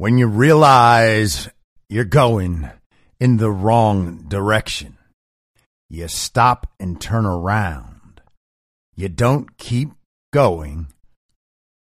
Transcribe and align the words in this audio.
When 0.00 0.16
you 0.16 0.28
realize 0.28 1.50
you're 1.90 2.04
going 2.06 2.70
in 3.20 3.36
the 3.36 3.50
wrong 3.50 4.24
direction, 4.28 4.96
you 5.90 6.08
stop 6.08 6.72
and 6.80 6.98
turn 6.98 7.26
around. 7.26 8.22
You 8.96 9.10
don't 9.10 9.58
keep 9.58 9.90
going, 10.32 10.86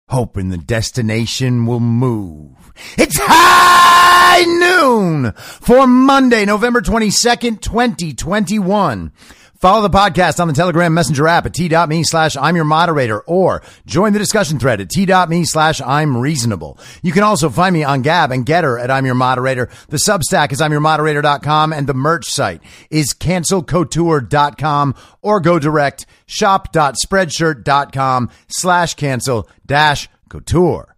hoping 0.10 0.50
the 0.50 0.58
destination 0.58 1.66
will 1.66 1.80
move. 1.80 2.74
It's 2.98 3.18
high 3.18 4.44
noon 4.44 5.32
for 5.32 5.88
Monday, 5.88 6.44
November 6.44 6.82
22nd, 6.82 7.62
2021. 7.62 9.14
Follow 9.62 9.88
the 9.88 9.96
podcast 9.96 10.40
on 10.40 10.48
the 10.48 10.56
Telegram 10.56 10.92
Messenger 10.92 11.28
app 11.28 11.46
at 11.46 11.54
t.me 11.54 12.04
slash 12.04 12.36
I'm 12.36 12.56
your 12.56 12.66
moderator 12.66 13.22
or 13.22 13.62
join 13.86 14.12
the 14.12 14.18
discussion 14.18 14.58
thread 14.58 14.82
at 14.82 14.90
t.me 14.90 15.46
slash 15.46 15.80
I'm 15.82 16.18
reasonable. 16.18 16.80
You 17.04 17.12
can 17.12 17.22
also 17.22 17.52
find 17.52 17.72
me 17.72 17.84
on 17.84 18.02
Gab 18.02 18.32
and 18.32 18.44
Gettr 18.44 18.82
at 18.82 18.90
I'm 18.90 19.06
your 19.06 19.14
moderator. 19.14 19.70
The 19.90 19.98
Substack 19.98 20.52
is 20.52 20.62
I'm 20.62 20.72
your 20.72 20.82
moderator.com 20.82 21.74
and 21.74 21.86
the 21.86 21.94
merch 21.94 22.26
site 22.26 22.64
is 22.90 23.14
cancelcouture.com 23.14 24.96
or 25.22 25.40
go 25.40 25.60
direct 25.60 26.08
shop.spreadshirt.com 26.26 28.32
slash 28.48 28.96
cancel 28.96 29.48
dash 29.68 30.10
couture. 30.28 30.96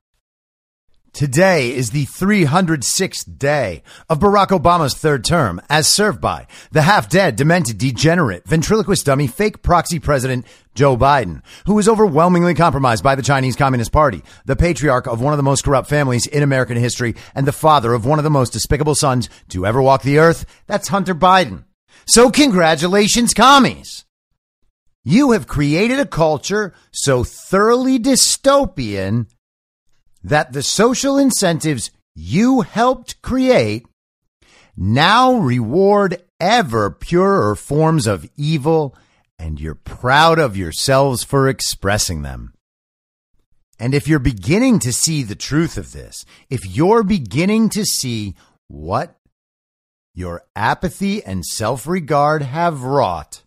Today 1.14 1.72
is 1.72 1.92
the 1.92 2.08
306th 2.08 3.38
day 3.38 3.84
of 4.10 4.18
Barack 4.18 4.48
Obama's 4.48 4.96
third 4.96 5.24
term, 5.24 5.62
as 5.70 5.88
served 5.88 6.20
by 6.20 6.48
the 6.72 6.82
half 6.82 7.08
dead, 7.08 7.36
demented, 7.36 7.78
degenerate, 7.78 8.48
ventriloquist 8.48 9.06
dummy, 9.06 9.28
fake 9.28 9.62
proxy 9.62 10.00
president 10.00 10.44
Joe 10.74 10.98
Biden, 10.98 11.44
who 11.68 11.76
was 11.76 11.88
overwhelmingly 11.88 12.56
compromised 12.56 13.04
by 13.04 13.14
the 13.14 13.22
Chinese 13.22 13.56
Communist 13.56 13.92
Party, 13.92 14.24
the 14.46 14.56
patriarch 14.56 15.06
of 15.06 15.22
one 15.22 15.34
of 15.34 15.38
the 15.38 15.44
most 15.44 15.64
corrupt 15.64 15.88
families 15.88 16.26
in 16.26 16.42
American 16.42 16.78
history, 16.78 17.14
and 17.36 17.46
the 17.46 17.52
father 17.52 17.94
of 17.94 18.08
one 18.08 18.18
of 18.18 18.24
the 18.24 18.32
most 18.32 18.52
despicable 18.52 18.96
sons 18.96 19.30
to 19.50 19.68
ever 19.68 19.84
walk 19.84 20.02
the 20.02 20.18
earth. 20.18 20.48
That's 20.66 20.88
Hunter 20.88 21.14
Biden. 21.14 21.66
So 22.08 22.32
congratulations, 22.32 23.36
commies. 23.36 24.04
You 25.04 25.34
have 25.34 25.46
created 25.46 26.00
a 26.00 26.08
culture 26.08 26.74
so 26.92 27.24
thoroughly 27.24 28.00
dystopian 28.00 29.28
that 30.24 30.54
the 30.54 30.64
social 30.64 31.18
incentives 31.18 31.92
you 32.16 32.62
helped 32.62 33.22
create 33.22 33.86
now 34.76 35.36
reward 35.36 36.24
ever 36.40 36.90
purer 36.90 37.56
forms 37.56 38.08
of 38.08 38.30
evil, 38.36 38.96
and 39.38 39.60
you're 39.60 39.76
proud 39.76 40.40
of 40.40 40.58
yourselves 40.58 41.24
for 41.24 41.48
expressing 41.48 42.22
them. 42.22 42.54
And 43.80 43.94
if 43.94 44.08
you're 44.08 44.20
beginning 44.20 44.80
to 44.80 44.94
see 44.94 45.24
the 45.24 45.36
truth 45.36 45.78
of 45.78 45.92
this, 45.92 46.26
if 46.50 46.66
you're 46.66 47.04
beginning 47.04 47.70
to 47.70 47.86
see 47.86 48.36
what 48.68 49.18
your 50.16 50.44
apathy 50.56 51.24
and 51.24 51.46
self 51.46 51.88
regard 51.88 52.44
have 52.44 52.84
wrought, 52.84 53.44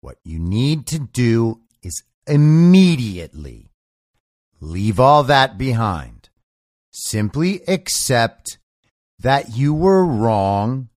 what 0.00 0.16
you 0.24 0.38
need 0.38 0.86
to 0.88 0.98
do 0.98 1.60
is 1.82 2.02
immediately 2.26 3.69
Leave 4.60 5.00
all 5.00 5.22
that 5.24 5.56
behind. 5.56 6.28
Simply 6.92 7.62
accept 7.66 8.58
that 9.18 9.56
you 9.56 9.72
were 9.72 10.04
wrong 10.04 10.88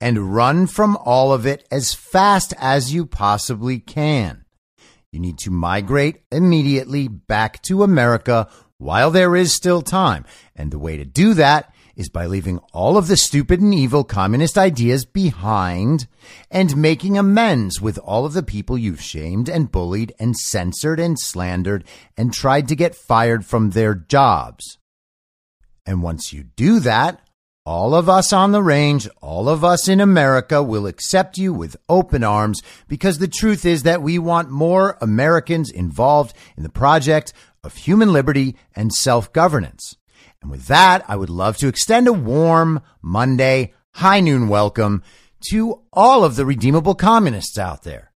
and 0.00 0.34
run 0.34 0.66
from 0.66 0.96
all 0.98 1.32
of 1.32 1.46
it 1.46 1.66
as 1.70 1.94
fast 1.94 2.54
as 2.58 2.92
you 2.92 3.06
possibly 3.06 3.80
can. 3.80 4.44
You 5.10 5.20
need 5.20 5.38
to 5.38 5.50
migrate 5.50 6.22
immediately 6.30 7.08
back 7.08 7.62
to 7.62 7.82
America 7.82 8.48
while 8.78 9.10
there 9.10 9.34
is 9.34 9.52
still 9.52 9.82
time. 9.82 10.24
And 10.54 10.70
the 10.70 10.78
way 10.78 10.96
to 10.96 11.04
do 11.04 11.34
that 11.34 11.73
is 11.96 12.08
by 12.08 12.26
leaving 12.26 12.58
all 12.72 12.96
of 12.96 13.08
the 13.08 13.16
stupid 13.16 13.60
and 13.60 13.74
evil 13.74 14.04
communist 14.04 14.58
ideas 14.58 15.04
behind 15.04 16.06
and 16.50 16.76
making 16.76 17.16
amends 17.16 17.80
with 17.80 17.98
all 17.98 18.24
of 18.26 18.32
the 18.32 18.42
people 18.42 18.76
you've 18.76 19.00
shamed 19.00 19.48
and 19.48 19.72
bullied 19.72 20.12
and 20.18 20.36
censored 20.36 21.00
and 21.00 21.18
slandered 21.18 21.84
and 22.16 22.32
tried 22.32 22.68
to 22.68 22.76
get 22.76 22.94
fired 22.94 23.44
from 23.44 23.70
their 23.70 23.94
jobs. 23.94 24.78
And 25.86 26.02
once 26.02 26.32
you 26.32 26.44
do 26.56 26.80
that, 26.80 27.20
all 27.66 27.94
of 27.94 28.10
us 28.10 28.30
on 28.30 28.52
the 28.52 28.62
range, 28.62 29.08
all 29.22 29.48
of 29.48 29.64
us 29.64 29.88
in 29.88 29.98
America 29.98 30.62
will 30.62 30.86
accept 30.86 31.38
you 31.38 31.54
with 31.54 31.76
open 31.88 32.22
arms 32.22 32.60
because 32.88 33.18
the 33.18 33.28
truth 33.28 33.64
is 33.64 33.84
that 33.84 34.02
we 34.02 34.18
want 34.18 34.50
more 34.50 34.98
Americans 35.00 35.70
involved 35.70 36.36
in 36.58 36.62
the 36.62 36.68
project 36.68 37.32
of 37.62 37.74
human 37.74 38.12
liberty 38.12 38.54
and 38.76 38.92
self 38.92 39.32
governance. 39.32 39.96
And 40.44 40.50
with 40.50 40.66
that, 40.66 41.06
I 41.08 41.16
would 41.16 41.30
love 41.30 41.56
to 41.56 41.68
extend 41.68 42.06
a 42.06 42.12
warm 42.12 42.82
Monday 43.00 43.72
high 43.94 44.20
noon 44.20 44.48
welcome 44.48 45.02
to 45.48 45.80
all 45.90 46.22
of 46.22 46.36
the 46.36 46.44
redeemable 46.44 46.94
communists 46.94 47.56
out 47.56 47.82
there. 47.82 48.12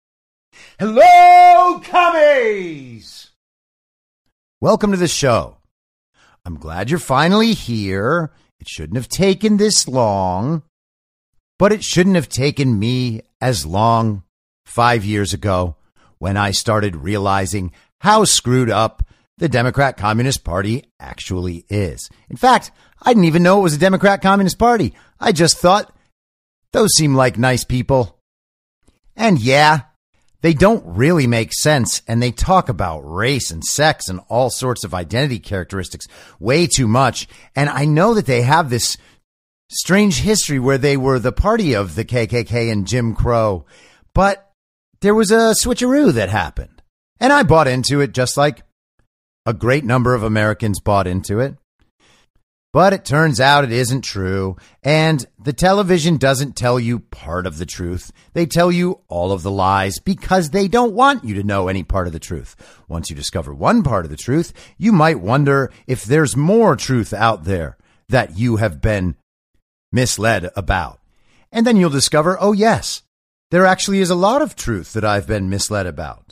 Hello, 0.79 1.81
commies! 1.83 3.31
Welcome 4.61 4.91
to 4.91 4.99
the 4.99 5.09
show. 5.09 5.57
I'm 6.45 6.59
glad 6.59 6.91
you're 6.91 6.99
finally 6.99 7.55
here. 7.55 8.31
It 8.61 8.69
shouldn't 8.69 8.99
have 8.99 9.09
taken 9.09 9.57
this 9.57 9.89
long, 9.89 10.65
but 11.59 11.73
it 11.73 11.83
shouldn't 11.83 12.17
have 12.17 12.29
taken 12.29 12.79
me 12.79 13.23
as 13.41 13.65
long 13.65 14.23
five 14.67 15.03
years 15.03 15.33
ago 15.33 15.77
when 16.19 16.37
I 16.37 16.51
started 16.51 16.95
realizing 16.95 17.73
how 18.01 18.25
screwed 18.25 18.69
up 18.69 19.03
the 19.39 19.49
Democrat 19.49 19.97
Communist 19.97 20.45
Party 20.45 20.85
actually 21.01 21.65
is. 21.69 22.11
In 22.29 22.37
fact, 22.37 22.71
I 23.01 23.11
didn't 23.11 23.25
even 23.25 23.43
know 23.43 23.61
it 23.61 23.63
was 23.63 23.75
a 23.75 23.79
Democrat 23.79 24.21
Communist 24.21 24.59
Party. 24.59 24.95
I 25.21 25.33
just 25.33 25.59
thought 25.59 25.95
those 26.73 26.91
seem 26.97 27.15
like 27.15 27.39
nice 27.39 27.65
people. 27.65 28.19
And 29.17 29.41
yeah, 29.41 29.83
they 30.41 30.55
don't 30.55 30.85
really 30.85 31.27
make 31.27 31.53
sense 31.53 32.03
and 32.07 32.23
they 32.23 32.31
talk 32.31 32.69
about 32.69 33.01
race 33.01 33.51
and 33.51 33.65
sex 33.65 34.09
and 34.09 34.21
all 34.29 34.51
sorts 34.51 34.85
of 34.85 34.95
identity 34.95 35.39
characteristics 35.39 36.07
way 36.39 36.67
too 36.67 36.89
much. 36.89 37.29
And 37.57 37.69
I 37.71 37.85
know 37.85 38.15
that 38.15 38.27
they 38.27 38.43
have 38.43 38.71
this 38.71 38.97
strange 39.71 40.21
history 40.21 40.59
where 40.59 40.79
they 40.79 40.97
were 40.97 41.19
the 41.19 41.33
party 41.33 41.75
of 41.75 41.95
the 41.95 42.05
KKK 42.05 42.73
and 42.73 42.87
Jim 42.87 43.15
Crow, 43.15 43.67
but 44.15 44.53
there 45.01 45.15
was 45.15 45.31
a 45.31 45.55
switcheroo 45.55 46.13
that 46.13 46.29
happened. 46.29 46.83
And 47.21 47.33
I 47.33 47.43
bought 47.43 47.69
into 47.69 48.01
it 48.01 48.13
just 48.13 48.37
like 48.37 48.63
a 49.49 49.55
great 49.55 49.83
number 49.83 50.15
of 50.15 50.23
Americans 50.23 50.79
bought 50.79 51.07
into 51.07 51.41
it. 51.41 51.57
But 52.71 52.93
it 52.93 53.07
turns 53.07 53.41
out 53.41 53.65
it 53.65 53.73
isn't 53.73 54.03
true. 54.03 54.59
And 54.83 55.25
the 55.43 55.55
television 55.55 56.19
doesn't 56.19 56.55
tell 56.55 56.79
you 56.79 56.99
part 56.99 57.47
of 57.47 57.57
the 57.57 57.65
truth. 57.65 58.13
They 58.35 58.45
tell 58.45 58.71
you 58.71 59.01
all 59.09 59.33
of 59.33 59.43
the 59.43 59.51
lies 59.51 60.01
because 60.01 60.51
they 60.51 60.69
don't 60.69 60.93
want 60.93 61.25
you 61.25 61.35
to 61.37 61.43
know 61.43 61.67
any 61.67 61.83
part 61.83 62.07
of 62.07 62.13
the 62.13 62.19
truth. 62.19 62.55
Once 62.89 63.09
you 63.09 63.17
discover 63.17 63.55
one 63.55 63.83
part 63.83 64.05
of 64.05 64.11
the 64.11 64.19
truth, 64.19 64.53
you 64.77 64.93
might 64.93 65.19
wonder 65.19 65.73
if 65.87 66.05
there's 66.05 66.37
more 66.37 66.77
truth 66.77 67.15
out 67.15 67.45
there 67.45 67.79
that 68.11 68.37
you 68.37 68.57
have 68.57 68.83
been 68.83 69.17
misled 69.91 70.51
about. 70.57 71.01
And 71.51 71.67
then 71.67 71.79
you'll 71.79 71.89
discover, 71.89 72.37
oh, 72.39 72.53
yes, 72.53 73.03
there 73.51 73.65
actually 73.65 74.01
is 74.01 74.11
a 74.11 74.15
lot 74.15 74.43
of 74.43 74.57
truth 74.57 74.93
that 74.93 75.07
I've 75.07 75.27
been 75.27 75.49
misled 75.49 75.87
about. 75.87 76.28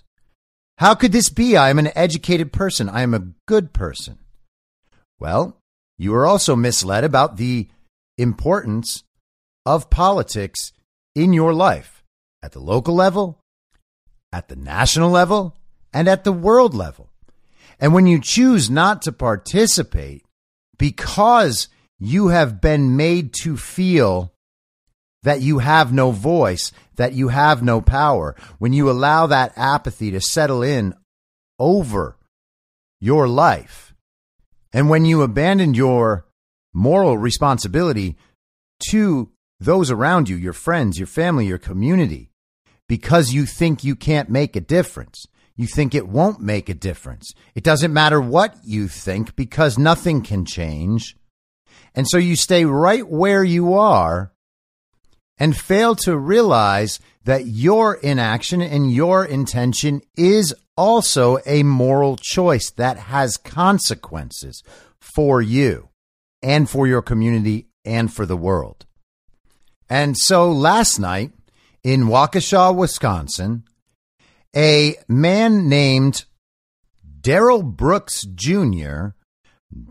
How 0.79 0.95
could 0.95 1.13
this 1.13 1.31
be? 1.31 1.57
I 1.57 1.71
am 1.71 1.79
an 1.79 1.91
educated 1.95 2.53
person. 2.53 2.89
I 2.89 3.03
am 3.03 3.15
a 3.15 3.29
good 3.47 3.73
person. 3.73 4.19
Well, 5.19 5.59
you 5.97 6.15
are 6.15 6.27
also 6.27 6.55
misled 6.55 7.03
about 7.03 7.39
the 7.39 7.69
importance 8.19 9.03
of 9.65 9.89
politics 9.89 10.73
in 11.15 11.33
your 11.33 11.55
life 11.55 12.05
at 12.43 12.53
the 12.53 12.61
local 12.61 12.95
level, 12.95 13.41
at 14.33 14.49
the 14.49 14.57
national 14.57 15.11
level, 15.11 15.57
and 15.95 16.09
at 16.09 16.25
the 16.25 16.33
world 16.33 16.75
level. 16.75 17.11
And 17.81 17.95
when 17.95 18.07
you 18.07 18.21
choose 18.21 18.69
not 18.71 19.03
to 19.03 19.13
participate 19.13 20.25
because 20.79 21.69
you 21.99 22.29
have 22.29 22.61
been 22.61 22.97
made 22.97 23.33
to 23.43 23.57
feel 23.57 24.33
that 25.27 25.41
you 25.41 25.59
have 25.59 25.93
no 25.93 26.13
voice, 26.13 26.73
that 26.95 27.13
you 27.13 27.29
have 27.29 27.61
no 27.61 27.81
power, 27.81 28.37
when 28.59 28.73
you 28.73 28.89
allow 28.89 29.27
that 29.27 29.53
apathy 29.57 30.13
to 30.13 30.21
settle 30.21 30.63
in 30.63 30.95
over 31.59 32.17
your 33.01 33.27
life, 33.27 33.93
And 34.77 34.91
when 34.91 35.07
you 35.07 35.23
abandon 35.23 35.73
your 35.73 36.27
moral 36.75 37.17
responsibility 37.17 38.19
to 38.91 39.31
those 39.59 39.91
around 39.91 40.29
you, 40.29 40.37
your 40.37 40.53
friends, 40.53 40.99
your 40.99 41.07
family, 41.07 41.47
your 41.47 41.57
community, 41.57 42.29
because 42.87 43.33
you 43.33 43.47
think 43.47 43.83
you 43.83 43.97
can't 43.97 44.29
make 44.29 44.55
a 44.55 44.61
difference, 44.61 45.25
you 45.57 45.67
think 45.67 45.95
it 45.95 46.07
won't 46.07 46.43
make 46.43 46.69
a 46.69 46.75
difference. 46.75 47.33
It 47.55 47.65
doesn't 47.65 47.91
matter 47.91 48.21
what 48.21 48.55
you 48.65 48.87
think 48.87 49.35
because 49.35 49.79
nothing 49.79 50.21
can 50.21 50.45
change. 50.45 51.17
And 51.95 52.07
so 52.07 52.19
you 52.19 52.37
stay 52.37 52.67
right 52.67 53.09
where 53.09 53.43
you 53.43 53.73
are 53.73 54.35
and 55.39 55.57
fail 55.57 55.95
to 55.97 56.17
realize 56.17 56.99
that 57.25 57.47
your 57.47 57.95
inaction 57.95 58.63
and 58.63 58.93
your 58.93 59.25
intention 59.25 60.01
is 60.17 60.55
also 60.77 61.39
a 61.47 61.63
moral 61.63 62.17
choice 62.17 62.71
that 62.71 62.99
has 62.99 63.37
consequences 63.37 64.63
for 65.01 65.43
you 65.43 65.89
and 66.43 66.69
for 66.69 66.87
your 66.87 67.03
community 67.03 67.67
and 67.85 68.13
for 68.13 68.27
the 68.27 68.37
world. 68.37 68.87
And 69.89 70.17
so 70.17 70.51
last 70.51 70.99
night 70.99 71.33
in 71.83 72.05
Waukesha, 72.05 72.75
Wisconsin, 72.75 73.65
a 74.55 74.97
man 75.09 75.69
named 75.69 76.25
Darrell 77.21 77.63
Brooks 77.63 78.23
Jr. 78.23 79.09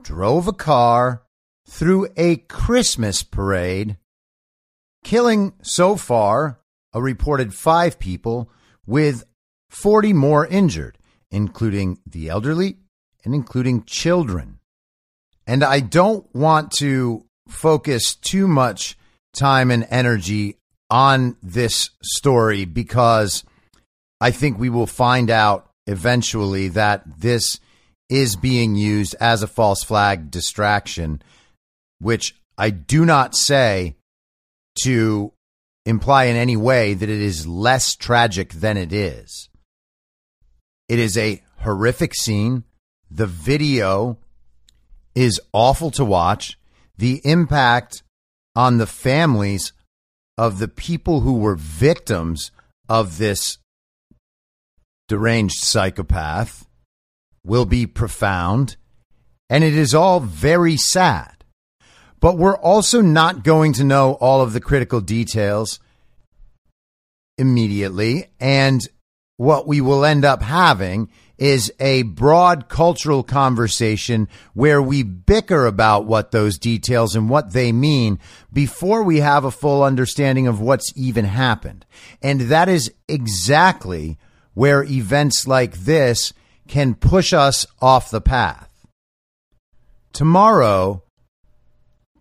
drove 0.01 0.47
a 0.47 0.53
car 0.53 1.23
through 1.67 2.07
a 2.17 2.37
Christmas 2.37 3.23
parade, 3.23 3.97
killing 5.05 5.53
so 5.61 5.95
far 5.95 6.59
a 6.91 7.01
reported 7.01 7.53
five 7.53 7.99
people 7.99 8.49
with 8.87 9.23
40 9.69 10.13
more 10.13 10.47
injured, 10.47 10.97
including 11.29 11.99
the 12.07 12.27
elderly 12.27 12.77
and 13.23 13.35
including 13.35 13.83
children. 13.83 14.57
And 15.45 15.63
I 15.63 15.79
don't 15.79 16.25
want 16.33 16.71
to 16.79 17.23
focus 17.47 18.15
too 18.15 18.47
much 18.47 18.97
time 19.33 19.69
and 19.69 19.85
energy 19.91 20.57
on 20.89 21.37
this 21.43 21.91
story 22.01 22.65
because 22.65 23.43
I 24.19 24.31
think 24.31 24.57
we 24.57 24.69
will 24.69 24.87
find 24.87 25.29
out 25.29 25.69
eventually 25.85 26.69
that 26.69 27.03
this 27.19 27.59
is 28.09 28.35
being 28.35 28.75
used 28.75 29.15
as 29.19 29.43
a 29.43 29.47
false 29.47 29.83
flag 29.83 30.31
distraction, 30.31 31.21
which 31.99 32.35
I 32.57 32.71
do 32.71 33.05
not 33.05 33.35
say 33.35 33.97
to 34.83 35.31
imply 35.85 36.25
in 36.25 36.35
any 36.35 36.57
way 36.57 36.93
that 36.93 37.09
it 37.09 37.21
is 37.21 37.47
less 37.47 37.95
tragic 37.95 38.53
than 38.53 38.77
it 38.77 38.91
is. 38.91 39.49
It 40.87 40.99
is 40.99 41.17
a 41.17 41.41
horrific 41.59 42.13
scene. 42.13 42.63
The 43.09 43.27
video 43.27 44.17
is 45.13 45.39
awful 45.53 45.91
to 45.91 46.05
watch. 46.05 46.57
The 46.97 47.21
impact 47.23 48.03
on 48.55 48.77
the 48.77 48.87
families 48.87 49.73
of 50.37 50.59
the 50.59 50.67
people 50.67 51.21
who 51.21 51.37
were 51.37 51.55
victims 51.55 52.51
of 52.89 53.17
this 53.17 53.57
deranged 55.07 55.59
psychopath 55.59 56.67
will 57.43 57.65
be 57.65 57.85
profound, 57.85 58.75
and 59.49 59.63
it 59.63 59.75
is 59.75 59.93
all 59.93 60.19
very 60.19 60.77
sad. 60.77 61.34
But 62.19 62.37
we're 62.37 62.57
also 62.57 63.01
not 63.01 63.43
going 63.43 63.73
to 63.73 63.83
know 63.83 64.13
all 64.13 64.41
of 64.41 64.53
the 64.53 64.61
critical 64.61 65.01
details 65.01 65.79
immediately. 67.37 68.27
And 68.39 68.81
what 69.37 69.67
we 69.67 69.81
will 69.81 70.05
end 70.05 70.25
up 70.25 70.41
having 70.41 71.09
is 71.37 71.71
a 71.79 72.03
broad 72.03 72.69
cultural 72.69 73.23
conversation 73.23 74.27
where 74.53 74.81
we 74.81 75.03
bicker 75.03 75.65
about 75.65 76.05
what 76.05 76.31
those 76.31 76.57
details 76.57 77.15
and 77.15 77.29
what 77.29 77.51
they 77.51 77.71
mean 77.71 78.17
before 78.53 79.03
we 79.03 79.19
have 79.19 79.43
a 79.43 79.51
full 79.51 79.83
understanding 79.83 80.47
of 80.47 80.61
what's 80.61 80.93
even 80.95 81.25
happened. 81.25 81.85
And 82.21 82.41
that 82.41 82.69
is 82.69 82.93
exactly 83.07 84.17
where 84.53 84.83
events 84.83 85.45
like 85.45 85.79
this 85.79 86.31
can 86.67 86.95
push 86.95 87.33
us 87.33 87.67
off 87.81 88.09
the 88.09 88.21
path. 88.21 88.69
Tomorrow, 90.13 91.03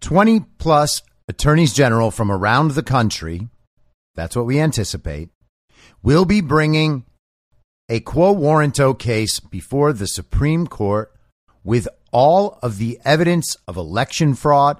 20 0.04 0.40
plus 0.58 1.00
attorneys 1.28 1.72
general 1.72 2.10
from 2.10 2.30
around 2.30 2.72
the 2.72 2.82
country, 2.82 3.48
that's 4.14 4.36
what 4.36 4.44
we 4.44 4.60
anticipate, 4.60 5.30
will 6.02 6.26
be 6.26 6.42
bringing 6.42 7.06
a 7.88 8.00
quo 8.00 8.34
warranto 8.34 8.92
case 8.98 9.40
before 9.40 9.94
the 9.94 10.06
Supreme 10.06 10.66
Court 10.66 11.10
with 11.64 11.88
all 12.12 12.58
of 12.62 12.76
the 12.76 13.00
evidence 13.02 13.56
of 13.66 13.78
election 13.78 14.34
fraud 14.34 14.78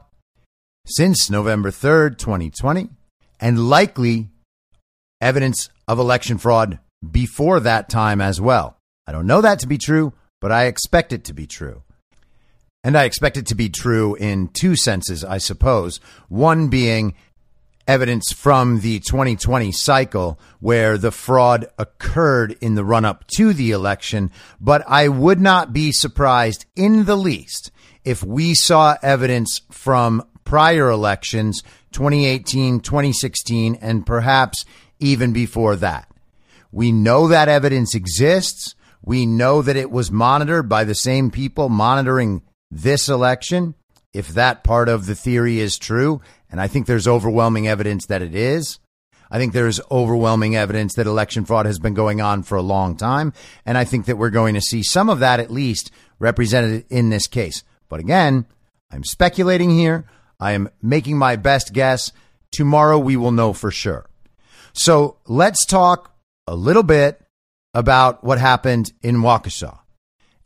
since 0.86 1.30
November 1.30 1.70
3rd, 1.70 2.18
2020, 2.18 2.90
and 3.40 3.66
likely 3.70 4.28
evidence 5.22 5.70
of 5.88 5.98
election 5.98 6.36
fraud 6.36 6.78
before 7.10 7.60
that 7.60 7.88
time 7.88 8.20
as 8.20 8.42
well. 8.42 8.76
I 9.06 9.12
don't 9.12 9.26
know 9.26 9.40
that 9.40 9.60
to 9.60 9.66
be 9.66 9.78
true, 9.78 10.12
but 10.42 10.52
I 10.52 10.66
expect 10.66 11.14
it 11.14 11.24
to 11.24 11.32
be 11.32 11.46
true. 11.46 11.82
And 12.84 12.98
I 12.98 13.04
expect 13.04 13.38
it 13.38 13.46
to 13.46 13.54
be 13.54 13.70
true 13.70 14.14
in 14.14 14.48
two 14.48 14.76
senses, 14.76 15.24
I 15.24 15.38
suppose. 15.38 16.00
One 16.28 16.68
being 16.68 17.14
evidence 17.88 18.30
from 18.32 18.80
the 18.80 19.00
2020 19.00 19.72
cycle 19.72 20.38
where 20.60 20.98
the 20.98 21.10
fraud 21.10 21.66
occurred 21.78 22.56
in 22.60 22.74
the 22.74 22.84
run 22.84 23.06
up 23.06 23.26
to 23.36 23.54
the 23.54 23.70
election, 23.70 24.30
but 24.60 24.84
I 24.86 25.08
would 25.08 25.40
not 25.40 25.72
be 25.72 25.92
surprised 25.92 26.66
in 26.76 27.04
the 27.04 27.16
least 27.16 27.70
if 28.04 28.22
we 28.22 28.54
saw 28.54 28.96
evidence 29.02 29.62
from 29.70 30.22
prior 30.44 30.90
elections, 30.90 31.62
2018, 31.92 32.80
2016, 32.80 33.76
and 33.80 34.04
perhaps 34.04 34.64
even 34.98 35.32
before 35.32 35.76
that. 35.76 36.06
We 36.70 36.92
know 36.92 37.28
that 37.28 37.48
evidence 37.48 37.94
exists. 37.94 38.74
We 39.02 39.24
know 39.26 39.62
that 39.62 39.76
it 39.76 39.90
was 39.90 40.10
monitored 40.10 40.68
by 40.68 40.84
the 40.84 40.94
same 40.94 41.30
people 41.30 41.68
monitoring 41.68 42.42
this 42.74 43.08
election. 43.08 43.74
If 44.12 44.28
that 44.28 44.62
part 44.62 44.88
of 44.88 45.06
the 45.06 45.14
theory 45.14 45.58
is 45.58 45.78
true, 45.78 46.20
and 46.50 46.60
I 46.60 46.68
think 46.68 46.86
there's 46.86 47.08
overwhelming 47.08 47.66
evidence 47.66 48.06
that 48.06 48.22
it 48.22 48.34
is. 48.34 48.78
I 49.30 49.38
think 49.38 49.52
there's 49.52 49.80
overwhelming 49.90 50.54
evidence 50.54 50.94
that 50.94 51.08
election 51.08 51.44
fraud 51.44 51.66
has 51.66 51.80
been 51.80 51.94
going 51.94 52.20
on 52.20 52.44
for 52.44 52.56
a 52.56 52.62
long 52.62 52.96
time. 52.96 53.32
And 53.66 53.76
I 53.76 53.84
think 53.84 54.06
that 54.06 54.18
we're 54.18 54.30
going 54.30 54.54
to 54.54 54.60
see 54.60 54.82
some 54.84 55.08
of 55.08 55.18
that 55.18 55.40
at 55.40 55.50
least 55.50 55.90
represented 56.20 56.84
in 56.90 57.10
this 57.10 57.26
case. 57.26 57.64
But 57.88 57.98
again, 57.98 58.46
I'm 58.92 59.02
speculating 59.02 59.70
here. 59.70 60.04
I 60.38 60.52
am 60.52 60.68
making 60.80 61.18
my 61.18 61.34
best 61.34 61.72
guess. 61.72 62.12
Tomorrow 62.52 62.98
we 62.98 63.16
will 63.16 63.32
know 63.32 63.52
for 63.52 63.72
sure. 63.72 64.06
So 64.72 65.16
let's 65.26 65.66
talk 65.66 66.14
a 66.46 66.54
little 66.54 66.84
bit 66.84 67.20
about 67.72 68.22
what 68.22 68.38
happened 68.38 68.92
in 69.02 69.16
Waukesha. 69.16 69.80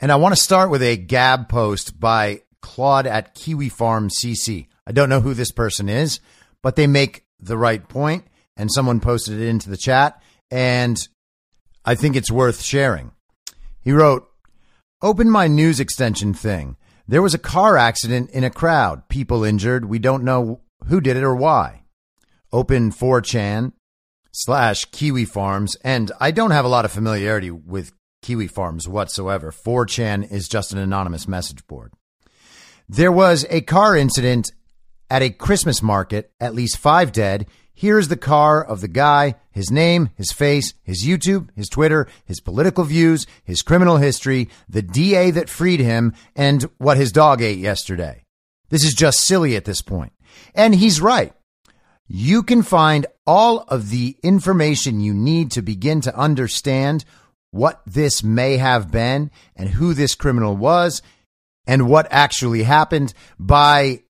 And 0.00 0.12
I 0.12 0.17
want 0.17 0.35
to 0.35 0.40
start 0.40 0.71
with 0.71 0.83
a 0.83 0.97
Gab 0.97 1.49
post 1.49 1.99
by 1.99 2.43
Claude 2.62 3.07
at 3.07 3.35
Kiwi 3.35 3.69
Farm 3.69 4.09
CC. 4.09 4.69
I 4.87 4.93
don't 4.93 5.09
know 5.09 5.21
who 5.21 5.35
this 5.35 5.50
person 5.50 5.88
is, 5.88 6.21
but 6.62 6.76
they 6.76 6.87
make 6.87 7.25
the 7.40 7.59
right 7.59 7.87
point, 7.88 8.26
and 8.57 8.71
someone 8.73 9.00
posted 9.00 9.40
it 9.40 9.49
into 9.49 9.69
the 9.69 9.76
chat, 9.76 10.23
and 10.50 10.97
I 11.85 11.95
think 11.95 12.14
it's 12.14 12.31
worth 12.31 12.62
sharing. 12.62 13.12
He 13.81 13.93
wrote, 13.93 14.28
Open 15.02 15.31
my 15.31 15.47
news 15.47 15.81
extension 15.81 16.35
thing. 16.35 16.76
There 17.07 17.23
was 17.23 17.35
a 17.35 17.38
car 17.38 17.76
accident 17.76 18.31
in 18.31 18.45
a 18.45 18.50
crowd, 18.50 19.09
people 19.09 19.45
injured. 19.45 19.85
We 19.87 19.99
don't 19.99 20.25
know 20.25 20.61
who 20.87 21.00
did 21.00 21.17
it 21.17 21.23
or 21.23 21.35
why. 21.35 21.83
Open 22.52 22.93
4chan 22.93 23.73
slash 24.33 24.85
Kiwi 24.87 25.25
Farms. 25.25 25.76
And 25.83 26.12
I 26.21 26.31
don't 26.31 26.50
have 26.50 26.64
a 26.64 26.69
lot 26.69 26.85
of 26.85 26.93
familiarity 26.93 27.50
with 27.50 27.93
Kiwi 28.23 28.47
Farms 28.47 28.89
whatsoever. 28.89 29.53
4chan 29.53 30.31
is 30.31 30.49
just 30.49 30.73
an 30.73 30.79
anonymous 30.79 31.29
message 31.29 31.67
board. 31.67 31.93
There 32.89 33.13
was 33.13 33.47
a 33.51 33.61
car 33.61 33.97
incident 33.97 34.51
at 35.11 35.23
a 35.23 35.31
Christmas 35.31 35.83
market, 35.83 36.33
at 36.41 36.55
least 36.55 36.79
five 36.79 37.13
dead. 37.13 37.47
Here's 37.75 38.09
the 38.09 38.17
car 38.17 38.65
of 38.65 38.81
the 38.81 38.89
guy, 38.89 39.37
his 39.51 39.71
name, 39.71 40.11
his 40.17 40.33
face, 40.33 40.75
his 40.83 41.05
YouTube, 41.05 41.49
his 41.55 41.69
Twitter, 41.69 42.09
his 42.25 42.41
political 42.41 42.85
views, 42.85 43.27
his 43.45 43.63
criminal 43.63 43.99
history, 43.99 44.49
the 44.69 44.83
DA 44.83 45.31
that 45.31 45.49
freed 45.49 45.81
him, 45.81 46.13
and 46.35 46.63
what 46.79 46.97
his 46.97 47.13
dog 47.13 47.41
ate 47.41 47.59
yesterday. 47.59 48.25
This 48.71 48.85
is 48.85 48.95
just 48.95 49.21
silly 49.21 49.55
at 49.55 49.65
this 49.65 49.81
point. 49.81 50.13
And 50.55 50.75
he's 50.75 51.01
right. 51.01 51.33
You 52.07 52.43
can 52.43 52.63
find 52.63 53.07
all 53.27 53.61
of 53.69 53.91
the 53.91 54.17
information 54.23 55.01
you 55.01 55.15
need 55.15 55.51
to 55.53 55.63
begin 55.63 56.01
to 56.01 56.17
understand 56.17 57.05
what 57.59 57.83
this 57.85 58.23
may 58.23 58.57
have 58.57 58.91
been 58.91 59.31
and 59.57 59.69
who 59.69 59.93
this 59.93 60.15
criminal 60.15 60.57
was 60.57 61.03
and 61.67 61.88
what 61.88 62.07
actually 62.11 62.62
happened 62.62 63.12
by 63.38 64.00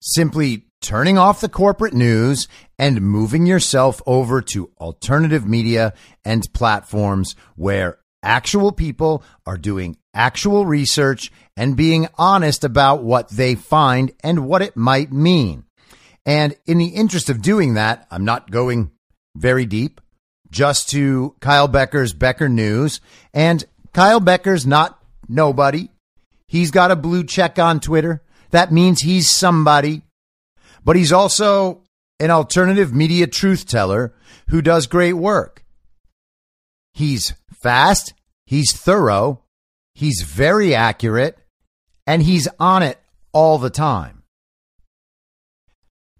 simply 0.00 0.64
turning 0.80 1.18
off 1.18 1.42
the 1.42 1.48
corporate 1.48 1.92
news 1.92 2.48
and 2.78 3.02
moving 3.02 3.44
yourself 3.44 4.00
over 4.06 4.40
to 4.40 4.70
alternative 4.80 5.46
media 5.46 5.92
and 6.24 6.50
platforms 6.54 7.36
where 7.54 7.98
actual 8.22 8.72
people 8.72 9.22
are 9.44 9.58
doing 9.58 9.96
actual 10.14 10.64
research 10.64 11.30
and 11.54 11.76
being 11.76 12.08
honest 12.16 12.64
about 12.64 13.02
what 13.02 13.28
they 13.28 13.54
find 13.54 14.10
and 14.24 14.48
what 14.48 14.62
it 14.62 14.76
might 14.76 15.12
mean. 15.12 15.64
And 16.24 16.56
in 16.66 16.78
the 16.78 16.88
interest 16.88 17.28
of 17.28 17.42
doing 17.42 17.74
that, 17.74 18.06
I'm 18.10 18.24
not 18.24 18.50
going 18.50 18.90
very 19.36 19.66
deep, 19.66 20.00
just 20.50 20.88
to 20.90 21.34
Kyle 21.40 21.68
Becker's 21.68 22.12
Becker 22.12 22.48
News. 22.48 23.00
And 23.32 23.64
Kyle 23.92 24.20
Becker's 24.20 24.66
not 24.66 25.02
nobody. 25.28 25.88
He's 26.46 26.70
got 26.70 26.90
a 26.90 26.96
blue 26.96 27.24
check 27.24 27.58
on 27.58 27.80
Twitter. 27.80 28.22
That 28.50 28.72
means 28.72 29.00
he's 29.00 29.28
somebody. 29.28 30.02
But 30.84 30.96
he's 30.96 31.12
also 31.12 31.82
an 32.20 32.30
alternative 32.30 32.94
media 32.94 33.26
truth 33.26 33.66
teller 33.66 34.14
who 34.48 34.62
does 34.62 34.86
great 34.86 35.12
work. 35.12 35.64
He's 36.92 37.34
fast, 37.62 38.14
he's 38.46 38.72
thorough, 38.72 39.44
he's 39.94 40.22
very 40.22 40.74
accurate, 40.74 41.38
and 42.06 42.22
he's 42.22 42.48
on 42.58 42.82
it 42.82 42.98
all 43.32 43.58
the 43.58 43.70
time. 43.70 44.17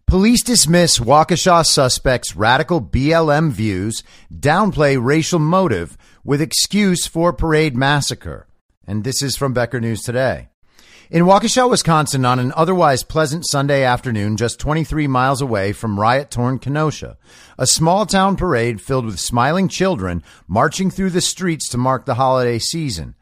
Police 0.09 0.43
dismiss 0.43 0.99
Waukesha 0.99 1.67
suspects' 1.67 2.35
radical 2.35 2.81
BLM 2.81 3.51
views, 3.51 4.03
downplay 4.33 4.97
racial 4.99 5.39
motive 5.39 5.99
with 6.25 6.41
excuse 6.41 7.07
for 7.07 7.31
parade 7.31 7.77
massacre. 7.77 8.47
And 8.87 9.05
this 9.05 9.23
is 9.23 9.37
from 9.37 9.53
Becker 9.53 9.83
News 9.83 10.01
Today. 10.01 10.49
In 11.11 11.25
Waukesha, 11.25 11.69
Wisconsin, 11.69 12.25
on 12.25 12.39
an 12.39 12.55
otherwise 12.57 13.03
pleasant 13.03 13.47
Sunday 13.47 13.85
afternoon, 13.85 14.39
just 14.39 14.59
23 14.59 15.07
miles 15.09 15.43
away 15.43 15.75
from 15.75 16.01
riot 16.01 16.31
torn 16.31 16.59
Kenosha, 16.59 17.19
a 17.59 17.67
small 17.67 18.07
town 18.07 18.35
parade 18.35 18.81
filled 18.81 19.05
with 19.05 19.21
smiling 19.21 19.69
children 19.69 20.23
marching 20.47 20.91
through 20.91 21.11
the 21.11 21.21
streets 21.21 21.69
to 21.69 21.77
mark 21.77 22.07
the 22.07 22.15
holiday 22.15 22.59
season. 22.59 23.15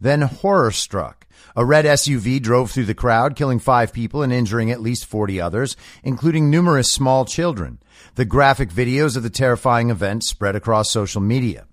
Then 0.00 0.22
horror 0.22 0.72
struck. 0.72 1.21
A 1.54 1.64
red 1.64 1.84
SUV 1.84 2.40
drove 2.40 2.70
through 2.70 2.86
the 2.86 2.94
crowd, 2.94 3.36
killing 3.36 3.58
five 3.58 3.92
people 3.92 4.22
and 4.22 4.32
injuring 4.32 4.70
at 4.70 4.80
least 4.80 5.04
40 5.04 5.40
others, 5.40 5.76
including 6.02 6.48
numerous 6.48 6.92
small 6.92 7.24
children. 7.24 7.78
The 8.14 8.24
graphic 8.24 8.70
videos 8.70 9.16
of 9.16 9.22
the 9.22 9.30
terrifying 9.30 9.90
event 9.90 10.24
spread 10.24 10.56
across 10.56 10.90
social 10.90 11.20
media. 11.20 11.66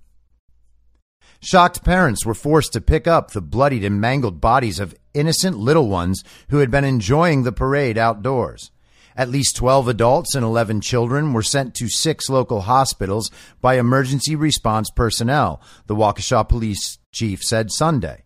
Shocked 1.42 1.86
parents 1.86 2.26
were 2.26 2.34
forced 2.34 2.74
to 2.74 2.82
pick 2.82 3.08
up 3.08 3.32
the 3.32 3.42
bloodied 3.42 3.86
and 3.86 4.02
mangled 4.02 4.42
bodies 4.42 4.80
of 4.80 4.94
innocent 5.14 5.58
little 5.58 5.88
ones 5.88 6.24
who 6.50 6.58
had 6.58 6.70
been 6.70 6.84
enjoying 6.84 7.44
the 7.44 7.54
parade 7.54 7.98
outdoors. 7.98 8.72
At 9.16 9.30
least 9.30 9.56
12 9.56 9.88
adults 9.88 10.36
and 10.36 10.44
11 10.44 10.82
children 10.82 11.32
were 11.32 11.44
sent 11.44 11.76
to 11.76 11.88
six 11.88 12.30
local 12.30 12.62
hospitals 12.62 13.32
by 13.62 13.78
emergency 13.78 14.36
response 14.36 14.90
personnel, 14.90 15.62
the 15.88 15.96
Waukesha 15.96 16.48
police 16.48 17.00
chief 17.12 17.42
said 17.42 17.72
Sunday. 17.72 18.24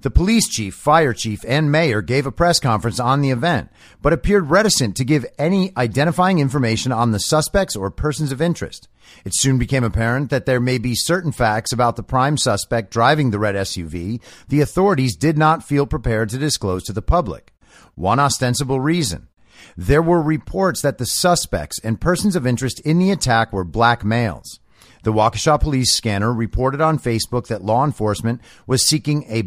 The 0.00 0.10
police 0.10 0.46
chief, 0.48 0.74
fire 0.74 1.14
chief, 1.14 1.40
and 1.48 1.72
mayor 1.72 2.02
gave 2.02 2.26
a 2.26 2.32
press 2.32 2.60
conference 2.60 3.00
on 3.00 3.22
the 3.22 3.30
event, 3.30 3.70
but 4.02 4.12
appeared 4.12 4.50
reticent 4.50 4.94
to 4.96 5.04
give 5.04 5.24
any 5.38 5.72
identifying 5.76 6.38
information 6.38 6.92
on 6.92 7.12
the 7.12 7.18
suspects 7.18 7.74
or 7.74 7.90
persons 7.90 8.30
of 8.30 8.42
interest. 8.42 8.88
It 9.24 9.32
soon 9.34 9.56
became 9.58 9.84
apparent 9.84 10.28
that 10.30 10.44
there 10.44 10.60
may 10.60 10.76
be 10.76 10.94
certain 10.94 11.32
facts 11.32 11.72
about 11.72 11.96
the 11.96 12.02
prime 12.02 12.36
suspect 12.36 12.90
driving 12.90 13.30
the 13.30 13.38
red 13.38 13.54
SUV 13.54 14.20
the 14.48 14.60
authorities 14.60 15.16
did 15.16 15.38
not 15.38 15.64
feel 15.64 15.86
prepared 15.86 16.28
to 16.30 16.38
disclose 16.38 16.84
to 16.84 16.92
the 16.92 17.02
public. 17.02 17.54
One 17.94 18.20
ostensible 18.20 18.80
reason. 18.80 19.28
There 19.76 20.02
were 20.02 20.22
reports 20.22 20.82
that 20.82 20.98
the 20.98 21.06
suspects 21.06 21.78
and 21.82 22.00
persons 22.00 22.36
of 22.36 22.46
interest 22.46 22.80
in 22.80 22.98
the 22.98 23.10
attack 23.10 23.52
were 23.52 23.64
black 23.64 24.04
males. 24.04 24.60
The 25.02 25.12
Waukesha 25.12 25.60
police 25.60 25.94
scanner 25.94 26.32
reported 26.32 26.80
on 26.80 26.98
Facebook 26.98 27.46
that 27.46 27.64
law 27.64 27.84
enforcement 27.84 28.40
was 28.66 28.86
seeking 28.86 29.24
a 29.30 29.44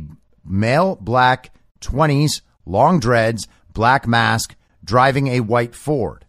male 0.50 0.98
black 1.00 1.54
20s, 1.82 2.42
long 2.66 3.00
dreads, 3.00 3.48
black 3.74 4.08
mask, 4.08 4.56
driving 4.84 5.28
a 5.28 5.42
white 5.42 5.76
Ford. 5.76 6.26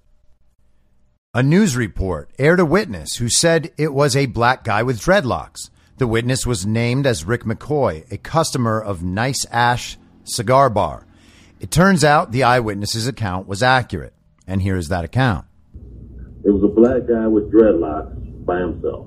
A 1.32 1.42
news 1.42 1.76
report 1.76 2.30
aired 2.38 2.60
a 2.60 2.64
witness 2.64 3.16
who 3.16 3.28
said 3.28 3.72
it 3.78 3.92
was 3.92 4.16
a 4.16 4.26
black 4.26 4.64
guy 4.64 4.82
with 4.82 5.00
dreadlocks. 5.00 5.70
The 5.98 6.06
witness 6.06 6.46
was 6.46 6.66
named 6.66 7.06
as 7.06 7.24
Rick 7.24 7.44
McCoy, 7.44 8.10
a 8.10 8.18
customer 8.18 8.80
of 8.80 9.02
Nice 9.02 9.46
Ash 9.50 9.96
Cigar 10.24 10.68
Bar. 10.70 11.06
It 11.60 11.70
turns 11.70 12.04
out 12.04 12.32
the 12.32 12.42
eyewitness's 12.42 13.06
account 13.06 13.46
was 13.46 13.62
accurate, 13.62 14.14
and 14.46 14.62
here 14.62 14.76
is 14.76 14.88
that 14.88 15.04
account. 15.04 15.46
It 16.42 16.50
was 16.50 16.64
a 16.64 16.68
black 16.68 17.06
guy 17.06 17.26
with 17.26 17.52
dreadlocks 17.52 18.44
by 18.44 18.60
himself. 18.60 19.06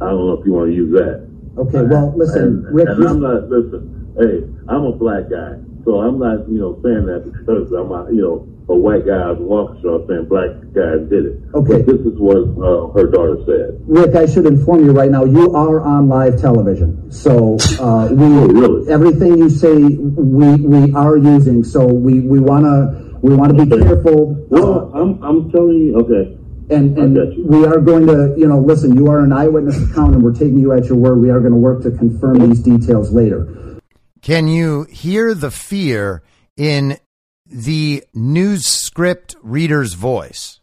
I 0.00 0.10
don't 0.10 0.26
know 0.26 0.36
if 0.38 0.46
you 0.46 0.52
want 0.52 0.70
to 0.70 0.76
use 0.76 0.92
that. 0.92 1.27
Okay, 1.58 1.82
well, 1.82 2.14
listen, 2.16 2.42
and, 2.66 2.74
Rick. 2.74 2.88
and 2.88 3.04
I'm 3.08 3.20
not 3.20 3.48
listen. 3.50 4.14
Hey, 4.18 4.46
I'm 4.68 4.84
a 4.84 4.92
black 4.92 5.28
guy, 5.30 5.58
so 5.84 6.00
I'm 6.00 6.18
not 6.18 6.48
you 6.48 6.58
know 6.58 6.78
saying 6.82 7.06
that 7.06 7.24
because 7.26 7.72
I'm 7.72 7.90
a 7.90 8.06
you 8.12 8.22
know 8.22 8.46
a 8.68 8.76
white 8.76 9.06
guy 9.06 9.16
out 9.18 9.32
of 9.32 9.38
Waukesha 9.38 10.06
saying 10.06 10.26
black 10.28 10.50
guys 10.74 11.02
did 11.10 11.26
it. 11.26 11.42
Okay. 11.54 11.82
But 11.82 11.86
this 11.86 12.00
is 12.06 12.14
what 12.18 12.46
uh, 12.62 12.92
her 12.94 13.10
daughter 13.10 13.38
said. 13.46 13.80
Rick, 13.88 14.14
I 14.14 14.26
should 14.26 14.46
inform 14.46 14.84
you 14.84 14.92
right 14.92 15.10
now, 15.10 15.24
you 15.24 15.52
are 15.54 15.80
on 15.80 16.08
live 16.08 16.40
television. 16.40 17.10
So 17.10 17.56
uh, 17.80 18.06
we 18.12 18.26
Oh, 18.26 18.46
really? 18.46 18.90
everything 18.92 19.38
you 19.38 19.48
say 19.50 19.74
we 19.74 20.54
we 20.62 20.92
are 20.94 21.16
using. 21.16 21.64
So 21.64 21.86
we 21.86 22.20
we 22.20 22.38
want 22.38 22.64
to 22.66 23.18
we 23.22 23.34
want 23.34 23.56
to 23.56 23.64
be 23.66 23.72
Okay. 23.74 23.82
careful. 23.84 24.46
Well, 24.48 24.92
I'm 24.94 25.20
I'm 25.24 25.50
telling 25.50 25.76
you, 25.78 25.96
okay. 26.06 26.37
And 26.70 26.98
and 26.98 27.48
we 27.48 27.64
are 27.64 27.80
going 27.80 28.06
to, 28.06 28.34
you 28.36 28.46
know, 28.46 28.58
listen, 28.60 28.96
you 28.96 29.08
are 29.08 29.20
an 29.20 29.32
eyewitness 29.32 29.76
account 29.90 30.14
and 30.14 30.22
we're 30.22 30.32
taking 30.34 30.58
you 30.58 30.72
at 30.72 30.86
your 30.86 30.96
word. 30.96 31.20
We 31.20 31.30
are 31.30 31.40
going 31.40 31.52
to 31.52 31.58
work 31.58 31.82
to 31.82 31.90
confirm 31.90 32.48
these 32.48 32.60
details 32.60 33.12
later. 33.12 33.80
Can 34.22 34.48
you 34.48 34.84
hear 34.84 35.34
the 35.34 35.50
fear 35.50 36.22
in 36.56 36.98
the 37.46 38.04
news 38.12 38.66
script 38.66 39.36
reader's 39.42 39.94
voice 39.94 40.60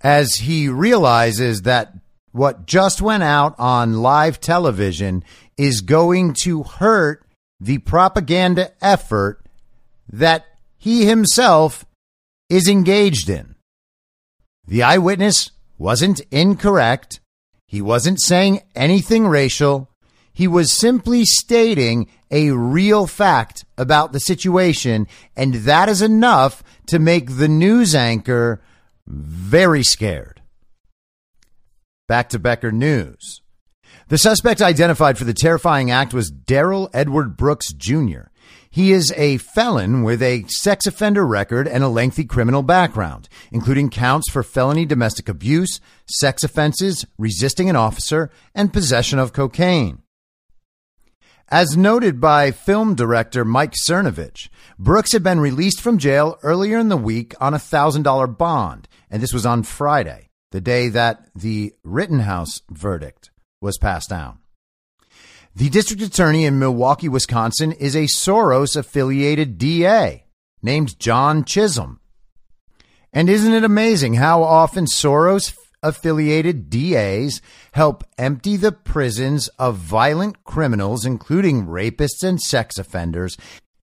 as 0.00 0.34
he 0.34 0.68
realizes 0.68 1.62
that 1.62 1.94
what 2.32 2.66
just 2.66 3.00
went 3.00 3.22
out 3.22 3.54
on 3.58 4.02
live 4.02 4.40
television 4.40 5.22
is 5.56 5.80
going 5.80 6.34
to 6.42 6.62
hurt 6.62 7.24
the 7.60 7.78
propaganda 7.78 8.72
effort 8.82 9.44
that 10.10 10.44
he 10.76 11.06
himself 11.06 11.86
is 12.48 12.68
engaged 12.68 13.30
in? 13.30 13.51
The 14.66 14.82
eyewitness 14.82 15.50
wasn't 15.78 16.20
incorrect. 16.30 17.20
He 17.66 17.82
wasn't 17.82 18.20
saying 18.20 18.60
anything 18.74 19.26
racial. 19.26 19.90
He 20.32 20.48
was 20.48 20.72
simply 20.72 21.24
stating 21.24 22.08
a 22.30 22.52
real 22.52 23.06
fact 23.06 23.64
about 23.76 24.12
the 24.12 24.20
situation, 24.20 25.06
and 25.36 25.54
that 25.54 25.88
is 25.88 26.00
enough 26.00 26.62
to 26.86 26.98
make 26.98 27.36
the 27.36 27.48
news 27.48 27.94
anchor 27.94 28.62
very 29.06 29.82
scared. 29.82 30.40
Back 32.08 32.30
to 32.30 32.38
Becker 32.38 32.72
News. 32.72 33.41
The 34.12 34.18
suspect 34.18 34.60
identified 34.60 35.16
for 35.16 35.24
the 35.24 35.32
terrifying 35.32 35.90
act 35.90 36.12
was 36.12 36.30
Darrell 36.30 36.90
Edward 36.92 37.34
Brooks 37.34 37.72
Jr. 37.72 38.24
He 38.68 38.92
is 38.92 39.10
a 39.16 39.38
felon 39.38 40.02
with 40.02 40.22
a 40.22 40.44
sex 40.48 40.86
offender 40.86 41.26
record 41.26 41.66
and 41.66 41.82
a 41.82 41.88
lengthy 41.88 42.26
criminal 42.26 42.62
background, 42.62 43.30
including 43.50 43.88
counts 43.88 44.30
for 44.30 44.42
felony 44.42 44.84
domestic 44.84 45.30
abuse, 45.30 45.80
sex 46.04 46.44
offenses, 46.44 47.06
resisting 47.16 47.70
an 47.70 47.76
officer, 47.76 48.28
and 48.54 48.70
possession 48.70 49.18
of 49.18 49.32
cocaine. 49.32 50.02
As 51.48 51.74
noted 51.74 52.20
by 52.20 52.50
film 52.50 52.94
director 52.94 53.46
Mike 53.46 53.72
Cernovich, 53.88 54.50
Brooks 54.78 55.12
had 55.12 55.22
been 55.22 55.40
released 55.40 55.80
from 55.80 55.96
jail 55.96 56.38
earlier 56.42 56.78
in 56.78 56.90
the 56.90 56.98
week 56.98 57.32
on 57.40 57.54
a 57.54 57.56
$1,000 57.56 58.36
bond, 58.36 58.88
and 59.10 59.22
this 59.22 59.32
was 59.32 59.46
on 59.46 59.62
Friday, 59.62 60.28
the 60.50 60.60
day 60.60 60.90
that 60.90 61.30
the 61.34 61.72
Rittenhouse 61.82 62.60
verdict 62.68 63.30
was 63.62 63.78
passed 63.78 64.10
down. 64.10 64.38
The 65.54 65.68
district 65.68 66.02
attorney 66.02 66.44
in 66.46 66.58
Milwaukee, 66.58 67.08
Wisconsin 67.08 67.72
is 67.72 67.94
a 67.94 68.04
Soros 68.04 68.74
affiliated 68.76 69.58
DA 69.58 70.24
named 70.62 70.98
John 70.98 71.44
Chisholm. 71.44 72.00
And 73.12 73.28
isn't 73.28 73.52
it 73.52 73.64
amazing 73.64 74.14
how 74.14 74.42
often 74.42 74.86
Soros 74.86 75.54
affiliated 75.82 76.70
DAs 76.70 77.42
help 77.72 78.04
empty 78.16 78.56
the 78.56 78.72
prisons 78.72 79.48
of 79.58 79.76
violent 79.76 80.44
criminals, 80.44 81.04
including 81.04 81.66
rapists 81.66 82.22
and 82.22 82.40
sex 82.40 82.78
offenders, 82.78 83.36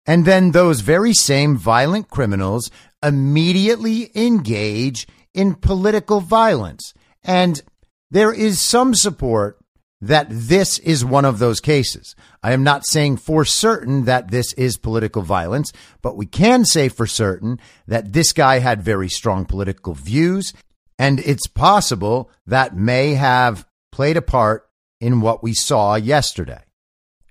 and 0.05 0.25
then 0.25 0.51
those 0.51 0.81
very 0.81 1.13
same 1.13 1.55
violent 1.55 2.09
criminals 2.09 2.71
immediately 3.03 4.09
engage 4.15 5.07
in 5.33 5.53
political 5.53 6.21
violence. 6.21 6.93
And 7.23 7.61
there 8.09 8.33
is 8.33 8.59
some 8.59 8.95
support 8.95 9.60
that 10.01 10.27
this 10.29 10.79
is 10.79 11.05
one 11.05 11.25
of 11.25 11.39
those 11.39 11.59
cases. 11.59 12.15
I 12.41 12.53
am 12.53 12.63
not 12.63 12.85
saying 12.85 13.17
for 13.17 13.45
certain 13.45 14.05
that 14.05 14.31
this 14.31 14.53
is 14.53 14.77
political 14.77 15.21
violence, 15.21 15.71
but 16.01 16.17
we 16.17 16.25
can 16.25 16.65
say 16.65 16.89
for 16.89 17.05
certain 17.05 17.59
that 17.87 18.13
this 18.13 18.33
guy 18.33 18.59
had 18.59 18.81
very 18.81 19.09
strong 19.09 19.45
political 19.45 19.93
views, 19.93 20.53
and 20.97 21.19
it's 21.19 21.47
possible 21.47 22.31
that 22.47 22.75
may 22.75 23.13
have 23.13 23.67
played 23.91 24.17
a 24.17 24.21
part 24.21 24.67
in 24.99 25.21
what 25.21 25.43
we 25.43 25.53
saw 25.53 25.95
yesterday. 25.95 26.63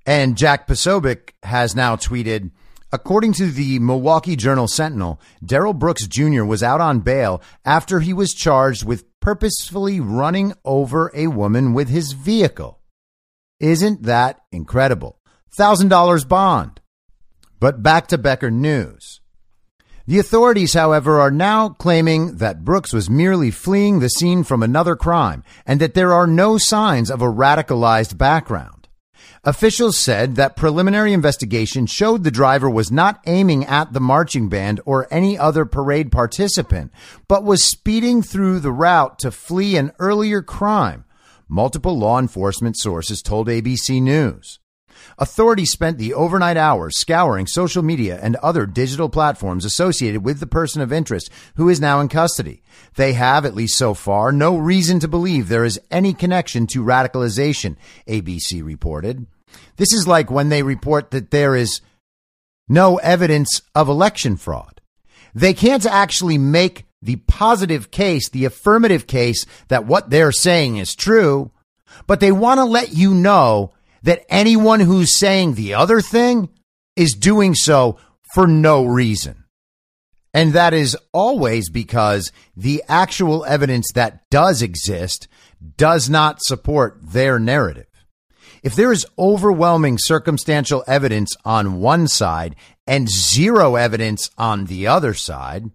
And 0.07 0.37
Jack 0.37 0.67
Posobiec 0.67 1.31
has 1.43 1.75
now 1.75 1.97
tweeted, 1.97 2.51
According 2.93 3.35
to 3.35 3.53
the 3.53 3.79
Milwaukee 3.79 4.35
Journal 4.35 4.67
Sentinel, 4.67 5.21
Darrell 5.45 5.75
Brooks 5.75 6.09
Jr. 6.09 6.43
was 6.43 6.63
out 6.63 6.81
on 6.81 7.01
bail 7.01 7.41
after 7.65 8.01
he 8.01 8.13
was 8.13 8.35
charged 8.35 8.85
with 8.85 9.05
purposefully 9.21 10.01
running 10.01 10.55
over 10.65 11.11
a 11.15 11.29
woman 11.29 11.73
with 11.75 11.89
his 11.89 12.13
vehicle. 12.13 12.81
Isn't 13.61 14.05
that 14.05 14.41
incredible? 14.51 15.19
$1,000 15.57 16.29
bond. 16.29 16.81
But 17.59 17.83
back 17.83 18.07
to 18.09 18.19
Becker 18.19 18.51
News. 18.51 19.21
The 20.07 20.19
authorities, 20.19 20.73
however, 20.73 21.21
are 21.21 21.31
now 21.31 21.69
claiming 21.69 22.39
that 22.39 22.65
Brooks 22.65 22.93
was 22.93 23.11
merely 23.11 23.51
fleeing 23.51 24.01
the 24.01 24.09
scene 24.09 24.43
from 24.43 24.63
another 24.63 24.97
crime 24.97 25.45
and 25.67 25.81
that 25.81 25.95
there 25.95 26.13
are 26.13 26.27
no 26.27 26.59
signs 26.59 27.11
of 27.11 27.23
a 27.23 27.27
radicalized 27.27 28.17
background. 28.17 28.80
Officials 29.43 29.97
said 29.97 30.37
that 30.37 30.55
preliminary 30.55 31.15
investigation 31.15 31.87
showed 31.87 32.25
the 32.25 32.31
driver 32.31 32.69
was 32.69 32.93
not 32.93 33.23
aiming 33.27 33.65
at 33.65 33.95
the 33.95 34.01
marching 34.01 34.51
band 34.51 34.83
or 34.85 35.09
any 35.11 35.39
other 35.39 35.65
parade 35.65 36.13
participant, 36.13 36.93
but 37.27 37.43
was 37.43 37.65
speeding 37.65 38.21
through 38.21 38.61
the 38.61 38.71
route 38.71 39.19
to 39.19 39.31
flee 39.31 39.79
an 39.79 39.93
earlier 39.99 40.43
crime. 40.43 41.07
Multiple 41.49 41.99
law 41.99 42.19
enforcement 42.19 42.77
sources 42.77 43.23
told 43.23 43.49
ABC 43.49 44.03
News. 44.03 44.59
Authorities 45.19 45.71
spent 45.71 45.99
the 45.99 46.15
overnight 46.15 46.57
hours 46.57 46.99
scouring 46.99 47.47
social 47.47 47.83
media 47.83 48.19
and 48.23 48.37
other 48.37 48.67
digital 48.67 49.09
platforms 49.09 49.65
associated 49.65 50.25
with 50.25 50.41
the 50.41 50.47
person 50.47 50.81
of 50.83 50.93
interest 50.93 51.31
who 51.57 51.69
is 51.69 51.81
now 51.81 52.01
in 52.01 52.09
custody. 52.09 52.63
They 52.97 53.13
have, 53.13 53.45
at 53.45 53.55
least 53.55 53.77
so 53.79 53.95
far, 53.95 54.33
no 54.33 54.57
reason 54.57 55.01
to 55.01 55.09
believe 55.09 55.49
there 55.49 55.65
is 55.65 55.81
any 55.91 56.15
connection 56.15 56.67
to 56.69 56.85
radicalization, 56.85 57.77
ABC 58.07 58.65
reported. 58.65 59.27
This 59.77 59.93
is 59.93 60.07
like 60.07 60.31
when 60.31 60.49
they 60.49 60.63
report 60.63 61.11
that 61.11 61.31
there 61.31 61.55
is 61.55 61.81
no 62.69 62.97
evidence 62.99 63.63
of 63.75 63.89
election 63.89 64.37
fraud. 64.37 64.81
They 65.35 65.55
can't 65.55 65.87
actually 65.87 66.39
make 66.39 66.87
the 67.03 67.17
positive 67.17 67.91
case, 67.91 68.29
the 68.29 68.45
affirmative 68.45 69.07
case 69.07 69.47
that 69.69 69.87
what 69.87 70.11
they're 70.11 70.33
saying 70.33 70.77
is 70.77 70.95
true, 70.95 71.51
but 72.07 72.21
they 72.21 72.33
want 72.33 72.59
to 72.59 72.65
let 72.65 72.93
you 72.93 73.15
know 73.15 73.73
that 74.03 74.25
anyone 74.29 74.81
who's 74.81 75.19
saying 75.19 75.55
the 75.55 75.75
other 75.75 76.01
thing 76.01 76.49
is 76.97 77.13
doing 77.13 77.55
so 77.55 77.99
for 78.35 78.47
no 78.47 78.85
reason. 78.85 79.45
And 80.33 80.53
that 80.53 80.73
is 80.73 80.97
always 81.13 81.71
because 81.71 82.31
the 82.57 82.85
actual 82.89 83.45
evidence 83.45 83.91
that 83.95 84.29
does 84.31 84.63
exist 84.63 85.27
does 85.77 86.09
not 86.09 86.43
support 86.43 86.99
their 87.03 87.39
narrative. 87.39 87.87
If 88.63 88.75
there 88.75 88.93
is 88.93 89.07
overwhelming 89.19 89.99
circumstantial 89.99 90.85
evidence 90.87 91.35
on 91.45 91.81
one 91.81 92.07
side 92.09 92.57
and 92.87 93.09
zero 93.09 93.77
evidence 93.77 94.31
on 94.37 94.67
the 94.67 94.87
other 94.87 95.15
side, 95.15 95.71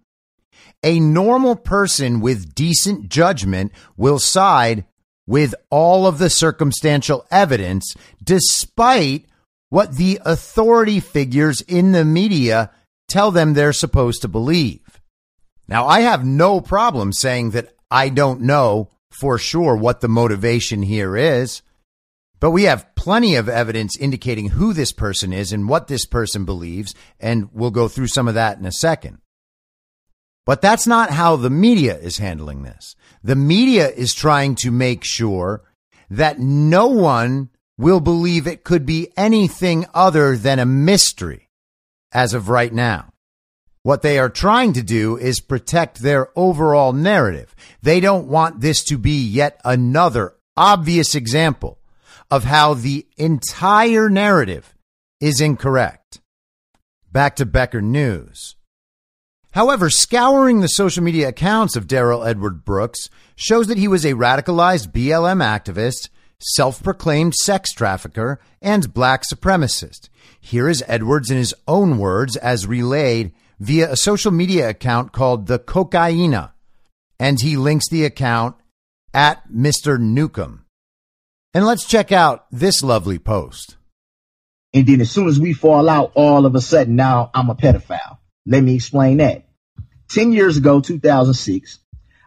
a 0.84 1.00
normal 1.00 1.56
person 1.56 2.22
with 2.22 2.54
decent 2.54 3.10
judgment 3.10 3.72
will 3.98 4.20
side 4.20 4.86
with 5.28 5.56
all 5.70 6.06
of 6.08 6.18
the 6.18 6.30
circumstantial 6.30 7.26
evidence, 7.32 7.96
despite 8.24 9.26
what 9.70 9.96
the 9.96 10.20
authority 10.26 11.00
figures 11.00 11.62
in 11.62 11.92
the 11.92 12.06
media 12.06 12.72
tell 13.08 13.32
them 13.32 13.54
they're 13.54 13.74
supposed 13.74 14.22
to 14.22 14.28
believe. 14.28 15.02
Now, 15.68 15.88
I 15.88 16.02
have 16.02 16.26
no 16.26 16.62
problem 16.62 17.12
saying 17.12 17.52
that 17.52 17.74
I 17.90 18.10
don't 18.10 18.42
know 18.42 18.90
for 19.10 19.38
sure 19.38 19.76
what 19.76 20.02
the 20.02 20.08
motivation 20.08 20.84
here 20.84 21.16
is, 21.18 21.62
but 22.40 22.52
we 22.52 22.64
have 22.64 22.94
plenty 22.96 23.36
of 23.36 23.50
evidence 23.50 23.98
indicating 23.98 24.50
who 24.50 24.74
this 24.74 24.92
person 24.92 25.34
is 25.34 25.52
and 25.52 25.70
what 25.70 25.88
this 25.88 26.06
person 26.06 26.46
believes, 26.46 26.94
and 27.20 27.50
we'll 27.54 27.72
go 27.72 27.88
through 27.88 28.08
some 28.08 28.28
of 28.28 28.34
that 28.36 28.60
in 28.60 28.66
a 28.66 28.72
second. 28.72 29.20
But 30.46 30.62
that's 30.62 30.86
not 30.86 31.10
how 31.10 31.36
the 31.36 31.50
media 31.50 31.98
is 31.98 32.18
handling 32.18 32.64
this. 32.64 32.96
The 33.24 33.36
media 33.36 33.90
is 33.90 34.14
trying 34.14 34.56
to 34.56 34.72
make 34.72 35.04
sure 35.04 35.64
that 36.10 36.40
no 36.40 36.88
one 36.88 37.50
will 37.78 38.00
believe 38.00 38.46
it 38.46 38.64
could 38.64 38.86
be 38.86 39.12
anything 39.18 39.86
other 39.94 40.38
than 40.38 40.60
a 40.60 40.66
mystery 40.66 41.50
as 42.12 42.34
of 42.34 42.50
right 42.50 42.72
now. 42.72 43.12
What 43.82 44.02
they 44.02 44.18
are 44.18 44.30
trying 44.30 44.74
to 44.74 44.84
do 44.84 45.18
is 45.18 45.40
protect 45.40 46.00
their 46.00 46.30
overall 46.36 46.94
narrative. 46.94 47.56
They 47.82 48.00
don't 48.00 48.28
want 48.28 48.62
this 48.62 48.84
to 48.86 48.98
be 48.98 49.24
yet 49.24 49.60
another 49.64 50.36
obvious 50.58 51.16
example 51.16 51.80
of 52.32 52.46
how 52.46 52.74
the 52.74 53.06
entire 53.18 54.10
narrative 54.10 54.74
is 55.20 55.42
incorrect. 55.42 56.20
Back 57.12 57.36
to 57.36 57.46
Becker 57.46 57.82
News. 57.82 58.56
However, 59.56 59.90
scouring 59.90 60.60
the 60.60 60.68
social 60.68 61.02
media 61.02 61.30
accounts 61.30 61.78
of 61.78 61.88
Darrell 61.88 62.26
Edward 62.26 62.66
Brooks 62.66 63.10
shows 63.38 63.68
that 63.68 63.78
he 63.78 63.88
was 63.88 64.04
a 64.04 64.14
radicalized 64.14 64.92
BLM 64.92 65.42
activist, 65.42 66.10
self 66.42 66.84
proclaimed 66.84 67.36
sex 67.36 67.72
trafficker, 67.72 68.42
and 68.62 68.94
black 68.94 69.24
supremacist. 69.24 70.10
Here 70.42 70.68
is 70.68 70.84
Edwards 70.90 71.32
in 71.32 71.38
his 71.38 71.54
own 71.70 71.98
words 72.00 72.36
as 72.36 72.68
relayed 72.68 73.32
via 73.58 73.94
a 73.94 73.96
social 73.96 74.30
media 74.30 74.68
account 74.68 75.14
called 75.14 75.48
The 75.48 75.58
Cocaina, 75.58 76.52
and 77.18 77.40
he 77.40 77.56
links 77.56 77.88
the 77.88 78.04
account 78.04 78.58
at 79.14 79.50
Mr. 79.50 79.98
Newcomb. 79.98 80.66
And 81.54 81.66
let's 81.66 81.88
check 81.88 82.12
out 82.12 82.46
this 82.52 82.84
lovely 82.84 83.20
post. 83.20 83.78
And 84.74 84.86
then 84.86 85.00
as 85.00 85.12
soon 85.12 85.30
as 85.30 85.40
we 85.40 85.54
fall 85.54 85.88
out, 85.88 86.12
all 86.14 86.46
of 86.46 86.56
a 86.56 86.62
sudden 86.62 86.98
now 86.98 87.32
I'm 87.34 87.50
a 87.50 87.56
pedophile. 87.56 88.18
Let 88.46 88.62
me 88.62 88.76
explain 88.76 89.18
that. 89.18 89.45
10 90.10 90.32
years 90.32 90.58
ago, 90.58 90.82
2006, 90.82 91.80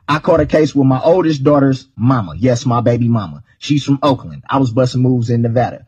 I 0.09 0.19
caught 0.19 0.41
a 0.41 0.47
case 0.47 0.75
with 0.75 0.87
my 0.87 1.01
oldest 1.01 1.45
daughter's 1.45 1.87
mama. 1.97 2.35
Yes, 2.37 2.65
my 2.65 2.81
baby 2.81 3.09
mama. 3.09 3.45
She's 3.59 3.85
from 3.85 3.99
Oakland. 4.03 4.45
I 4.49 4.59
was 4.59 4.73
busting 4.73 5.03
moves 5.03 5.31
in 5.31 5.43
Nevada. 5.43 5.87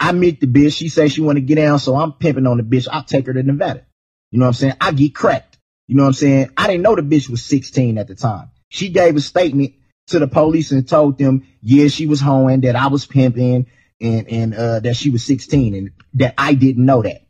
I 0.00 0.12
meet 0.12 0.40
the 0.40 0.46
bitch. 0.46 0.76
She 0.76 0.88
says 0.88 1.12
she 1.12 1.20
want 1.20 1.36
to 1.36 1.40
get 1.40 1.56
down, 1.56 1.78
so 1.80 1.96
I'm 1.96 2.12
pimping 2.12 2.46
on 2.46 2.58
the 2.58 2.62
bitch. 2.62 2.86
I'll 2.90 3.02
take 3.02 3.26
her 3.26 3.32
to 3.32 3.42
Nevada. 3.42 3.84
You 4.30 4.38
know 4.38 4.44
what 4.44 4.50
I'm 4.50 4.54
saying? 4.54 4.74
I 4.80 4.92
get 4.92 5.14
cracked. 5.14 5.58
You 5.88 5.96
know 5.96 6.04
what 6.04 6.08
I'm 6.08 6.14
saying? 6.14 6.50
I 6.56 6.66
didn't 6.66 6.82
know 6.82 6.94
the 6.94 7.02
bitch 7.02 7.28
was 7.28 7.44
16 7.44 7.98
at 7.98 8.06
the 8.06 8.14
time. 8.14 8.50
She 8.68 8.90
gave 8.90 9.16
a 9.16 9.20
statement 9.20 9.74
to 10.08 10.18
the 10.18 10.28
police 10.28 10.70
and 10.70 10.86
told 10.86 11.18
them, 11.18 11.46
yeah, 11.62 11.88
she 11.88 12.06
was 12.06 12.20
hoeing, 12.20 12.60
that 12.60 12.76
I 12.76 12.88
was 12.88 13.06
pimping, 13.06 13.66
and 14.00 14.28
and 14.28 14.54
uh, 14.54 14.80
that 14.80 14.96
she 14.96 15.10
was 15.10 15.24
16, 15.24 15.74
and 15.74 15.90
that 16.14 16.34
I 16.38 16.54
didn't 16.54 16.84
know 16.84 17.02
that. 17.02 17.22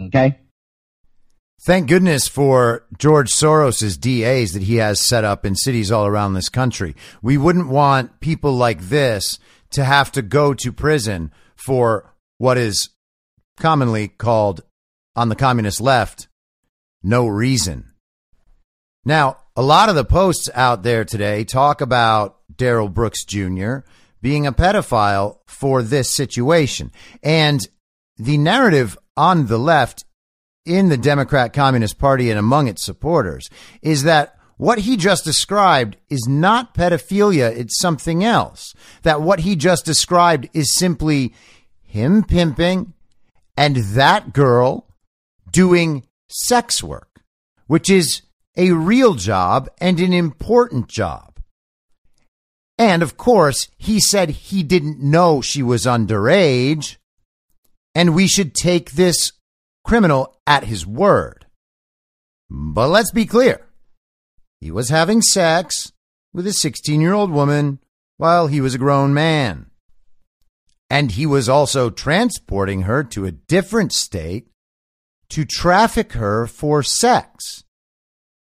Okay. 0.00 0.38
Thank 1.64 1.88
goodness 1.88 2.28
for 2.28 2.86
George 2.98 3.32
Soros's 3.32 3.96
DAs 3.96 4.52
that 4.52 4.62
he 4.62 4.76
has 4.76 5.00
set 5.00 5.24
up 5.24 5.44
in 5.44 5.56
cities 5.56 5.90
all 5.90 6.06
around 6.06 6.34
this 6.34 6.48
country. 6.48 6.94
We 7.22 7.38
wouldn't 7.38 7.68
want 7.68 8.20
people 8.20 8.52
like 8.52 8.82
this 8.82 9.38
to 9.70 9.84
have 9.84 10.12
to 10.12 10.22
go 10.22 10.54
to 10.54 10.72
prison 10.72 11.32
for 11.56 12.14
what 12.38 12.58
is 12.58 12.90
commonly 13.56 14.08
called 14.08 14.62
on 15.16 15.28
the 15.28 15.34
communist 15.34 15.80
left 15.80 16.28
no 17.02 17.26
reason. 17.26 17.92
Now, 19.04 19.38
a 19.54 19.62
lot 19.62 19.88
of 19.88 19.94
the 19.94 20.04
posts 20.04 20.50
out 20.54 20.82
there 20.82 21.04
today 21.04 21.44
talk 21.44 21.80
about 21.80 22.38
Darrell 22.54 22.88
Brooks 22.88 23.24
Jr. 23.24 23.78
being 24.20 24.46
a 24.46 24.52
pedophile 24.52 25.38
for 25.46 25.82
this 25.82 26.14
situation. 26.14 26.90
And 27.22 27.60
the 28.16 28.38
narrative 28.38 28.98
on 29.16 29.46
the 29.46 29.58
left 29.58 30.04
in 30.66 30.88
the 30.88 30.96
Democrat 30.96 31.52
Communist 31.52 31.98
Party 31.98 32.30
and 32.30 32.38
among 32.38 32.68
its 32.68 32.84
supporters 32.84 33.48
is 33.82 34.02
that 34.02 34.36
what 34.56 34.80
he 34.80 34.96
just 34.96 35.24
described 35.24 35.96
is 36.08 36.26
not 36.28 36.74
pedophilia, 36.74 37.54
it's 37.54 37.78
something 37.78 38.24
else. 38.24 38.74
That 39.02 39.20
what 39.20 39.40
he 39.40 39.54
just 39.54 39.84
described 39.84 40.48
is 40.52 40.74
simply 40.74 41.34
him 41.82 42.24
pimping 42.24 42.94
and 43.56 43.76
that 43.76 44.32
girl 44.32 44.88
doing 45.50 46.06
sex 46.28 46.82
work, 46.82 47.20
which 47.66 47.90
is 47.90 48.22
a 48.56 48.72
real 48.72 49.14
job 49.14 49.68
and 49.78 50.00
an 50.00 50.12
important 50.12 50.88
job. 50.88 51.38
And 52.78 53.02
of 53.02 53.16
course, 53.16 53.68
he 53.78 54.00
said 54.00 54.30
he 54.30 54.62
didn't 54.62 55.00
know 55.00 55.40
she 55.40 55.62
was 55.62 55.86
underage, 55.86 56.96
and 57.94 58.14
we 58.14 58.26
should 58.26 58.54
take 58.54 58.92
this 58.92 59.32
criminal 59.86 60.36
at 60.46 60.64
his 60.64 60.84
word. 60.84 61.46
But 62.50 62.88
let's 62.88 63.12
be 63.12 63.24
clear. 63.24 63.66
He 64.60 64.70
was 64.70 64.88
having 64.88 65.22
sex 65.22 65.92
with 66.34 66.46
a 66.46 66.52
16 66.52 67.00
year 67.00 67.14
old 67.14 67.30
woman 67.30 67.78
while 68.16 68.48
he 68.48 68.60
was 68.60 68.74
a 68.74 68.78
grown 68.78 69.14
man. 69.14 69.66
And 70.90 71.12
he 71.12 71.24
was 71.24 71.48
also 71.48 71.90
transporting 71.90 72.82
her 72.82 73.04
to 73.04 73.26
a 73.26 73.32
different 73.32 73.92
state 73.92 74.48
to 75.30 75.44
traffic 75.44 76.12
her 76.12 76.46
for 76.46 76.82
sex. 76.82 77.64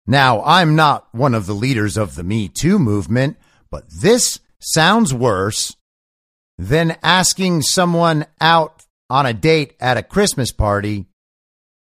Now, 0.06 0.42
I'm 0.42 0.74
not 0.74 1.06
one 1.12 1.34
of 1.34 1.46
the 1.46 1.54
leaders 1.54 1.96
of 1.96 2.16
the 2.16 2.24
Me 2.24 2.48
Too 2.48 2.78
movement, 2.78 3.36
but 3.70 3.84
this 3.88 4.40
sounds 4.58 5.14
worse 5.14 5.76
than 6.58 6.96
asking 7.02 7.62
someone 7.62 8.26
out 8.40 8.84
on 9.08 9.26
a 9.26 9.32
date 9.32 9.74
at 9.80 9.96
a 9.96 10.02
Christmas 10.02 10.52
party 10.52 11.06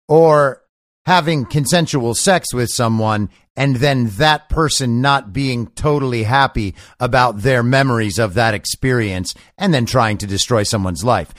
or 0.08 0.64
having 1.06 1.46
consensual 1.46 2.16
sex 2.16 2.54
with 2.54 2.70
someone 2.70 3.30
and 3.56 3.76
then 3.78 4.08
that 4.18 4.50
person 4.50 5.02
not 5.02 5.34
being 5.34 5.68
totally 5.68 6.24
happy 6.24 6.74
about 7.00 7.40
their 7.40 7.62
memories 7.62 8.18
of 8.18 8.34
that 8.34 8.54
experience 8.54 9.34
and 9.58 9.74
then 9.74 9.86
trying 9.86 10.18
to 10.18 10.28
destroy 10.28 10.64
someone's 10.64 11.04
life. 11.04 11.34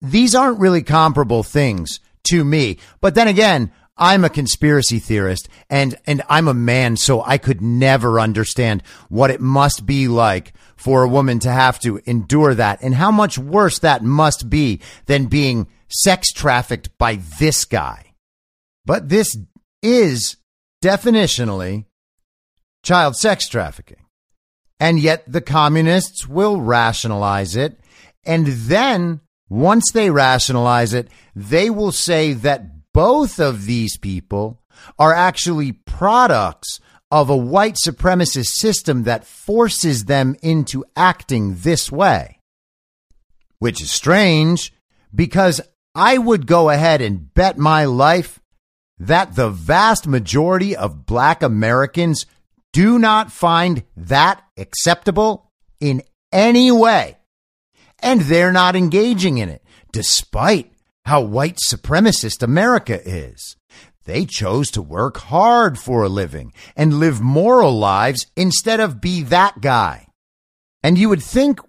These 0.00 0.34
aren't 0.34 0.60
really 0.60 0.82
comparable 0.82 1.42
things 1.42 2.00
to 2.24 2.44
me. 2.44 2.78
But 3.00 3.14
then 3.14 3.28
again, 3.28 3.72
I'm 3.96 4.24
a 4.24 4.30
conspiracy 4.30 4.98
theorist 4.98 5.48
and, 5.68 5.94
and 6.06 6.22
I'm 6.28 6.48
a 6.48 6.54
man, 6.54 6.96
so 6.96 7.22
I 7.22 7.36
could 7.36 7.60
never 7.60 8.18
understand 8.18 8.82
what 9.10 9.30
it 9.30 9.40
must 9.40 9.84
be 9.84 10.08
like 10.08 10.54
for 10.76 11.02
a 11.02 11.08
woman 11.08 11.38
to 11.40 11.50
have 11.50 11.78
to 11.80 12.00
endure 12.06 12.54
that 12.54 12.78
and 12.80 12.94
how 12.94 13.10
much 13.10 13.36
worse 13.36 13.80
that 13.80 14.02
must 14.02 14.48
be 14.48 14.80
than 15.04 15.26
being 15.26 15.66
sex 15.90 16.32
trafficked 16.32 16.96
by 16.98 17.16
this 17.38 17.64
guy. 17.64 18.14
But 18.84 19.08
this 19.08 19.36
is 19.82 20.36
definitionally 20.82 21.84
child 22.82 23.16
sex 23.16 23.48
trafficking. 23.48 24.04
And 24.78 24.98
yet 24.98 25.24
the 25.30 25.42
communists 25.42 26.26
will 26.26 26.60
rationalize 26.60 27.54
it. 27.54 27.78
And 28.24 28.46
then 28.46 29.20
once 29.48 29.90
they 29.92 30.10
rationalize 30.10 30.94
it, 30.94 31.08
they 31.36 31.68
will 31.68 31.92
say 31.92 32.32
that 32.32 32.92
both 32.92 33.38
of 33.38 33.66
these 33.66 33.98
people 33.98 34.62
are 34.98 35.12
actually 35.12 35.72
products 35.72 36.80
of 37.10 37.28
a 37.28 37.36
white 37.36 37.76
supremacist 37.84 38.46
system 38.46 39.02
that 39.02 39.26
forces 39.26 40.04
them 40.04 40.36
into 40.42 40.84
acting 40.96 41.56
this 41.58 41.90
way. 41.90 42.38
Which 43.58 43.82
is 43.82 43.90
strange 43.90 44.72
because 45.14 45.60
I 45.94 46.18
would 46.18 46.46
go 46.46 46.70
ahead 46.70 47.00
and 47.00 47.32
bet 47.34 47.58
my 47.58 47.84
life 47.84 48.40
that 48.98 49.34
the 49.34 49.50
vast 49.50 50.06
majority 50.06 50.76
of 50.76 51.06
black 51.06 51.42
Americans 51.42 52.26
do 52.72 52.98
not 52.98 53.32
find 53.32 53.82
that 53.96 54.42
acceptable 54.56 55.50
in 55.80 56.02
any 56.32 56.70
way. 56.70 57.16
And 57.98 58.22
they're 58.22 58.52
not 58.52 58.76
engaging 58.76 59.38
in 59.38 59.48
it, 59.48 59.64
despite 59.92 60.72
how 61.04 61.22
white 61.22 61.58
supremacist 61.66 62.42
America 62.42 63.00
is. 63.04 63.56
They 64.04 64.24
chose 64.24 64.70
to 64.72 64.82
work 64.82 65.18
hard 65.18 65.78
for 65.78 66.02
a 66.02 66.08
living 66.08 66.52
and 66.76 66.94
live 66.94 67.20
moral 67.20 67.78
lives 67.78 68.26
instead 68.36 68.80
of 68.80 69.00
be 69.00 69.22
that 69.24 69.60
guy. 69.60 70.06
And 70.82 70.96
you 70.96 71.08
would 71.08 71.22
think 71.22 71.60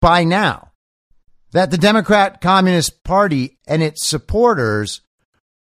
by 0.00 0.24
now 0.24 0.67
that 1.52 1.70
the 1.70 1.78
Democrat 1.78 2.40
Communist 2.40 3.02
Party 3.04 3.58
and 3.66 3.82
its 3.82 4.08
supporters 4.08 5.00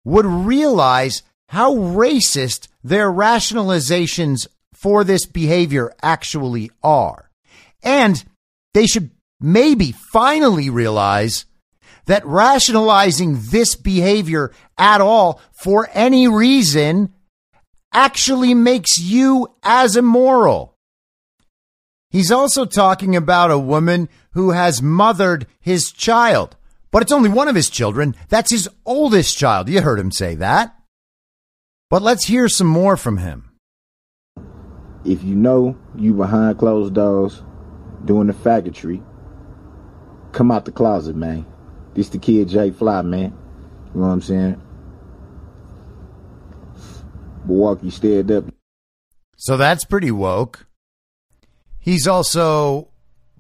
would 0.04 0.26
realize 0.26 1.22
how 1.50 1.76
racist 1.76 2.68
their 2.84 3.12
rationalizations 3.12 4.48
for 4.74 5.04
this 5.04 5.26
behavior 5.26 5.94
actually 6.02 6.72
are. 6.84 7.30
And 7.84 8.24
they 8.74 8.86
should 8.86 9.12
maybe 9.40 9.92
finally 9.92 10.70
realize 10.70 11.46
that 12.06 12.26
rationalizing 12.26 13.40
this 13.52 13.76
behavior 13.76 14.52
at 14.78 15.02
all 15.02 15.40
for 15.52 15.90
any 15.94 16.28
reason 16.28 17.14
actually 17.94 18.54
makes 18.54 18.98
you 18.98 19.48
as 19.64 19.96
immoral. 19.96 20.76
He's 22.10 22.32
also 22.32 22.66
talking 22.66 23.16
about 23.16 23.52
a 23.52 23.60
woman 23.60 24.10
who 24.32 24.52
has 24.52 24.82
mothered 24.82 25.46
his 25.60 25.92
child. 25.92 26.56
But 26.92 27.04
it's 27.04 27.12
only 27.12 27.30
one 27.30 27.48
of 27.48 27.56
his 27.56 27.70
children. 27.70 28.16
That's 28.30 28.52
his 28.52 28.68
oldest 28.84 29.38
child. 29.38 29.70
You 29.70 29.82
heard 29.82 30.00
him 30.00 30.12
say 30.12 30.34
that. 30.36 30.76
But 31.90 32.02
let's 32.02 32.26
hear 32.26 32.50
some 32.50 32.68
more 32.68 32.98
from 32.98 33.18
him. 33.18 33.52
If 35.06 35.24
you 35.24 35.36
know 35.36 35.78
you 35.96 36.14
behind 36.14 36.58
closed 36.58 36.96
doors 36.96 37.44
doing 38.06 38.28
the 38.28 38.34
faggotry, 38.34 39.04
come 40.32 40.52
out 40.52 40.66
the 40.66 40.72
closet, 40.72 41.16
man. 41.16 41.46
This 41.94 42.10
the 42.10 42.18
kid 42.18 42.50
Jay 42.50 42.72
Fly, 42.72 43.02
man. 43.04 43.38
You 43.94 44.02
know 44.02 44.08
what 44.08 44.14
I'm 44.14 44.22
saying? 44.22 44.62
Milwaukee 47.46 47.90
stared 47.90 48.32
up. 48.32 48.46
So 49.38 49.58
that's 49.58 49.86
pretty 49.86 50.12
woke. 50.12 50.68
He's 51.80 52.08
also 52.08 52.90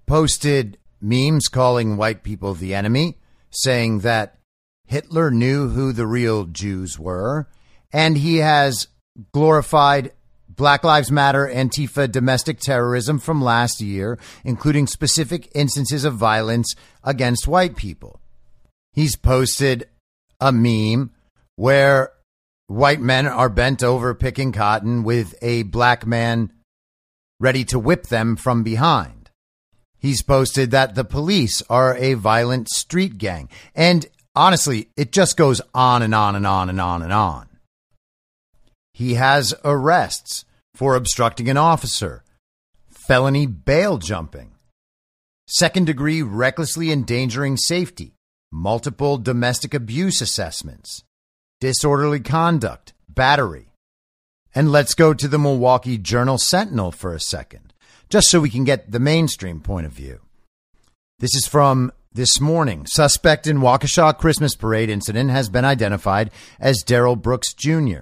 posted 0.05 0.77
memes 1.01 1.47
calling 1.47 1.97
white 1.97 2.23
people 2.23 2.53
the 2.53 2.73
enemy 2.73 3.17
saying 3.51 3.99
that 3.99 4.37
Hitler 4.87 5.31
knew 5.31 5.69
who 5.69 5.93
the 5.93 6.07
real 6.07 6.45
Jews 6.45 6.97
were, 6.97 7.47
and 7.91 8.17
he 8.17 8.37
has 8.37 8.87
glorified 9.31 10.11
Black 10.47 10.83
Lives 10.83 11.11
Matter 11.11 11.47
Antifa 11.47 12.11
domestic 12.11 12.59
terrorism 12.59 13.19
from 13.19 13.41
last 13.41 13.81
year, 13.81 14.17
including 14.43 14.87
specific 14.87 15.49
instances 15.53 16.03
of 16.03 16.15
violence 16.15 16.73
against 17.03 17.47
white 17.47 17.75
people. 17.75 18.19
He's 18.91 19.15
posted 19.15 19.87
a 20.39 20.51
meme 20.51 21.11
where 21.55 22.11
white 22.67 22.99
men 22.99 23.27
are 23.27 23.49
bent 23.49 23.83
over 23.83 24.13
picking 24.13 24.51
cotton 24.51 25.03
with 25.03 25.35
a 25.41 25.63
black 25.63 26.05
man 26.05 26.51
ready 27.39 27.63
to 27.65 27.79
whip 27.79 28.07
them 28.07 28.35
from 28.35 28.63
behind. 28.63 29.29
He's 29.97 30.21
posted 30.21 30.71
that 30.71 30.95
the 30.95 31.03
police 31.03 31.61
are 31.69 31.95
a 31.97 32.13
violent 32.13 32.69
street 32.69 33.17
gang. 33.17 33.49
And 33.75 34.05
honestly, 34.35 34.89
it 34.95 35.11
just 35.11 35.35
goes 35.35 35.61
on 35.73 36.01
and 36.01 36.15
on 36.15 36.35
and 36.35 36.47
on 36.47 36.69
and 36.69 36.79
on 36.79 37.01
and 37.01 37.13
on. 37.13 37.49
He 38.93 39.15
has 39.15 39.53
arrests 39.63 40.45
for 40.73 40.95
obstructing 40.95 41.49
an 41.49 41.57
officer, 41.57 42.23
felony 42.89 43.45
bail 43.45 43.97
jumping, 43.97 44.51
second 45.47 45.85
degree 45.85 46.21
recklessly 46.21 46.91
endangering 46.91 47.57
safety, 47.57 48.13
multiple 48.51 49.17
domestic 49.17 49.73
abuse 49.73 50.21
assessments, 50.21 51.03
disorderly 51.59 52.19
conduct, 52.19 52.93
battery. 53.09 53.68
And 54.53 54.71
let's 54.71 54.93
go 54.93 55.13
to 55.13 55.27
the 55.27 55.39
Milwaukee 55.39 55.97
Journal 55.97 56.37
Sentinel 56.37 56.91
for 56.91 57.13
a 57.13 57.19
second 57.19 57.69
just 58.09 58.29
so 58.29 58.39
we 58.39 58.49
can 58.49 58.63
get 58.63 58.91
the 58.91 58.99
mainstream 58.99 59.59
point 59.59 59.85
of 59.85 59.91
view. 59.91 60.19
This 61.19 61.35
is 61.35 61.47
from 61.47 61.91
this 62.11 62.41
morning. 62.41 62.85
Suspect 62.87 63.45
in 63.45 63.59
Waukesha 63.59 64.17
Christmas 64.17 64.55
parade 64.55 64.89
incident 64.89 65.29
has 65.29 65.47
been 65.47 65.65
identified 65.65 66.31
as 66.59 66.81
Darrell 66.81 67.15
Brooks 67.15 67.53
Jr. 67.53 68.01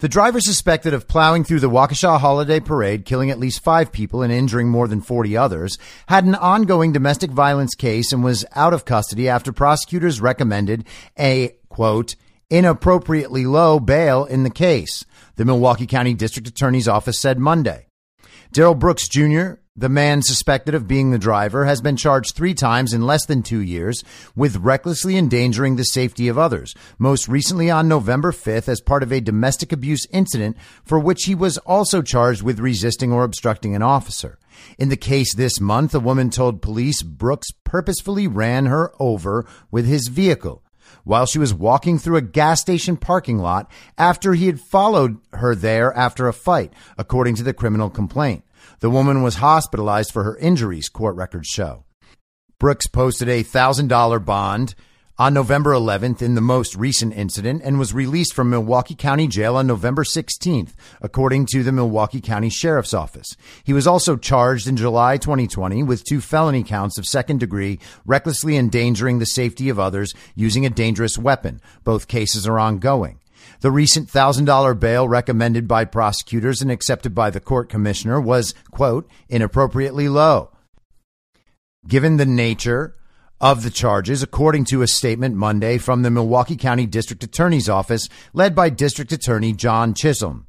The 0.00 0.08
driver 0.08 0.40
suspected 0.40 0.92
of 0.92 1.06
plowing 1.06 1.44
through 1.44 1.60
the 1.60 1.70
Waukesha 1.70 2.18
holiday 2.18 2.58
parade, 2.58 3.04
killing 3.04 3.30
at 3.30 3.38
least 3.38 3.62
five 3.62 3.92
people 3.92 4.22
and 4.22 4.32
injuring 4.32 4.68
more 4.68 4.88
than 4.88 5.00
40 5.00 5.36
others, 5.36 5.78
had 6.08 6.24
an 6.24 6.34
ongoing 6.34 6.92
domestic 6.92 7.30
violence 7.30 7.76
case 7.76 8.12
and 8.12 8.24
was 8.24 8.44
out 8.56 8.74
of 8.74 8.84
custody 8.84 9.28
after 9.28 9.52
prosecutors 9.52 10.20
recommended 10.20 10.84
a, 11.16 11.54
quote, 11.68 12.16
inappropriately 12.50 13.46
low 13.46 13.80
bail 13.80 14.24
in 14.24 14.42
the 14.42 14.50
case, 14.50 15.04
the 15.36 15.44
Milwaukee 15.44 15.86
County 15.86 16.14
District 16.14 16.48
Attorney's 16.48 16.88
Office 16.88 17.18
said 17.18 17.38
Monday. 17.38 17.86
Darrell 18.52 18.74
Brooks 18.74 19.08
Jr., 19.08 19.54
the 19.76 19.88
man 19.88 20.22
suspected 20.22 20.72
of 20.76 20.86
being 20.86 21.10
the 21.10 21.18
driver, 21.18 21.64
has 21.64 21.80
been 21.80 21.96
charged 21.96 22.36
three 22.36 22.54
times 22.54 22.92
in 22.92 23.06
less 23.06 23.26
than 23.26 23.42
two 23.42 23.58
years 23.58 24.04
with 24.36 24.58
recklessly 24.58 25.16
endangering 25.16 25.74
the 25.74 25.84
safety 25.84 26.28
of 26.28 26.38
others, 26.38 26.74
most 26.96 27.26
recently 27.26 27.68
on 27.68 27.88
November 27.88 28.30
5th 28.30 28.68
as 28.68 28.80
part 28.80 29.02
of 29.02 29.12
a 29.12 29.20
domestic 29.20 29.72
abuse 29.72 30.06
incident 30.12 30.56
for 30.84 31.00
which 31.00 31.24
he 31.24 31.34
was 31.34 31.58
also 31.58 32.02
charged 32.02 32.42
with 32.42 32.60
resisting 32.60 33.12
or 33.12 33.24
obstructing 33.24 33.74
an 33.74 33.82
officer. 33.82 34.38
In 34.78 34.88
the 34.88 34.96
case 34.96 35.34
this 35.34 35.60
month, 35.60 35.92
a 35.92 36.00
woman 36.00 36.30
told 36.30 36.62
police 36.62 37.02
Brooks 37.02 37.48
purposefully 37.64 38.28
ran 38.28 38.66
her 38.66 38.92
over 39.00 39.44
with 39.72 39.86
his 39.86 40.06
vehicle 40.06 40.63
while 41.04 41.26
she 41.26 41.38
was 41.38 41.54
walking 41.54 41.98
through 41.98 42.16
a 42.16 42.22
gas 42.22 42.60
station 42.60 42.96
parking 42.96 43.38
lot 43.38 43.70
after 43.96 44.34
he 44.34 44.46
had 44.46 44.60
followed 44.60 45.18
her 45.34 45.54
there 45.54 45.92
after 45.96 46.26
a 46.26 46.32
fight, 46.32 46.72
according 46.98 47.36
to 47.36 47.42
the 47.42 47.54
criminal 47.54 47.90
complaint. 47.90 48.44
The 48.80 48.90
woman 48.90 49.22
was 49.22 49.36
hospitalized 49.36 50.10
for 50.10 50.24
her 50.24 50.36
injuries, 50.38 50.88
court 50.88 51.14
records 51.16 51.48
show. 51.48 51.84
Brooks 52.58 52.86
posted 52.86 53.28
a 53.28 53.44
$1,000 53.44 54.24
bond 54.24 54.74
on 55.16 55.32
November 55.32 55.70
11th 55.72 56.20
in 56.20 56.34
the 56.34 56.40
most 56.40 56.74
recent 56.74 57.14
incident 57.14 57.62
and 57.64 57.78
was 57.78 57.94
released 57.94 58.34
from 58.34 58.50
Milwaukee 58.50 58.96
County 58.96 59.28
Jail 59.28 59.54
on 59.56 59.66
November 59.66 60.02
16th, 60.02 60.72
according 61.00 61.46
to 61.46 61.62
the 61.62 61.70
Milwaukee 61.70 62.20
County 62.20 62.48
Sheriff's 62.48 62.92
Office. 62.92 63.36
He 63.62 63.72
was 63.72 63.86
also 63.86 64.16
charged 64.16 64.66
in 64.66 64.76
July 64.76 65.16
2020 65.16 65.84
with 65.84 66.02
two 66.02 66.20
felony 66.20 66.64
counts 66.64 66.98
of 66.98 67.06
second 67.06 67.38
degree 67.38 67.78
recklessly 68.04 68.56
endangering 68.56 69.20
the 69.20 69.26
safety 69.26 69.68
of 69.68 69.78
others 69.78 70.14
using 70.34 70.66
a 70.66 70.70
dangerous 70.70 71.16
weapon. 71.16 71.60
Both 71.84 72.08
cases 72.08 72.48
are 72.48 72.58
ongoing. 72.58 73.20
The 73.60 73.70
recent 73.70 74.08
$1,000 74.08 74.80
bail 74.80 75.06
recommended 75.06 75.68
by 75.68 75.84
prosecutors 75.84 76.60
and 76.60 76.72
accepted 76.72 77.14
by 77.14 77.30
the 77.30 77.40
court 77.40 77.68
commissioner 77.68 78.20
was, 78.20 78.52
quote, 78.72 79.08
inappropriately 79.28 80.08
low. 80.08 80.50
given 81.86 82.16
the 82.16 82.26
nature 82.26 82.96
of 83.44 83.62
the 83.62 83.68
charges, 83.68 84.22
according 84.22 84.64
to 84.64 84.80
a 84.80 84.86
statement 84.88 85.36
Monday 85.36 85.76
from 85.76 86.00
the 86.00 86.10
Milwaukee 86.10 86.56
County 86.56 86.86
District 86.86 87.22
Attorney's 87.22 87.68
Office, 87.68 88.08
led 88.32 88.54
by 88.54 88.70
District 88.70 89.12
Attorney 89.12 89.52
John 89.52 89.92
Chisholm. 89.92 90.46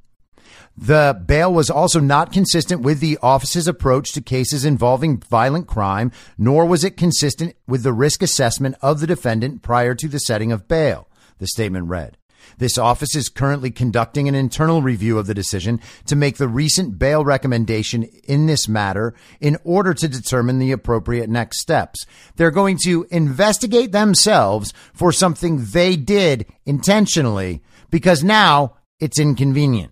The 0.77 1.21
bail 1.25 1.53
was 1.53 1.69
also 1.69 1.99
not 1.99 2.31
consistent 2.31 2.83
with 2.83 3.01
the 3.01 3.17
office's 3.21 3.67
approach 3.67 4.13
to 4.13 4.21
cases 4.21 4.63
involving 4.63 5.19
violent 5.19 5.67
crime, 5.67 6.13
nor 6.37 6.65
was 6.65 6.85
it 6.85 6.95
consistent 6.95 7.57
with 7.67 7.83
the 7.83 7.91
risk 7.91 8.21
assessment 8.21 8.77
of 8.81 9.01
the 9.01 9.07
defendant 9.07 9.61
prior 9.61 9.93
to 9.93 10.07
the 10.07 10.19
setting 10.19 10.53
of 10.53 10.69
bail, 10.69 11.09
the 11.37 11.47
statement 11.47 11.87
read. 11.89 12.15
This 12.57 12.77
office 12.77 13.15
is 13.15 13.29
currently 13.29 13.71
conducting 13.71 14.27
an 14.27 14.35
internal 14.35 14.81
review 14.81 15.17
of 15.17 15.27
the 15.27 15.33
decision 15.33 15.81
to 16.05 16.15
make 16.15 16.37
the 16.37 16.47
recent 16.47 16.97
bail 16.97 17.25
recommendation 17.25 18.03
in 18.23 18.45
this 18.45 18.67
matter 18.67 19.13
in 19.39 19.57
order 19.63 19.93
to 19.93 20.07
determine 20.07 20.59
the 20.59 20.71
appropriate 20.71 21.29
next 21.29 21.59
steps. 21.59 22.05
They're 22.35 22.51
going 22.51 22.77
to 22.85 23.07
investigate 23.11 23.91
themselves 23.91 24.73
for 24.93 25.11
something 25.11 25.65
they 25.65 25.95
did 25.95 26.45
intentionally 26.65 27.61
because 27.89 28.23
now 28.23 28.75
it's 28.99 29.19
inconvenient. 29.19 29.91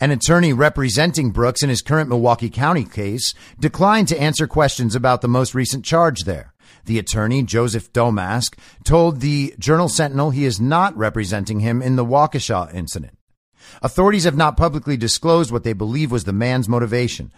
An 0.00 0.10
attorney 0.10 0.52
representing 0.52 1.30
Brooks 1.30 1.62
in 1.62 1.68
his 1.68 1.80
current 1.80 2.08
Milwaukee 2.08 2.50
County 2.50 2.84
case 2.84 3.34
declined 3.60 4.08
to 4.08 4.20
answer 4.20 4.48
questions 4.48 4.96
about 4.96 5.20
the 5.20 5.28
most 5.28 5.54
recent 5.54 5.84
charge 5.84 6.22
there. 6.24 6.51
The 6.84 6.98
attorney, 6.98 7.42
Joseph 7.42 7.92
Domask, 7.92 8.56
told 8.84 9.20
the 9.20 9.54
Journal 9.58 9.88
Sentinel 9.88 10.30
he 10.30 10.44
is 10.44 10.60
not 10.60 10.96
representing 10.96 11.60
him 11.60 11.80
in 11.82 11.96
the 11.96 12.04
Waukesha 12.04 12.74
incident. 12.74 13.16
Authorities 13.80 14.24
have 14.24 14.36
not 14.36 14.56
publicly 14.56 14.96
disclosed 14.96 15.50
what 15.50 15.64
they 15.64 15.72
believe 15.72 16.10
was 16.10 16.24
the 16.24 16.32
man's 16.32 16.68
motivation. 16.68 17.32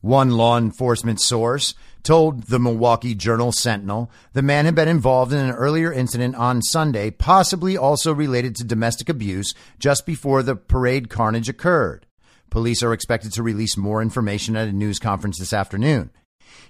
One 0.00 0.32
law 0.32 0.58
enforcement 0.58 1.20
source 1.20 1.74
told 2.02 2.44
the 2.44 2.58
Milwaukee 2.58 3.14
Journal 3.14 3.52
Sentinel 3.52 4.10
the 4.34 4.42
man 4.42 4.66
had 4.66 4.74
been 4.74 4.86
involved 4.86 5.32
in 5.32 5.38
an 5.38 5.52
earlier 5.52 5.90
incident 5.90 6.36
on 6.36 6.60
Sunday, 6.60 7.10
possibly 7.10 7.76
also 7.76 8.12
related 8.12 8.54
to 8.56 8.64
domestic 8.64 9.08
abuse, 9.08 9.54
just 9.78 10.04
before 10.04 10.42
the 10.42 10.56
parade 10.56 11.08
carnage 11.08 11.48
occurred. 11.48 12.06
Police 12.50 12.82
are 12.82 12.92
expected 12.92 13.32
to 13.32 13.42
release 13.42 13.76
more 13.78 14.02
information 14.02 14.56
at 14.56 14.68
a 14.68 14.72
news 14.72 14.98
conference 14.98 15.38
this 15.38 15.54
afternoon. 15.54 16.10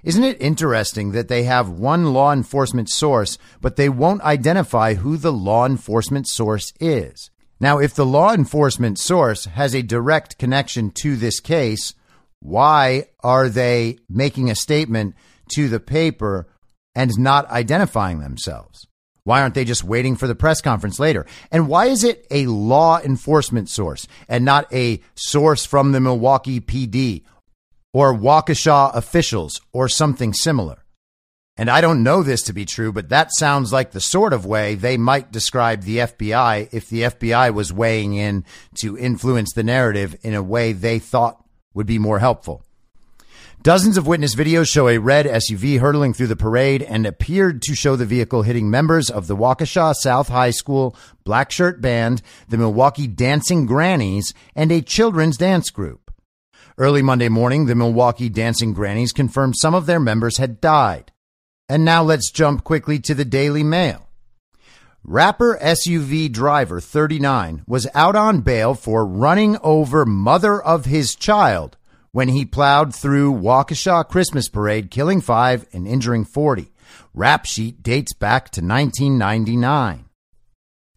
Isn't 0.03 0.25
it 0.25 0.41
interesting 0.41 1.13
that 1.13 1.29
they 1.29 1.45
have 1.45 1.69
one 1.69 2.13
law 2.13 2.33
enforcement 2.33 2.91
source, 2.91 3.39
but 3.61 3.77
they 3.77 3.89
won't 3.89 4.23
identify 4.23 4.95
who 4.95 5.17
the 5.17 5.33
law 5.33 5.67
enforcement 5.67 6.29
source 6.29 6.73
is? 6.79 7.31
Now, 7.61 7.79
if 7.79 7.95
the 7.95 8.05
law 8.05 8.35
enforcement 8.35 8.99
source 8.99 9.47
has 9.47 9.75
a 9.75 9.83
direct 9.83 10.39
connection 10.39 10.91
to 10.93 11.17
this 11.17 11.41
case, 11.41 11.95
why 12.41 13.07
are 13.21 13.49
they 13.49 13.99
making 14.09 14.51
a 14.51 14.55
statement 14.55 15.15
to 15.55 15.69
the 15.69 15.81
paper 15.81 16.49
and 16.95 17.11
not 17.19 17.51
identifying 17.51 18.21
themselves? 18.21 18.87
Why 19.23 19.41
aren't 19.41 19.55
they 19.55 19.65
just 19.65 19.85
waiting 19.85 20.17
for 20.17 20.27
the 20.27 20.35
press 20.35 20.61
conference 20.61 20.99
later? 20.99 21.25
And 21.51 21.67
why 21.67 21.87
is 21.87 22.05
it 22.05 22.27
a 22.31 22.47
law 22.47 23.01
enforcement 23.01 23.71
source 23.71 24.07
and 24.29 24.45
not 24.45 24.71
a 24.71 25.01
source 25.15 25.65
from 25.65 25.93
the 25.93 26.01
Milwaukee 26.01 26.61
PD 26.61 27.23
or 27.95 28.13
Waukesha 28.13 28.95
officials 28.95 29.63
or 29.73 29.89
something 29.89 30.35
similar? 30.35 30.85
And 31.57 31.71
I 31.71 31.81
don't 31.81 32.03
know 32.03 32.25
this 32.25 32.43
to 32.43 32.53
be 32.53 32.65
true, 32.65 32.93
but 32.93 33.11
that 33.11 33.33
sounds 33.33 33.73
like 33.73 33.93
the 33.93 34.01
sort 34.01 34.33
of 34.33 34.45
way 34.45 34.75
they 34.75 34.97
might 34.97 35.31
describe 35.31 35.83
the 35.83 35.99
FBI 35.99 36.69
if 36.73 36.89
the 36.89 37.03
FBI 37.03 37.55
was 37.55 37.73
weighing 37.73 38.15
in 38.15 38.45
to 38.81 38.99
influence 38.99 39.53
the 39.53 39.63
narrative 39.63 40.17
in 40.23 40.35
a 40.35 40.43
way 40.43 40.73
they 40.73 40.99
thought 40.99 41.43
would 41.73 41.87
be 41.87 41.99
more 41.99 42.19
helpful. 42.19 42.65
Dozens 43.63 43.97
of 43.97 44.07
witness 44.07 44.35
videos 44.35 44.69
show 44.69 44.89
a 44.89 44.99
red 44.99 45.27
SUV 45.27 45.79
hurtling 45.79 46.13
through 46.13 46.27
the 46.27 46.37
parade 46.37 46.83
and 46.83 47.07
appeared 47.07 47.63
to 47.63 47.75
show 47.75 47.97
the 47.97 48.05
vehicle 48.05 48.43
hitting 48.43 48.69
members 48.69 49.09
of 49.09 49.27
the 49.29 49.37
Waukesha 49.37 49.95
South 49.95 50.29
High 50.29 50.51
School 50.51 50.95
Black 51.23 51.53
Shirt 51.53 51.81
Band, 51.81 52.21
the 52.49 52.59
Milwaukee 52.59 53.07
Dancing 53.07 53.65
Grannies, 53.65 54.35
and 54.55 54.71
a 54.71 54.83
children's 54.83 55.39
dance 55.39 55.71
group. 55.71 56.04
Early 56.77 57.03
Monday 57.03 57.29
morning, 57.29 57.67
the 57.67 57.77
Milwaukee 57.77 58.29
Dancing 58.29 58.73
Grannies 58.73 59.13
confirmed 59.13 59.55
some 59.57 59.77
of 59.77 59.87
their 59.87 60.01
members 60.01 60.39
had 60.39 60.61
died. 60.61 61.13
And 61.69 61.85
now 61.85 62.03
let's 62.03 62.33
jump 62.33 62.65
quickly 62.65 62.99
to 62.99 63.15
the 63.15 63.25
Daily 63.25 63.63
Mail. 63.63 64.09
Rapper 65.05 65.57
SUV 65.63 66.33
driver 66.33 66.81
39 66.81 67.63
was 67.69 67.87
out 67.95 68.17
on 68.17 68.41
bail 68.41 68.75
for 68.75 69.07
running 69.07 69.57
over 69.63 70.05
mother 70.05 70.61
of 70.61 70.87
his 70.87 71.15
child 71.15 71.77
when 72.11 72.27
he 72.27 72.45
plowed 72.45 72.93
through 72.93 73.33
Waukesha 73.33 74.09
Christmas 74.09 74.49
parade, 74.49 74.91
killing 74.91 75.21
five 75.21 75.69
and 75.73 75.87
injuring 75.87 76.25
40. 76.25 76.73
Rap 77.15 77.45
sheet 77.45 77.85
dates 77.85 78.13
back 78.13 78.51
to 78.51 78.61
1999. 78.61 80.07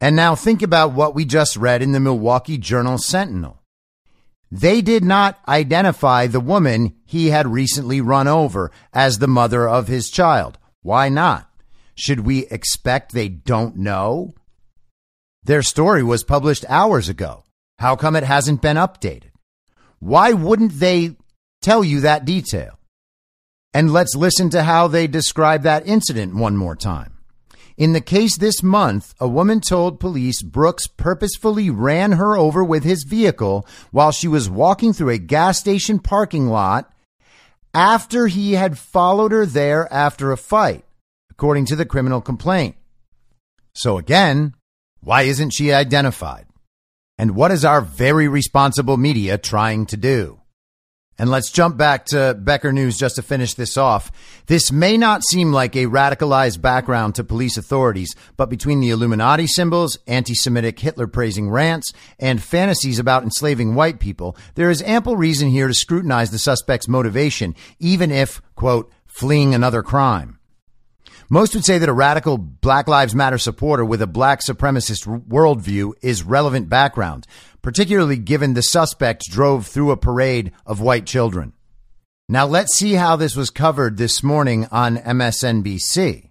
And 0.02 0.16
now 0.16 0.34
think 0.34 0.64
about 0.64 0.94
what 0.94 1.14
we 1.14 1.24
just 1.24 1.56
read 1.56 1.84
in 1.84 1.92
the 1.92 2.00
Milwaukee 2.00 2.58
Journal 2.58 2.98
Sentinel. 2.98 3.57
They 4.52 4.82
did 4.82 5.04
not 5.04 5.40
identify 5.48 6.28
the 6.28 6.40
woman 6.40 6.96
he 7.06 7.28
had 7.28 7.48
recently 7.48 8.00
run 8.02 8.28
over 8.28 8.72
as 8.94 9.20
the 9.20 9.28
mother 9.28 9.68
of 9.68 9.88
his 9.88 10.10
child. 10.10 10.58
Why 10.82 11.10
not? 11.10 11.50
Should 11.96 12.22
we 12.22 12.46
expect 12.48 13.12
they 13.12 13.28
don't 13.28 13.76
know? 13.76 14.36
Their 15.44 15.64
story 15.64 16.04
was 16.04 16.24
published 16.24 16.66
hours 16.70 17.10
ago. 17.10 17.44
How 17.80 17.96
come 17.96 18.16
it 18.16 18.24
hasn't 18.24 18.62
been 18.62 18.78
updated? 18.78 19.32
Why 20.00 20.34
wouldn't 20.34 20.80
they 20.80 21.16
tell 21.62 21.84
you 21.84 22.02
that 22.02 22.26
detail? 22.26 22.80
And 23.74 23.92
let's 23.92 24.16
listen 24.16 24.50
to 24.52 24.64
how 24.64 24.88
they 24.88 25.08
describe 25.08 25.64
that 25.64 25.88
incident 25.88 26.36
one 26.36 26.56
more 26.56 26.76
time. 26.76 27.17
In 27.78 27.94
the 27.94 28.02
case 28.02 28.38
this 28.38 28.64
month, 28.64 29.14
a 29.20 29.28
woman 29.28 29.62
told 29.62 30.00
police 30.00 30.42
Brooks 30.42 30.88
purposefully 30.88 31.70
ran 31.70 32.14
her 32.14 32.36
over 32.36 32.64
with 32.64 32.84
his 32.84 33.04
vehicle 33.04 33.68
while 33.92 34.12
she 34.12 34.28
was 34.28 34.50
walking 34.50 34.94
through 34.94 35.12
a 35.12 35.20
gas 35.20 35.60
station 35.60 36.00
parking 36.00 36.48
lot 36.48 36.92
after 37.76 38.26
he 38.26 38.54
had 38.54 38.80
followed 38.80 39.32
her 39.32 39.46
there 39.46 39.92
after 39.94 40.32
a 40.32 40.38
fight 40.38 40.86
according 41.30 41.66
to 41.66 41.76
the 41.76 41.86
criminal 41.86 42.20
complaint. 42.20 42.76
So 43.76 44.00
again, 44.00 44.56
why 45.02 45.24
isn't 45.24 45.52
she 45.52 45.72
identified? 45.72 46.48
And 47.20 47.36
what 47.36 47.52
is 47.52 47.64
our 47.64 47.82
very 47.82 48.28
responsible 48.28 48.98
media 48.98 49.38
trying 49.38 49.86
to 49.88 49.98
do? 49.98 50.42
And 51.20 51.32
let's 51.32 51.52
jump 51.52 51.78
back 51.78 52.06
to 52.08 52.36
Becker 52.40 52.72
News 52.72 52.98
just 52.98 53.16
to 53.16 53.24
finish 53.24 53.56
this 53.56 53.76
off. 53.76 54.12
This 54.46 54.72
may 54.72 54.98
not 54.98 55.24
seem 55.24 55.52
like 55.52 55.76
a 55.76 55.88
radicalized 55.88 56.62
background 56.62 57.16
to 57.16 57.24
police 57.24 57.58
authorities, 57.58 58.16
but 58.36 58.50
between 58.50 58.80
the 58.80 58.92
Illuminati 58.92 59.48
symbols, 59.48 59.98
anti 60.06 60.36
Semitic 60.36 60.80
Hitler 60.80 61.08
praising 61.08 61.50
rants, 61.50 61.92
and 62.20 62.42
fantasies 62.42 63.00
about 63.00 63.24
enslaving 63.24 63.74
white 63.74 64.00
people, 64.00 64.38
there 64.56 64.70
is 64.70 64.82
ample 64.84 65.18
reason 65.18 65.50
here 65.50 65.68
to 65.68 65.74
scrutinize 65.74 66.30
the 66.30 66.40
suspect's 66.40 66.88
motivation, 66.88 67.56
even 67.80 68.12
if, 68.12 68.42
quote, 68.56 68.92
fleeing 69.08 69.56
another 69.56 69.82
crime. 69.82 70.38
Most 71.30 71.56
would 71.56 71.66
say 71.66 71.78
that 71.78 71.90
a 71.90 71.94
radical 71.94 72.38
Black 72.38 72.88
Lives 72.88 73.14
Matter 73.14 73.38
supporter 73.38 73.84
with 73.84 74.02
a 74.02 74.08
black 74.08 74.40
supremacist 74.42 75.26
worldview 75.28 75.92
is 76.02 76.24
relevant 76.24 76.70
background, 76.70 77.28
particularly 77.68 78.16
given 78.16 78.54
the 78.54 78.64
suspect 78.64 79.30
drove 79.30 79.68
through 79.68 79.92
a 79.92 79.98
parade 79.98 80.54
of 80.66 80.80
white 80.80 81.06
children. 81.06 81.52
Now 82.30 82.46
let's 82.46 82.74
see 82.74 82.94
how 82.94 83.18
this 83.18 83.36
was 83.36 83.50
covered 83.50 83.98
this 83.98 84.24
morning 84.24 84.70
on 84.72 84.96
MSNBC 84.96 86.27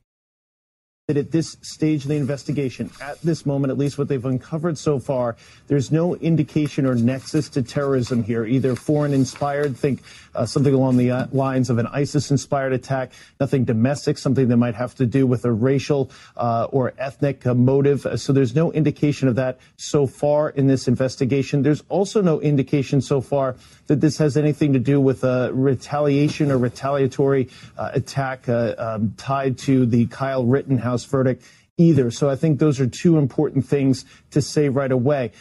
that 1.09 1.17
at 1.17 1.31
this 1.31 1.57
stage 1.63 2.03
of 2.03 2.09
the 2.09 2.17
investigation, 2.17 2.91
at 3.01 3.23
this 3.23 3.47
moment, 3.47 3.71
at 3.71 3.79
least 3.79 3.97
what 3.97 4.09
they've 4.09 4.25
uncovered 4.25 4.77
so 4.77 4.99
far, 4.99 5.37
there's 5.69 5.93
no 5.93 6.17
indication 6.17 6.85
or 6.85 6.97
nexus 6.97 7.49
to 7.49 7.63
terrorism 7.63 8.25
here, 8.25 8.45
either 8.45 8.75
foreign 8.75 9.15
inspired, 9.15 9.77
think 9.77 10.03
uh, 10.35 10.45
something 10.45 10.75
along 10.75 10.97
the 10.97 11.13
uh, 11.13 11.27
lines 11.31 11.71
of 11.71 11.79
an 11.79 11.87
ISIS 11.87 12.33
inspired 12.33 12.73
attack, 12.73 13.13
nothing 13.39 13.63
domestic, 13.63 14.19
something 14.19 14.49
that 14.49 14.57
might 14.57 14.75
have 14.75 14.97
to 14.97 15.07
do 15.07 15.29
with 15.29 15.45
a 15.45 15.53
racial 15.53 16.11
uh, 16.37 16.67
or 16.73 16.93
ethnic 16.99 17.47
uh, 17.47 17.55
motive. 17.55 18.05
So 18.17 18.33
there's 18.33 18.57
no 18.57 18.73
indication 18.73 19.29
of 19.29 19.37
that 19.37 19.61
so 19.77 20.09
far 20.09 20.51
in 20.51 20.67
this 20.67 20.89
investigation. 20.89 21.63
There's 21.63 21.85
also 21.89 22.21
no 22.21 22.41
indication 22.41 23.01
so 23.01 23.21
far 23.21 23.55
that 23.87 24.01
this 24.01 24.19
has 24.19 24.37
anything 24.37 24.73
to 24.73 24.79
do 24.79 25.01
with 25.01 25.25
a 25.25 25.51
retaliation 25.53 26.51
or 26.51 26.59
retaliatory 26.59 27.49
uh, 27.77 27.91
attack 27.95 28.49
uh, 28.49 28.75
um, 28.79 29.15
tied 29.17 29.59
to 29.59 29.87
the 29.87 30.07
Kyle 30.07 30.45
Rittenhouse 30.45 31.05
verdict 31.05 31.45
either. 31.79 32.11
So 32.11 32.29
I 32.29 32.37
think 32.37 32.59
those 32.59 32.81
are 32.81 32.87
two 32.87 33.19
important 33.19 33.67
things 33.67 34.05
to 34.31 34.41
say 34.41 34.69
right 34.69 34.91
away. 34.91 35.33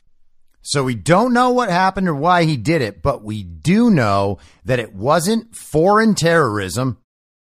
So 0.62 0.84
we 0.84 0.96
don't 0.96 1.34
know 1.34 1.52
what 1.52 1.70
happened 1.70 2.08
or 2.08 2.16
why 2.16 2.46
he 2.46 2.58
did 2.58 2.82
it, 2.82 3.04
but 3.04 3.24
we 3.24 3.44
do 3.44 3.92
know 3.92 4.40
that 4.66 4.80
it 4.80 4.96
wasn't 4.96 5.56
foreign 5.56 6.16
terrorism. 6.16 6.98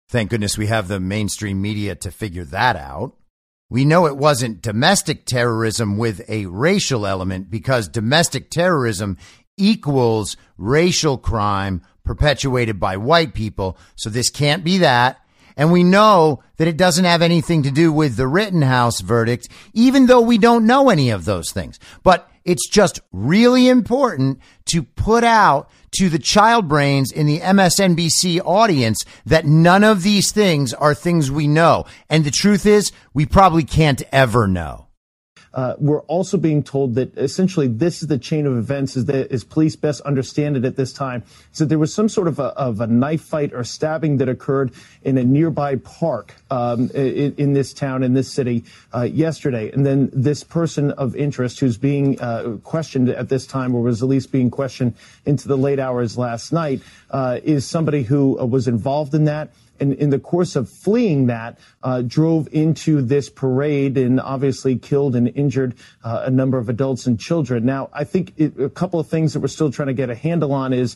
Thank 0.08 0.30
goodness 0.30 0.58
we 0.58 0.68
have 0.68 0.88
the 0.88 1.00
mainstream 1.00 1.62
media 1.62 1.96
to 1.96 2.12
figure 2.12 2.46
that 2.46 2.78
out. 2.78 3.16
We 3.70 3.86
know 3.86 4.06
it 4.06 4.18
wasn't 4.18 4.62
domestic 4.62 5.26
terrorism 5.26 5.98
with 5.98 6.22
a 6.30 6.46
racial 6.48 7.08
element 7.08 7.50
because 7.50 7.88
domestic 7.88 8.50
terrorism 8.50 9.18
equals 9.58 10.38
racial 10.58 11.18
crime 11.18 11.82
perpetuated 12.04 12.80
by 12.80 12.98
white 12.98 13.34
people. 13.34 13.78
So 13.96 14.10
this 14.10 14.30
can't 14.30 14.64
be 14.64 14.80
that. 14.80 15.18
And 15.58 15.72
we 15.72 15.84
know 15.84 16.42
that 16.58 16.68
it 16.68 16.78
doesn't 16.78 17.06
have 17.06 17.22
anything 17.22 17.64
to 17.64 17.72
do 17.72 17.92
with 17.92 18.16
the 18.16 18.28
Rittenhouse 18.28 19.02
verdict, 19.02 19.50
even 19.74 20.06
though 20.06 20.22
we 20.22 20.38
don't 20.38 20.66
know 20.66 20.90
any 20.90 21.10
of 21.10 21.26
those 21.26 21.52
things. 21.52 21.80
But 22.04 22.30
it's 22.44 22.68
just 22.70 23.00
really 23.12 23.68
important 23.68 24.40
to 24.72 24.84
put 24.84 25.24
out 25.24 25.70
to 25.98 26.10
the 26.10 26.20
child 26.20 26.68
brains 26.68 27.12
in 27.12 27.28
the 27.28 27.40
MSNBC 27.40 28.42
audience 28.44 29.04
that 29.26 29.46
none 29.46 29.84
of 29.84 30.04
these 30.04 30.32
things 30.32 30.74
are 30.74 30.94
things 30.94 31.30
we 31.30 31.48
know. 31.48 31.86
And 32.10 32.24
the 32.24 32.32
truth 32.32 32.66
is, 32.66 32.92
we 33.14 33.26
probably 33.26 33.64
can't 33.64 34.02
ever 34.12 34.48
know. 34.48 34.88
Uh, 35.54 35.76
we're 35.80 36.02
also 36.02 36.38
being 36.38 36.64
told 36.64 36.96
that 36.96 37.18
essentially 37.18 37.68
this 37.68 38.02
is 38.02 38.08
the 38.08 38.18
chain 38.18 38.46
of 38.46 38.58
events 38.58 38.96
as, 38.96 39.06
the, 39.06 39.32
as 39.32 39.44
police 39.44 39.76
best 39.76 40.02
understand 40.02 40.56
it 40.56 40.66
at 40.66 40.76
this 40.76 40.94
time. 40.94 41.24
Is 41.52 41.60
So 41.60 41.66
there 41.66 41.80
was 41.80 41.94
some 41.94 42.10
sort 42.10 42.28
of 42.28 42.40
a, 42.40 42.58
of 42.58 42.80
a 42.80 42.88
knife 42.88 43.22
fight 43.22 43.54
or 43.54 43.64
stabbing 43.64 44.18
that 44.18 44.30
occurred 44.30 44.72
in 45.04 45.18
a 45.18 45.24
nearby 45.24 45.76
park 45.76 46.36
um, 46.50 46.90
in, 46.92 47.36
in, 47.36 47.54
this 47.54 47.74
town, 47.74 48.04
in 48.04 48.14
this 48.14 48.32
city, 48.32 48.64
uh, 48.94 49.02
yesterday. 49.02 49.72
And 49.72 49.86
then 49.86 50.10
this 50.14 50.44
person 50.44 50.92
of 50.92 51.16
interest 51.16 51.60
who's 51.60 51.78
being 51.78 52.20
uh, 52.22 52.58
questioned 52.64 53.10
at 53.10 53.30
this 53.30 53.46
time, 53.46 53.76
or 53.76 53.82
was 53.82 54.02
at 54.02 54.10
least 54.10 54.32
being 54.32 54.52
questioned 54.52 54.96
into 55.26 55.48
the 55.48 55.58
late 55.58 55.80
hours 55.80 56.18
last 56.18 56.54
night, 56.54 56.82
uh, 57.10 57.40
is 57.44 57.66
somebody 57.66 58.04
who 58.04 58.40
uh, 58.40 58.46
was 58.46 58.68
involved 58.68 59.14
in 59.14 59.26
that 59.26 59.50
and 59.82 59.94
in 59.94 60.12
the 60.12 60.20
course 60.20 60.56
of 60.56 60.70
fleeing 60.70 61.28
that, 61.28 61.60
uh, 61.84 62.02
drove 62.04 62.48
into 62.52 63.02
this 63.02 63.30
parade 63.30 63.98
and 63.98 64.22
obviously 64.22 64.78
killed 64.78 65.16
and 65.16 65.28
injured 65.36 65.76
uh, 66.04 66.24
a 66.26 66.32
number 66.32 66.58
of 66.58 66.70
adults 66.70 67.08
and 67.08 67.20
children. 67.20 67.66
Now, 67.66 67.90
I 67.92 68.04
think 68.04 68.34
it, 68.38 68.58
a 68.60 68.70
couple 68.70 69.00
of 69.00 69.08
things 69.08 69.34
that 69.34 69.40
we're 69.40 69.48
still 69.48 69.72
trying 69.72 69.88
to 69.88 69.94
get 69.94 70.10
a 70.10 70.16
handle 70.16 70.54
on 70.54 70.72
is. 70.72 70.96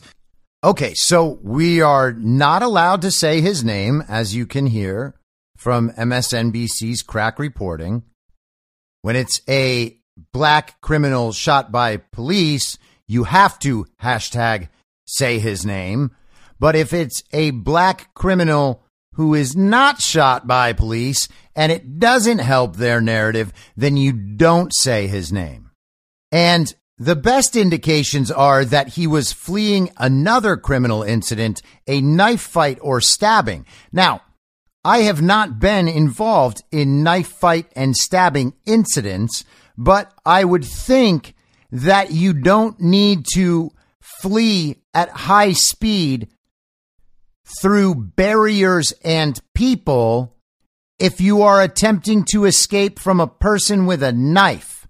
Okay, 0.64 0.94
so 0.94 1.38
we 1.42 1.82
are 1.82 2.12
not 2.12 2.62
allowed 2.62 3.02
to 3.02 3.10
say 3.10 3.40
his 3.40 3.62
name, 3.62 4.02
as 4.08 4.34
you 4.34 4.46
can 4.46 4.66
hear 4.66 5.14
from 5.56 5.90
MSNBC's 5.90 7.02
crack 7.02 7.38
reporting. 7.38 8.02
When 9.02 9.16
it's 9.16 9.40
a 9.48 9.98
black 10.32 10.80
criminal 10.80 11.32
shot 11.32 11.70
by 11.70 11.98
police, 11.98 12.78
you 13.06 13.24
have 13.24 13.58
to 13.60 13.86
hashtag 14.02 14.68
say 15.06 15.38
his 15.38 15.64
name. 15.64 16.10
But 16.58 16.76
if 16.76 16.92
it's 16.92 17.22
a 17.32 17.50
black 17.50 18.14
criminal 18.14 18.82
who 19.14 19.34
is 19.34 19.56
not 19.56 20.00
shot 20.00 20.46
by 20.46 20.72
police 20.72 21.28
and 21.54 21.72
it 21.72 21.98
doesn't 21.98 22.38
help 22.38 22.76
their 22.76 23.00
narrative, 23.00 23.52
then 23.76 23.96
you 23.96 24.12
don't 24.12 24.72
say 24.74 25.06
his 25.06 25.32
name. 25.32 25.70
And 26.30 26.74
the 26.98 27.16
best 27.16 27.56
indications 27.56 28.30
are 28.30 28.64
that 28.64 28.88
he 28.88 29.06
was 29.06 29.32
fleeing 29.32 29.90
another 29.96 30.56
criminal 30.56 31.02
incident, 31.02 31.62
a 31.86 32.00
knife 32.00 32.40
fight 32.40 32.78
or 32.80 33.00
stabbing. 33.00 33.66
Now, 33.92 34.22
I 34.84 34.98
have 34.98 35.20
not 35.20 35.58
been 35.58 35.88
involved 35.88 36.62
in 36.70 37.02
knife 37.02 37.28
fight 37.28 37.70
and 37.74 37.96
stabbing 37.96 38.54
incidents, 38.66 39.44
but 39.76 40.12
I 40.24 40.44
would 40.44 40.64
think 40.64 41.34
that 41.72 42.12
you 42.12 42.32
don't 42.32 42.80
need 42.80 43.26
to 43.34 43.72
flee 44.00 44.76
at 44.94 45.10
high 45.10 45.52
speed 45.52 46.28
through 47.60 47.94
barriers 47.94 48.92
and 49.04 49.40
people 49.54 50.36
if 50.98 51.20
you 51.20 51.42
are 51.42 51.62
attempting 51.62 52.24
to 52.24 52.44
escape 52.44 52.98
from 52.98 53.20
a 53.20 53.26
person 53.26 53.86
with 53.86 54.02
a 54.02 54.12
knife. 54.12 54.88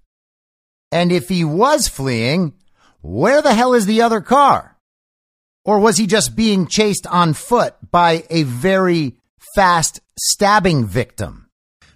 And 0.92 1.10
if 1.10 1.28
he 1.28 1.44
was 1.44 1.88
fleeing, 1.88 2.54
where 3.00 3.42
the 3.42 3.54
hell 3.54 3.74
is 3.74 3.86
the 3.86 4.02
other 4.02 4.20
car? 4.20 4.78
Or 5.64 5.80
was 5.80 5.96
he 5.96 6.06
just 6.06 6.36
being 6.36 6.68
chased 6.68 7.06
on 7.08 7.34
foot 7.34 7.74
by 7.90 8.24
a 8.30 8.44
very 8.44 9.16
fast 9.54 10.00
stabbing 10.16 10.86
victim? 10.86 11.45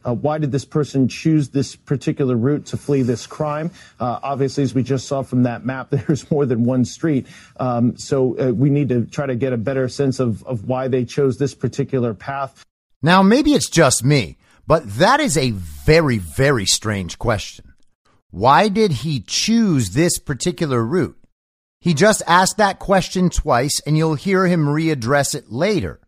Uh, 0.05 0.15
why 0.15 0.39
did 0.39 0.53
this 0.53 0.65
person 0.65 1.09
choose 1.09 1.51
this 1.51 1.77
particular 1.77 2.37
route 2.37 2.67
to 2.67 2.77
flee 2.77 3.03
this 3.03 3.27
crime? 3.27 3.71
Uh, 3.99 4.19
obviously, 4.23 4.63
as 4.63 4.75
we 4.75 4.83
just 4.83 5.07
saw 5.07 5.23
from 5.23 5.43
that 5.43 5.65
map, 5.65 5.91
there's 5.91 6.31
more 6.31 6.47
than 6.47 6.65
one 6.65 6.85
street. 6.85 7.27
Um, 7.59 7.97
so 7.97 8.39
uh, 8.39 8.53
we 8.53 8.71
need 8.71 8.89
to 8.89 9.07
try 9.07 9.27
to 9.27 9.35
get 9.37 9.53
a 9.53 9.59
better 9.59 9.89
sense 9.89 10.21
of, 10.21 10.45
of 10.45 10.67
why 10.67 10.89
they 10.89 11.05
chose 11.05 11.39
this 11.39 11.55
particular 11.55 12.15
path. 12.15 12.65
Now, 13.03 13.23
maybe 13.23 13.55
it's 13.55 13.71
just 13.71 14.05
me, 14.05 14.37
but 14.67 14.89
that 14.99 15.21
is 15.21 15.37
a 15.37 15.51
very, 15.51 16.19
very 16.19 16.67
strange 16.67 17.19
question. 17.19 17.73
Why 18.31 18.69
did 18.69 18.93
he 18.93 19.21
choose 19.21 19.91
this 19.91 20.19
particular 20.19 20.85
route? 20.85 21.17
He 21.81 21.95
just 21.95 22.23
asked 22.27 22.59
that 22.59 22.79
question 22.79 23.31
twice, 23.31 23.81
and 23.87 23.97
you'll 23.97 24.15
hear 24.15 24.47
him 24.47 24.67
readdress 24.67 25.35
it 25.35 25.51
later. 25.51 25.99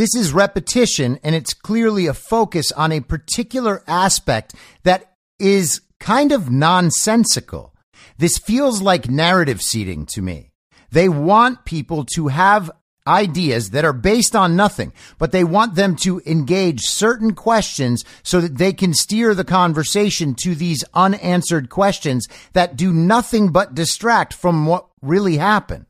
This 0.00 0.14
is 0.14 0.32
repetition, 0.32 1.18
and 1.22 1.34
it's 1.34 1.52
clearly 1.52 2.06
a 2.06 2.14
focus 2.14 2.72
on 2.72 2.90
a 2.90 3.02
particular 3.02 3.82
aspect 3.86 4.54
that 4.82 5.12
is 5.38 5.82
kind 5.98 6.32
of 6.32 6.50
nonsensical. 6.50 7.74
This 8.16 8.38
feels 8.38 8.80
like 8.80 9.10
narrative 9.10 9.60
seeding 9.60 10.06
to 10.14 10.22
me. 10.22 10.52
They 10.90 11.10
want 11.10 11.66
people 11.66 12.06
to 12.14 12.28
have 12.28 12.70
ideas 13.06 13.72
that 13.72 13.84
are 13.84 13.92
based 13.92 14.34
on 14.34 14.56
nothing, 14.56 14.94
but 15.18 15.32
they 15.32 15.44
want 15.44 15.74
them 15.74 15.96
to 15.96 16.22
engage 16.24 16.80
certain 16.80 17.34
questions 17.34 18.02
so 18.22 18.40
that 18.40 18.56
they 18.56 18.72
can 18.72 18.94
steer 18.94 19.34
the 19.34 19.44
conversation 19.44 20.34
to 20.36 20.54
these 20.54 20.82
unanswered 20.94 21.68
questions 21.68 22.26
that 22.54 22.74
do 22.74 22.90
nothing 22.90 23.52
but 23.52 23.74
distract 23.74 24.32
from 24.32 24.64
what 24.64 24.88
really 25.02 25.36
happened 25.36 25.89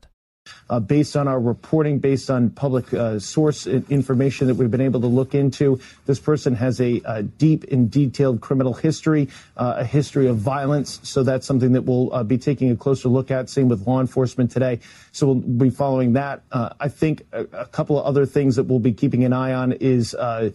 based 0.79 1.15
on 1.15 1.27
our 1.27 1.39
reporting, 1.39 1.99
based 1.99 2.29
on 2.29 2.49
public 2.49 2.93
uh, 2.93 3.19
source 3.19 3.67
information 3.67 4.47
that 4.47 4.55
we've 4.55 4.71
been 4.71 4.81
able 4.81 5.01
to 5.01 5.07
look 5.07 5.35
into. 5.35 5.79
This 6.05 6.19
person 6.19 6.55
has 6.55 6.79
a, 6.79 7.01
deep 7.37 7.65
and 7.71 7.89
detailed 7.91 8.41
criminal 8.41 8.73
history, 8.73 9.27
uh, 9.57 9.75
a 9.77 9.85
history 9.85 10.27
of 10.27 10.37
violence. 10.37 10.99
So 11.03 11.23
that's 11.23 11.45
something 11.45 11.73
that 11.73 11.83
we'll 11.83 12.13
uh, 12.13 12.23
be 12.23 12.37
taking 12.37 12.71
a 12.71 12.75
closer 12.75 13.09
look 13.09 13.31
at. 13.31 13.49
Same 13.49 13.67
with 13.67 13.85
law 13.85 13.99
enforcement 13.99 14.51
today. 14.51 14.79
So 15.11 15.27
we'll 15.27 15.35
be 15.35 15.69
following 15.69 16.13
that. 16.13 16.43
Uh, 16.51 16.69
I 16.79 16.87
think 16.87 17.25
a, 17.31 17.65
couple 17.65 17.99
of 17.99 18.05
other 18.05 18.25
things 18.25 18.55
that 18.55 18.63
we'll 18.63 18.79
be 18.79 18.93
keeping 18.93 19.23
an 19.23 19.33
eye 19.33 19.53
on 19.53 19.73
is, 19.73 20.13
uh, 20.15 20.51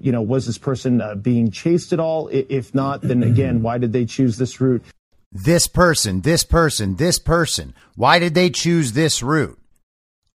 you 0.00 0.12
know, 0.12 0.22
was 0.22 0.46
this 0.46 0.58
person 0.58 1.02
being 1.22 1.50
chased 1.50 1.92
at 1.92 2.00
all? 2.00 2.28
If 2.32 2.74
not, 2.74 3.02
then 3.02 3.22
again, 3.22 3.62
why 3.62 3.78
did 3.78 3.92
they 3.92 4.04
choose 4.04 4.36
this 4.36 4.60
route? 4.60 4.82
This 5.32 5.68
person, 5.68 6.22
this 6.22 6.42
person, 6.42 6.96
this 6.96 7.18
person. 7.18 7.74
Why 7.94 8.18
did 8.18 8.34
they 8.34 8.50
choose 8.50 8.92
this 8.92 9.22
route? 9.22 9.58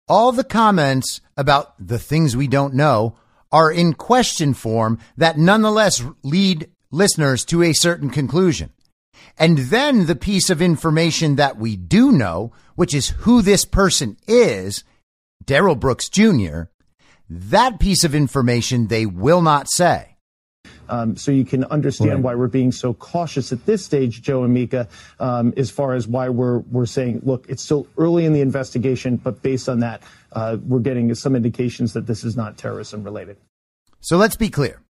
All 0.08 0.32
the 0.32 0.42
comments 0.42 1.20
about 1.36 1.74
the 1.78 1.98
things 1.98 2.36
we 2.36 2.48
don't 2.48 2.74
know 2.74 3.16
are 3.52 3.70
in 3.70 3.94
question 3.94 4.52
form 4.52 4.98
that 5.16 5.38
nonetheless 5.38 6.02
lead 6.24 6.70
listeners 6.90 7.44
to 7.46 7.62
a 7.62 7.72
certain 7.72 8.10
conclusion. 8.10 8.70
And 9.38 9.58
then 9.58 10.06
the 10.06 10.16
piece 10.16 10.50
of 10.50 10.60
information 10.60 11.36
that 11.36 11.56
we 11.56 11.76
do 11.76 12.10
know, 12.10 12.52
which 12.74 12.92
is 12.92 13.10
who 13.10 13.42
this 13.42 13.64
person 13.64 14.16
is, 14.26 14.82
Darrell 15.44 15.76
Brooks 15.76 16.08
Jr., 16.08 16.62
that 17.28 17.78
piece 17.78 18.02
of 18.02 18.14
information 18.14 18.88
they 18.88 19.06
will 19.06 19.40
not 19.40 19.68
say. 19.70 20.09
Um, 20.90 21.16
so 21.16 21.30
you 21.30 21.44
can 21.44 21.64
understand 21.64 22.10
right. 22.10 22.20
why 22.20 22.34
we're 22.34 22.48
being 22.48 22.72
so 22.72 22.92
cautious 22.94 23.52
at 23.52 23.64
this 23.64 23.84
stage, 23.84 24.22
Joe 24.22 24.42
and 24.44 24.52
Mika, 24.52 24.88
um, 25.20 25.54
as 25.56 25.70
far 25.70 25.94
as 25.94 26.08
why 26.08 26.28
we're 26.28 26.58
we're 26.58 26.86
saying, 26.86 27.20
look, 27.22 27.46
it's 27.48 27.62
still 27.62 27.86
early 27.96 28.24
in 28.24 28.32
the 28.32 28.40
investigation, 28.40 29.16
but 29.16 29.40
based 29.40 29.68
on 29.68 29.80
that, 29.80 30.02
uh, 30.32 30.56
we're 30.66 30.80
getting 30.80 31.14
some 31.14 31.36
indications 31.36 31.92
that 31.92 32.06
this 32.06 32.24
is 32.24 32.36
not 32.36 32.58
terrorism 32.58 33.04
related. 33.04 33.36
So 34.00 34.16
let's 34.16 34.36
be 34.36 34.48
clear. 34.48 34.82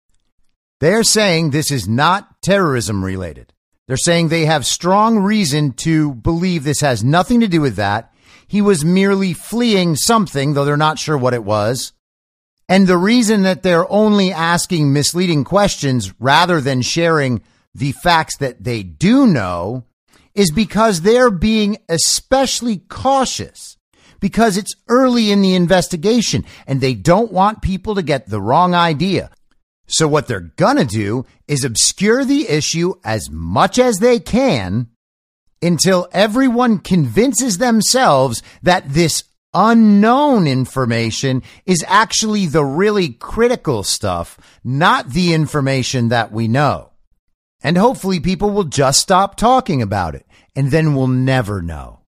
They're 0.79 1.03
saying 1.03 1.49
this 1.49 1.71
is 1.71 1.87
not 1.87 2.41
terrorism 2.41 3.03
related. 3.03 3.53
They're 3.87 3.97
saying 3.97 4.29
they 4.29 4.45
have 4.45 4.65
strong 4.65 5.19
reason 5.19 5.73
to 5.73 6.13
believe 6.13 6.63
this 6.63 6.81
has 6.81 7.03
nothing 7.03 7.41
to 7.41 7.47
do 7.47 7.59
with 7.59 7.75
that. 7.75 8.13
He 8.47 8.61
was 8.61 8.85
merely 8.85 9.33
fleeing 9.33 9.95
something, 9.95 10.53
though 10.53 10.63
they're 10.63 10.77
not 10.77 10.99
sure 10.99 11.17
what 11.17 11.33
it 11.33 11.43
was. 11.43 11.91
And 12.69 12.85
the 12.85 12.97
reason 12.97 13.41
that 13.43 13.63
they're 13.63 13.91
only 13.91 14.31
asking 14.31 14.93
misleading 14.93 15.43
questions 15.43 16.13
rather 16.19 16.61
than 16.61 16.83
sharing 16.83 17.41
the 17.73 17.91
facts 17.91 18.37
that 18.37 18.63
they 18.63 18.83
do 18.83 19.25
know 19.25 19.85
is 20.35 20.51
because 20.51 21.01
they're 21.01 21.31
being 21.31 21.77
especially 21.89 22.77
cautious 22.87 23.75
because 24.19 24.55
it's 24.55 24.75
early 24.87 25.31
in 25.31 25.41
the 25.41 25.55
investigation 25.55 26.45
and 26.67 26.79
they 26.79 26.93
don't 26.93 27.31
want 27.31 27.63
people 27.63 27.95
to 27.95 28.03
get 28.03 28.29
the 28.29 28.41
wrong 28.41 28.75
idea. 28.75 29.31
So 29.87 30.07
what 30.07 30.27
they're 30.27 30.51
gonna 30.55 30.85
do 30.85 31.25
is 31.47 31.63
obscure 31.63 32.23
the 32.23 32.47
issue 32.47 32.93
as 33.03 33.29
much 33.31 33.79
as 33.79 33.97
they 33.97 34.19
can 34.19 34.89
until 35.61 36.07
everyone 36.11 36.77
convinces 36.77 37.57
themselves 37.57 38.43
that 38.61 38.93
this 38.93 39.23
unknown 39.53 40.47
information 40.47 41.43
is 41.65 41.83
actually 41.87 42.45
the 42.45 42.63
really 42.63 43.09
critical 43.09 43.83
stuff, 43.83 44.37
not 44.63 45.09
the 45.09 45.33
information 45.33 46.09
that 46.09 46.31
we 46.31 46.47
know. 46.47 46.89
And 47.61 47.77
hopefully 47.77 48.19
people 48.19 48.51
will 48.51 48.63
just 48.63 49.01
stop 49.01 49.35
talking 49.35 49.81
about 49.81 50.15
it 50.15 50.25
and 50.55 50.71
then 50.71 50.95
we'll 50.95 51.07
never 51.07 51.61
know. 51.61 51.99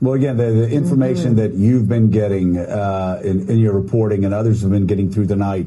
Well, 0.00 0.14
again, 0.14 0.38
the, 0.38 0.50
the 0.50 0.70
information 0.70 1.36
that 1.36 1.52
you've 1.52 1.86
been 1.86 2.10
getting 2.10 2.56
uh, 2.56 3.20
in, 3.22 3.50
in, 3.50 3.58
your 3.58 3.74
reporting 3.74 4.24
and 4.24 4.32
others 4.32 4.62
have 4.62 4.70
been 4.70 4.86
getting 4.86 5.12
through 5.12 5.26
the 5.26 5.36
night, 5.36 5.66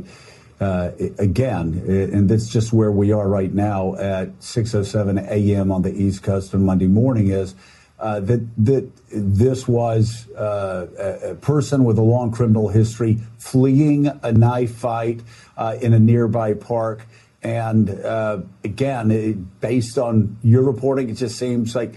uh, 0.59 0.89
again, 1.19 1.83
and 1.87 2.27
that's 2.27 2.47
just 2.47 2.73
where 2.73 2.91
we 2.91 3.11
are 3.11 3.27
right 3.27 3.53
now 3.53 3.95
at 3.95 4.39
6:07 4.39 5.27
a.m. 5.29 5.71
on 5.71 5.83
the 5.83 5.93
East 5.93 6.23
Coast 6.23 6.55
on 6.55 6.65
Monday 6.65 6.87
morning, 6.87 7.29
is 7.29 7.53
uh, 7.99 8.21
that 8.21 8.47
that 8.65 9.02
this 9.13 9.67
was 9.67 10.29
uh, 10.31 11.19
a, 11.23 11.35
person 11.35 11.83
with 11.83 11.97
a 11.97 12.01
long 12.01 12.31
criminal 12.31 12.67
history 12.67 13.19
fleeing 13.37 14.07
a 14.07 14.31
knife 14.31 14.75
fight 14.75 15.21
uh, 15.57 15.77
in 15.81 15.93
a 15.93 15.99
nearby 15.99 16.53
park. 16.53 17.05
And 17.41 17.89
uh, 17.89 18.41
again, 18.63 19.11
it, 19.11 19.59
based 19.59 19.97
on 19.97 20.37
your 20.43 20.63
reporting, 20.63 21.09
it 21.09 21.15
just 21.15 21.37
seems 21.37 21.75
like 21.75 21.95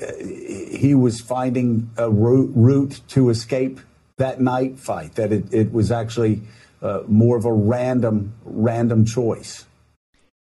uh, 0.00 0.12
he 0.18 0.94
was 0.94 1.20
finding 1.20 1.90
a 1.96 2.10
route, 2.10 2.50
route, 2.54 3.00
to 3.08 3.30
escape 3.30 3.80
that 4.16 4.40
night 4.40 4.78
fight. 4.78 5.14
That 5.14 5.32
it, 5.32 5.52
it 5.52 5.72
was 5.72 5.92
actually 5.92 6.42
uh, 6.82 7.02
more 7.06 7.36
of 7.36 7.44
a 7.44 7.52
random 7.52 8.34
random 8.44 9.04
choice. 9.04 9.66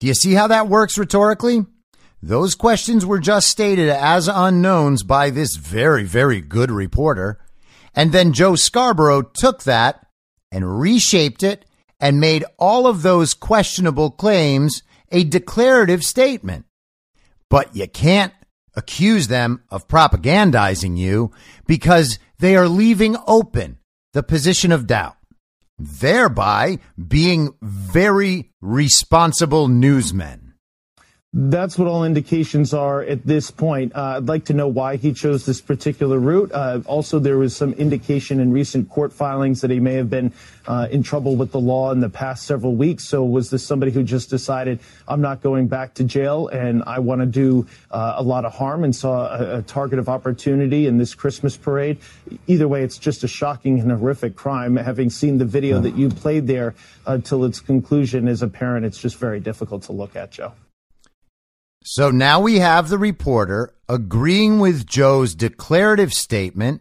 Do 0.01 0.07
you 0.07 0.15
see 0.15 0.33
how 0.33 0.49
that 0.49 0.69
works 0.69 0.99
rhetorically? 0.99 1.67
Those 2.25 2.55
questions 2.55 3.05
were 3.05 3.19
just 3.19 3.49
stated 3.49 3.89
as 3.89 4.29
unknowns 4.29 5.03
by 5.03 5.31
this 5.31 5.57
very, 5.57 6.05
very 6.05 6.41
good 6.41 6.71
reporter. 6.71 7.41
And 7.97 8.13
then 8.13 8.33
Joe 8.33 8.55
Scarborough 8.55 9.23
took 9.23 9.65
that 9.65 10.07
and 10.53 10.79
reshaped 10.79 11.43
it 11.43 11.65
and 11.99 12.21
made 12.21 12.45
all 12.59 12.87
of 12.87 13.03
those 13.03 13.35
questionable 13.35 14.13
claims 14.13 14.83
a 15.11 15.25
declarative 15.25 16.05
statement. 16.05 16.65
But 17.51 17.75
you 17.75 17.89
can't 17.89 18.33
accuse 18.77 19.27
them 19.27 19.65
of 19.69 19.89
propagandizing 19.89 20.97
you 20.97 21.33
because 21.67 22.21
they 22.39 22.57
are 22.57 22.69
leaving 22.69 23.17
open 23.27 23.79
the 24.13 24.23
position 24.23 24.71
of 24.71 24.87
doubt, 24.87 25.17
thereby 25.77 26.79
being 27.09 27.55
very 27.61 28.53
responsible 28.61 29.67
newsmen. 29.69 30.42
That's 31.35 31.79
what 31.79 31.89
all 31.89 32.05
indications 32.05 32.75
are 32.75 33.03
at 33.03 33.27
this 33.27 33.51
point. 33.51 33.97
Uh, 33.97 34.17
I'd 34.19 34.29
like 34.29 34.45
to 34.47 34.53
know 34.53 34.69
why 34.69 34.97
he 34.97 35.15
chose 35.15 35.47
this 35.47 35.63
particular 35.63 36.19
route. 36.19 36.53
Uh, 36.53 36.81
also, 36.85 37.19
there 37.19 37.39
was 37.39 37.57
some 37.57 37.73
indication 37.73 38.39
in 38.39 38.53
recent 38.53 38.91
court 38.91 39.15
filings 39.15 39.63
that 39.63 39.71
he 39.71 39.81
may 39.81 39.95
have 39.95 40.11
been 40.11 40.35
uh, 40.67 40.89
in 40.91 41.03
trouble 41.03 41.37
with 41.37 41.51
the 41.51 41.59
law 41.59 41.91
in 41.91 42.01
the 42.01 42.11
past 42.11 42.45
several 42.45 42.77
weeks. 42.77 43.05
So, 43.05 43.25
was 43.25 43.49
this 43.49 43.67
somebody 43.67 43.93
who 43.93 44.03
just 44.03 44.29
decided, 44.29 44.81
I'm 45.09 45.23
not 45.23 45.41
going 45.41 45.69
back 45.69 45.95
to 45.95 46.05
jail 46.05 46.49
and 46.49 46.83
I 46.87 46.99
want 46.99 47.23
to 47.23 47.27
do 47.27 47.67
uh, 47.91 48.17
a 48.19 48.23
lot 48.23 48.45
of 48.45 48.53
harm 48.53 48.85
and 48.85 48.95
saw 48.95 49.35
a, 49.35 49.61
a, 49.61 49.63
target 49.63 49.99
of 49.99 50.11
opportunity 50.11 50.87
in 50.87 50.99
this 50.99 51.15
Christmas 51.15 51.57
parade? 51.57 51.97
Either 52.47 52.69
way, 52.69 52.83
it's 52.83 52.99
just 52.99 53.25
a 53.25 53.29
shocking 53.29 53.81
and 53.81 53.91
horrific 53.91 54.37
crime. 54.37 54.77
Having 54.77 55.09
seen 55.09 55.39
the 55.39 55.47
video 55.47 55.81
that 55.81 55.97
you 55.97 56.11
played 56.11 56.47
there 56.47 56.75
until 57.07 57.47
its 57.47 57.59
conclusion 57.59 58.29
as 58.29 58.43
a 58.43 58.49
parent, 58.49 58.85
it's 58.85 59.01
just 59.01 59.17
very 59.17 59.41
difficult 59.41 59.85
to 59.85 59.93
look 59.93 60.15
at, 60.15 60.31
Joe. 60.31 60.53
So 61.85 62.11
now 62.11 62.41
we 62.41 62.59
have 62.59 62.89
the 62.89 62.99
reporter 62.99 63.75
agreeing 63.89 64.61
with 64.61 64.87
Joe's 64.87 65.35
declarative 65.35 66.13
statement, 66.13 66.81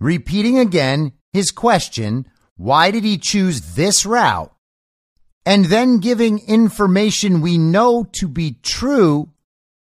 repeating 0.00 0.58
again 0.58 1.12
his 1.32 1.50
question 1.50 2.26
why 2.56 2.90
did 2.90 3.04
he 3.04 3.18
choose 3.18 3.74
this 3.74 4.06
route? 4.06 4.52
And 5.44 5.66
then 5.66 5.98
giving 5.98 6.38
information 6.46 7.40
we 7.40 7.58
know 7.58 8.04
to 8.12 8.28
be 8.28 8.58
true 8.62 9.30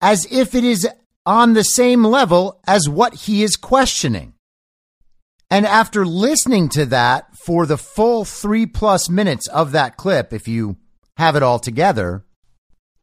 as 0.00 0.26
if 0.30 0.54
it 0.54 0.64
is 0.64 0.88
on 1.26 1.52
the 1.52 1.62
same 1.64 2.04
level 2.04 2.60
as 2.66 2.88
what 2.88 3.14
he 3.14 3.42
is 3.42 3.56
questioning. 3.56 4.34
And 5.50 5.66
after 5.66 6.04
listening 6.04 6.68
to 6.70 6.86
that 6.86 7.36
for 7.36 7.66
the 7.66 7.76
full 7.76 8.24
three 8.24 8.66
plus 8.66 9.08
minutes 9.08 9.46
of 9.48 9.72
that 9.72 9.96
clip, 9.96 10.32
if 10.32 10.48
you 10.48 10.76
have 11.16 11.36
it 11.36 11.42
all 11.42 11.58
together, 11.58 12.24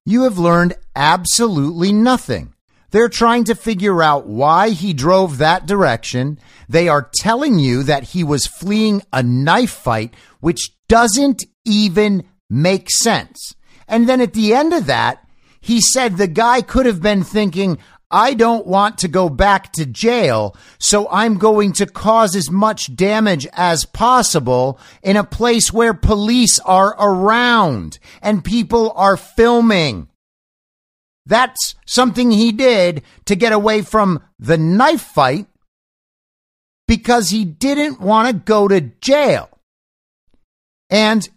you 0.06 0.24
have 0.24 0.38
learned 0.38 0.74
absolutely 0.96 1.92
nothing. 1.92 2.54
They're 2.92 3.10
trying 3.10 3.46
to 3.46 3.56
figure 3.56 4.04
out 4.04 4.28
why 4.28 4.72
he 4.72 4.94
drove 4.94 5.38
that 5.38 5.66
direction. 5.66 6.40
They 6.68 6.90
are 6.90 7.10
telling 7.14 7.58
you 7.58 7.84
that 7.84 8.04
he 8.04 8.24
was 8.24 8.48
fleeing 8.48 9.02
a 9.14 9.24
knife 9.24 9.72
fight, 9.72 10.14
which 10.42 10.72
doesn't 10.88 11.44
even 11.64 12.26
make 12.50 12.90
sense. 12.90 13.56
And 13.88 14.10
then 14.10 14.20
at 14.20 14.34
the 14.34 14.54
end 14.54 14.74
of 14.74 14.88
that, 14.88 15.26
he 15.62 15.80
said 15.80 16.18
the 16.18 16.28
guy 16.28 16.62
could 16.62 16.86
have 16.86 17.02
been 17.02 17.24
thinking, 17.24 17.78
I 18.12 18.34
don't 18.34 18.68
want 18.68 18.98
to 19.00 19.08
go 19.08 19.30
back 19.30 19.72
to 19.74 19.86
jail, 19.86 20.56
so 20.78 21.08
I'm 21.10 21.38
going 21.38 21.74
to 21.74 21.86
cause 21.86 22.36
as 22.36 22.52
much 22.52 22.96
damage 22.96 23.48
as 23.54 23.86
possible 23.86 24.80
in 25.02 25.18
a 25.18 25.24
place 25.24 25.72
where 25.72 25.94
police 25.94 26.60
are 26.60 26.96
around 27.00 28.00
and 28.22 28.44
people 28.44 28.92
are 28.96 29.18
filming. 29.18 30.10
That's 31.26 31.76
something 31.86 32.32
he 32.32 32.52
did 32.52 33.04
to 33.26 33.36
get 33.36 33.54
away 33.54 33.82
from 33.82 34.24
the 34.40 34.58
knife 34.58 35.02
fight 35.02 35.48
because 36.88 37.30
he 37.30 37.46
didn't 37.46 38.02
want 38.02 38.28
to 38.28 38.34
go 38.34 38.68
to 38.68 38.82
jail. 38.82 39.50
And 40.90 41.28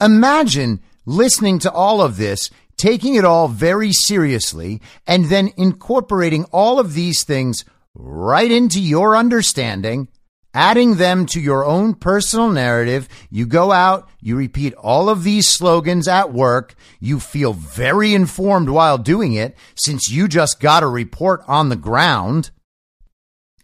imagine 0.00 0.80
listening 1.06 1.58
to 1.60 1.72
all 1.72 2.02
of 2.02 2.16
this 2.16 2.50
taking 2.80 3.14
it 3.14 3.26
all 3.26 3.46
very 3.46 3.92
seriously 3.92 4.80
and 5.06 5.26
then 5.26 5.52
incorporating 5.58 6.44
all 6.44 6.80
of 6.80 6.94
these 6.94 7.24
things 7.24 7.62
right 7.94 8.50
into 8.50 8.80
your 8.80 9.14
understanding, 9.14 10.08
adding 10.54 10.96
them 10.96 11.26
to 11.26 11.40
your 11.40 11.66
own 11.66 11.92
personal 11.92 12.48
narrative. 12.48 13.06
You 13.28 13.44
go 13.44 13.70
out, 13.70 14.08
you 14.18 14.34
repeat 14.34 14.72
all 14.74 15.10
of 15.10 15.24
these 15.24 15.46
slogans 15.46 16.08
at 16.08 16.32
work. 16.32 16.74
You 17.00 17.20
feel 17.20 17.52
very 17.52 18.14
informed 18.14 18.70
while 18.70 18.96
doing 18.96 19.34
it 19.34 19.54
since 19.74 20.10
you 20.10 20.26
just 20.26 20.58
got 20.58 20.82
a 20.82 20.88
report 20.88 21.42
on 21.46 21.68
the 21.68 21.76
ground. 21.76 22.50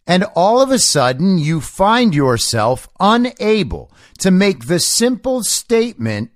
And 0.06 0.24
all 0.36 0.60
of 0.60 0.70
a 0.70 0.78
sudden, 0.78 1.38
you 1.38 1.62
find 1.62 2.14
yourself 2.14 2.86
unable 3.00 3.90
to 4.18 4.30
make 4.30 4.66
the 4.66 4.78
simple 4.78 5.42
statement 5.42 6.30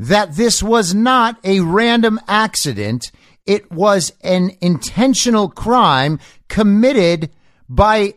that 0.00 0.34
this 0.34 0.62
was 0.62 0.94
not 0.94 1.38
a 1.44 1.60
random 1.60 2.18
accident. 2.26 3.12
It 3.44 3.70
was 3.70 4.14
an 4.22 4.52
intentional 4.62 5.50
crime 5.50 6.18
committed 6.48 7.30
by 7.68 8.14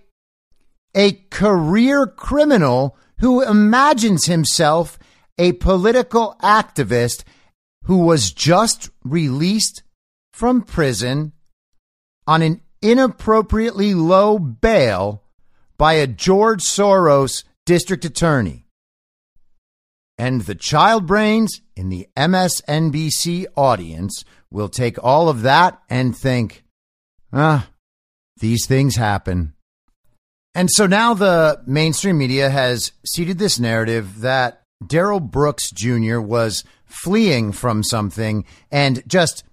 a 0.96 1.12
career 1.30 2.08
criminal 2.08 2.98
who 3.20 3.42
imagines 3.42 4.28
himself 4.28 4.98
a 5.38 5.52
political 5.54 6.38
activist 6.42 7.26
who 7.84 7.98
was 7.98 8.32
just 8.32 8.90
released 9.04 9.84
from 10.32 10.62
prison 10.62 11.34
on 12.26 12.42
an 12.42 12.62
inappropriately 12.82 13.94
low 13.94 14.40
bail 14.40 15.22
by 15.78 15.96
a 15.96 16.08
George 16.08 16.62
Soros 16.62 17.44
district 17.66 18.06
attorney. 18.06 18.63
And 20.24 20.44
the 20.44 20.56
child 20.56 21.06
brains 21.06 21.60
in 21.76 21.90
the 21.90 22.08
MSNBC 22.16 23.46
audience 23.58 24.24
will 24.50 24.70
take 24.70 24.98
all 25.04 25.28
of 25.28 25.42
that 25.42 25.82
and 25.90 26.18
think, 26.18 26.64
ah, 27.34 27.68
these 28.38 28.66
things 28.66 28.96
happen. 28.96 29.54
And 30.56 30.70
so 30.72 30.88
now 30.88 31.14
the 31.14 31.62
mainstream 31.68 32.18
media 32.18 32.50
has 32.50 32.94
seeded 33.06 33.38
this 33.38 33.60
narrative 33.60 34.22
that 34.22 34.62
Darrell 34.88 35.20
Brooks 35.20 35.70
Jr. 35.72 36.22
was 36.22 36.64
fleeing 36.86 37.52
from 37.52 37.84
something 37.84 38.46
and 38.72 39.04
just 39.06 39.44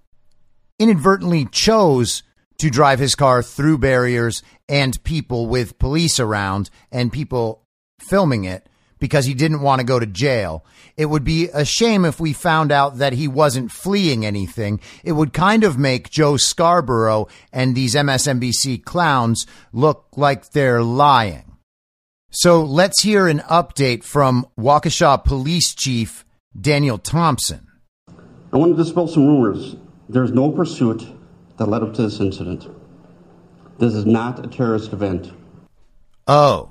inadvertently 0.79 1.47
chose 1.51 2.23
to 2.59 2.69
drive 2.69 2.99
his 2.99 3.15
car 3.15 3.43
through 3.43 3.79
barriers 3.79 4.41
and 4.69 5.03
people 5.03 5.47
with 5.47 5.79
police 5.79 6.17
around 6.17 6.69
and 6.93 7.11
people 7.11 7.65
filming 7.99 8.45
it 8.45 8.69
because 9.01 9.25
he 9.25 9.33
didn't 9.33 9.61
want 9.61 9.81
to 9.81 9.85
go 9.85 9.99
to 9.99 10.05
jail. 10.05 10.63
It 10.95 11.07
would 11.07 11.25
be 11.25 11.49
a 11.53 11.65
shame 11.65 12.05
if 12.05 12.21
we 12.21 12.31
found 12.31 12.71
out 12.71 12.99
that 12.99 13.13
he 13.13 13.27
wasn't 13.27 13.71
fleeing 13.71 14.25
anything. 14.25 14.79
It 15.03 15.13
would 15.13 15.33
kind 15.33 15.65
of 15.65 15.77
make 15.77 16.11
Joe 16.11 16.37
Scarborough 16.37 17.27
and 17.51 17.75
these 17.75 17.95
MSNBC 17.95 18.85
clowns 18.85 19.45
look 19.73 20.05
like 20.15 20.51
they're 20.51 20.83
lying. 20.83 21.57
So 22.29 22.63
let's 22.63 23.01
hear 23.01 23.27
an 23.27 23.39
update 23.39 24.05
from 24.05 24.45
Waukesha 24.57 25.25
Police 25.25 25.73
Chief 25.73 26.23
Daniel 26.59 26.97
Thompson. 26.97 27.67
I 28.53 28.57
want 28.57 28.77
to 28.77 28.83
dispel 28.83 29.07
some 29.07 29.27
rumors. 29.27 29.75
There's 30.07 30.31
no 30.31 30.51
pursuit 30.51 31.05
that 31.57 31.67
led 31.67 31.81
up 31.81 31.93
to 31.95 32.03
this 32.03 32.19
incident. 32.19 32.67
This 33.79 33.95
is 33.95 34.05
not 34.05 34.45
a 34.45 34.47
terrorist 34.47 34.93
event. 34.93 35.31
Oh. 36.27 36.70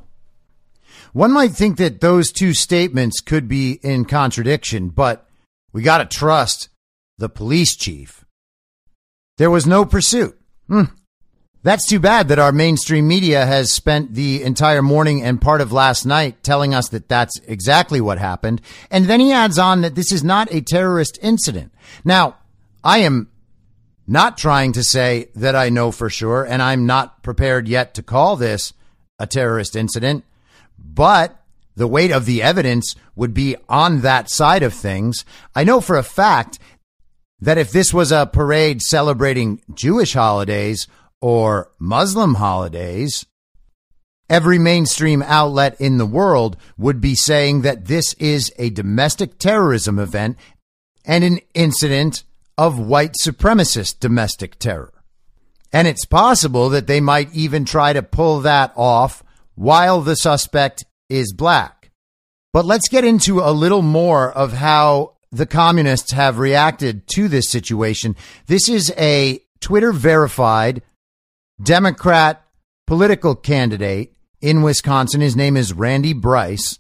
One 1.12 1.32
might 1.32 1.52
think 1.52 1.76
that 1.78 2.00
those 2.00 2.30
two 2.30 2.54
statements 2.54 3.20
could 3.20 3.48
be 3.48 3.80
in 3.82 4.04
contradiction, 4.04 4.90
but 4.90 5.28
we 5.72 5.82
got 5.82 5.98
to 5.98 6.18
trust 6.18 6.68
the 7.18 7.28
police 7.28 7.74
chief. 7.76 8.24
There 9.38 9.50
was 9.50 9.66
no 9.66 9.84
pursuit. 9.84 10.38
Hmm. 10.68 10.84
That's 11.62 11.86
too 11.86 12.00
bad 12.00 12.28
that 12.28 12.38
our 12.38 12.52
mainstream 12.52 13.06
media 13.06 13.44
has 13.44 13.70
spent 13.70 14.14
the 14.14 14.42
entire 14.42 14.80
morning 14.80 15.22
and 15.22 15.40
part 15.40 15.60
of 15.60 15.72
last 15.72 16.06
night 16.06 16.42
telling 16.42 16.74
us 16.74 16.88
that 16.88 17.08
that's 17.08 17.38
exactly 17.40 18.00
what 18.00 18.18
happened. 18.18 18.62
And 18.90 19.04
then 19.04 19.20
he 19.20 19.30
adds 19.30 19.58
on 19.58 19.82
that 19.82 19.94
this 19.94 20.10
is 20.10 20.24
not 20.24 20.52
a 20.54 20.62
terrorist 20.62 21.18
incident. 21.20 21.72
Now, 22.02 22.38
I 22.82 22.98
am 22.98 23.28
not 24.06 24.38
trying 24.38 24.72
to 24.72 24.82
say 24.82 25.28
that 25.34 25.54
I 25.54 25.68
know 25.68 25.92
for 25.92 26.08
sure, 26.08 26.44
and 26.44 26.62
I'm 26.62 26.86
not 26.86 27.22
prepared 27.22 27.68
yet 27.68 27.92
to 27.94 28.02
call 28.02 28.36
this 28.36 28.72
a 29.18 29.26
terrorist 29.26 29.76
incident, 29.76 30.24
but 30.82 31.36
the 31.76 31.86
weight 31.86 32.10
of 32.10 32.26
the 32.26 32.42
evidence 32.42 32.94
would 33.14 33.32
be 33.34 33.56
on 33.68 34.00
that 34.00 34.30
side 34.30 34.62
of 34.62 34.74
things. 34.74 35.24
I 35.54 35.64
know 35.64 35.80
for 35.80 35.96
a 35.96 36.02
fact 36.02 36.58
that 37.40 37.58
if 37.58 37.70
this 37.70 37.94
was 37.94 38.12
a 38.12 38.28
parade 38.30 38.82
celebrating 38.82 39.62
Jewish 39.72 40.12
holidays 40.12 40.86
or 41.20 41.70
Muslim 41.78 42.34
holidays, 42.34 43.24
every 44.28 44.58
mainstream 44.58 45.22
outlet 45.22 45.80
in 45.80 45.98
the 45.98 46.06
world 46.06 46.56
would 46.76 47.00
be 47.00 47.14
saying 47.14 47.62
that 47.62 47.86
this 47.86 48.14
is 48.14 48.52
a 48.58 48.70
domestic 48.70 49.38
terrorism 49.38 49.98
event 49.98 50.36
and 51.04 51.24
an 51.24 51.40
incident 51.54 52.24
of 52.58 52.78
white 52.78 53.14
supremacist 53.22 54.00
domestic 54.00 54.58
terror. 54.58 54.92
And 55.72 55.88
it's 55.88 56.04
possible 56.04 56.68
that 56.70 56.86
they 56.86 57.00
might 57.00 57.32
even 57.32 57.64
try 57.64 57.92
to 57.92 58.02
pull 58.02 58.40
that 58.40 58.72
off 58.76 59.22
while 59.60 60.00
the 60.00 60.16
suspect 60.16 60.86
is 61.10 61.34
black. 61.34 61.90
But 62.50 62.64
let's 62.64 62.88
get 62.88 63.04
into 63.04 63.40
a 63.40 63.52
little 63.52 63.82
more 63.82 64.32
of 64.32 64.54
how 64.54 65.18
the 65.30 65.44
communists 65.44 66.12
have 66.12 66.38
reacted 66.38 67.06
to 67.08 67.28
this 67.28 67.50
situation. 67.50 68.16
This 68.46 68.70
is 68.70 68.90
a 68.96 69.38
Twitter 69.60 69.92
verified 69.92 70.80
Democrat 71.62 72.42
political 72.86 73.34
candidate 73.34 74.14
in 74.40 74.62
Wisconsin. 74.62 75.20
His 75.20 75.36
name 75.36 75.58
is 75.58 75.74
Randy 75.74 76.14
Bryce. 76.14 76.78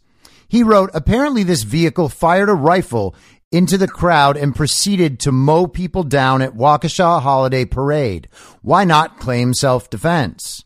He 0.48 0.62
wrote, 0.62 0.88
apparently 0.94 1.42
this 1.42 1.64
vehicle 1.64 2.08
fired 2.08 2.48
a 2.48 2.54
rifle 2.54 3.14
into 3.52 3.76
the 3.76 3.88
crowd 3.88 4.38
and 4.38 4.56
proceeded 4.56 5.20
to 5.20 5.32
mow 5.32 5.66
people 5.66 6.02
down 6.02 6.40
at 6.40 6.54
Waukesha 6.54 7.20
Holiday 7.20 7.66
Parade. 7.66 8.26
Why 8.62 8.84
not 8.84 9.20
claim 9.20 9.52
self 9.52 9.90
defense? 9.90 10.64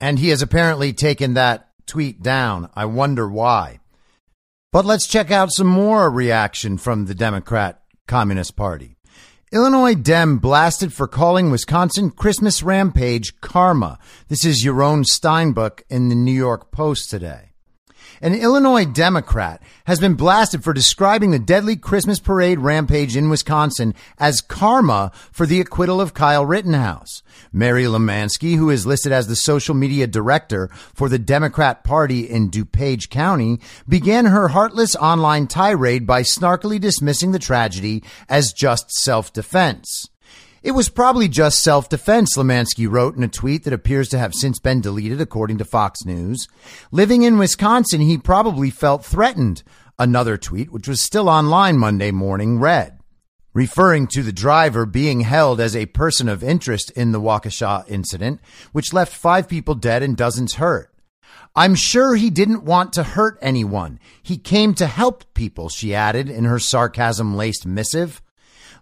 And 0.00 0.18
he 0.18 0.28
has 0.30 0.42
apparently 0.42 0.92
taken 0.92 1.34
that 1.34 1.68
tweet 1.86 2.22
down. 2.22 2.70
I 2.74 2.84
wonder 2.86 3.28
why. 3.28 3.80
But 4.72 4.84
let's 4.84 5.06
check 5.06 5.30
out 5.30 5.52
some 5.52 5.68
more 5.68 6.10
reaction 6.10 6.78
from 6.78 7.06
the 7.06 7.14
Democrat 7.14 7.82
Communist 8.06 8.56
Party. 8.56 8.96
Illinois 9.52 9.94
Dem 9.94 10.38
blasted 10.38 10.92
for 10.92 11.06
calling 11.06 11.50
Wisconsin 11.50 12.10
Christmas 12.10 12.60
rampage 12.62 13.40
karma. 13.40 14.00
This 14.26 14.44
is 14.44 14.64
Yaron 14.64 15.04
Steinbuch 15.04 15.82
in 15.88 16.08
the 16.08 16.16
New 16.16 16.32
York 16.32 16.72
Post 16.72 17.08
today. 17.08 17.53
An 18.20 18.34
Illinois 18.34 18.84
Democrat 18.84 19.62
has 19.86 20.00
been 20.00 20.14
blasted 20.14 20.64
for 20.64 20.72
describing 20.72 21.30
the 21.30 21.38
deadly 21.38 21.76
Christmas 21.76 22.18
parade 22.18 22.58
rampage 22.58 23.16
in 23.16 23.30
Wisconsin 23.30 23.94
as 24.18 24.40
karma 24.40 25.12
for 25.32 25.46
the 25.46 25.60
acquittal 25.60 26.00
of 26.00 26.14
Kyle 26.14 26.46
Rittenhouse. 26.46 27.22
Mary 27.52 27.84
Lemanski, 27.84 28.56
who 28.56 28.70
is 28.70 28.86
listed 28.86 29.12
as 29.12 29.26
the 29.26 29.36
social 29.36 29.74
media 29.74 30.06
director 30.06 30.68
for 30.94 31.08
the 31.08 31.18
Democrat 31.18 31.84
Party 31.84 32.28
in 32.28 32.50
DuPage 32.50 33.10
County, 33.10 33.60
began 33.88 34.26
her 34.26 34.48
heartless 34.48 34.96
online 34.96 35.46
tirade 35.46 36.06
by 36.06 36.22
snarkily 36.22 36.80
dismissing 36.80 37.32
the 37.32 37.38
tragedy 37.38 38.02
as 38.28 38.52
just 38.52 38.90
self-defense. 38.90 40.08
It 40.64 40.72
was 40.72 40.88
probably 40.88 41.28
just 41.28 41.62
self 41.62 41.90
defense, 41.90 42.38
Lemanski 42.38 42.90
wrote 42.90 43.16
in 43.16 43.22
a 43.22 43.28
tweet 43.28 43.64
that 43.64 43.74
appears 43.74 44.08
to 44.08 44.18
have 44.18 44.32
since 44.32 44.58
been 44.58 44.80
deleted, 44.80 45.20
according 45.20 45.58
to 45.58 45.64
Fox 45.66 46.06
News. 46.06 46.48
Living 46.90 47.22
in 47.22 47.36
Wisconsin, 47.36 48.00
he 48.00 48.16
probably 48.16 48.70
felt 48.70 49.04
threatened. 49.04 49.62
Another 49.98 50.38
tweet, 50.38 50.72
which 50.72 50.88
was 50.88 51.02
still 51.02 51.28
online 51.28 51.76
Monday 51.76 52.10
morning, 52.10 52.58
read, 52.58 52.98
referring 53.52 54.06
to 54.06 54.22
the 54.22 54.32
driver 54.32 54.86
being 54.86 55.20
held 55.20 55.60
as 55.60 55.76
a 55.76 55.84
person 55.84 56.30
of 56.30 56.42
interest 56.42 56.90
in 56.92 57.12
the 57.12 57.20
Waukesha 57.20 57.86
incident, 57.86 58.40
which 58.72 58.94
left 58.94 59.12
five 59.12 59.46
people 59.46 59.74
dead 59.74 60.02
and 60.02 60.16
dozens 60.16 60.54
hurt. 60.54 60.90
I'm 61.54 61.74
sure 61.74 62.16
he 62.16 62.30
didn't 62.30 62.64
want 62.64 62.94
to 62.94 63.02
hurt 63.02 63.36
anyone. 63.42 64.00
He 64.22 64.38
came 64.38 64.72
to 64.76 64.86
help 64.86 65.34
people, 65.34 65.68
she 65.68 65.94
added 65.94 66.30
in 66.30 66.44
her 66.44 66.58
sarcasm 66.58 67.36
laced 67.36 67.66
missive. 67.66 68.22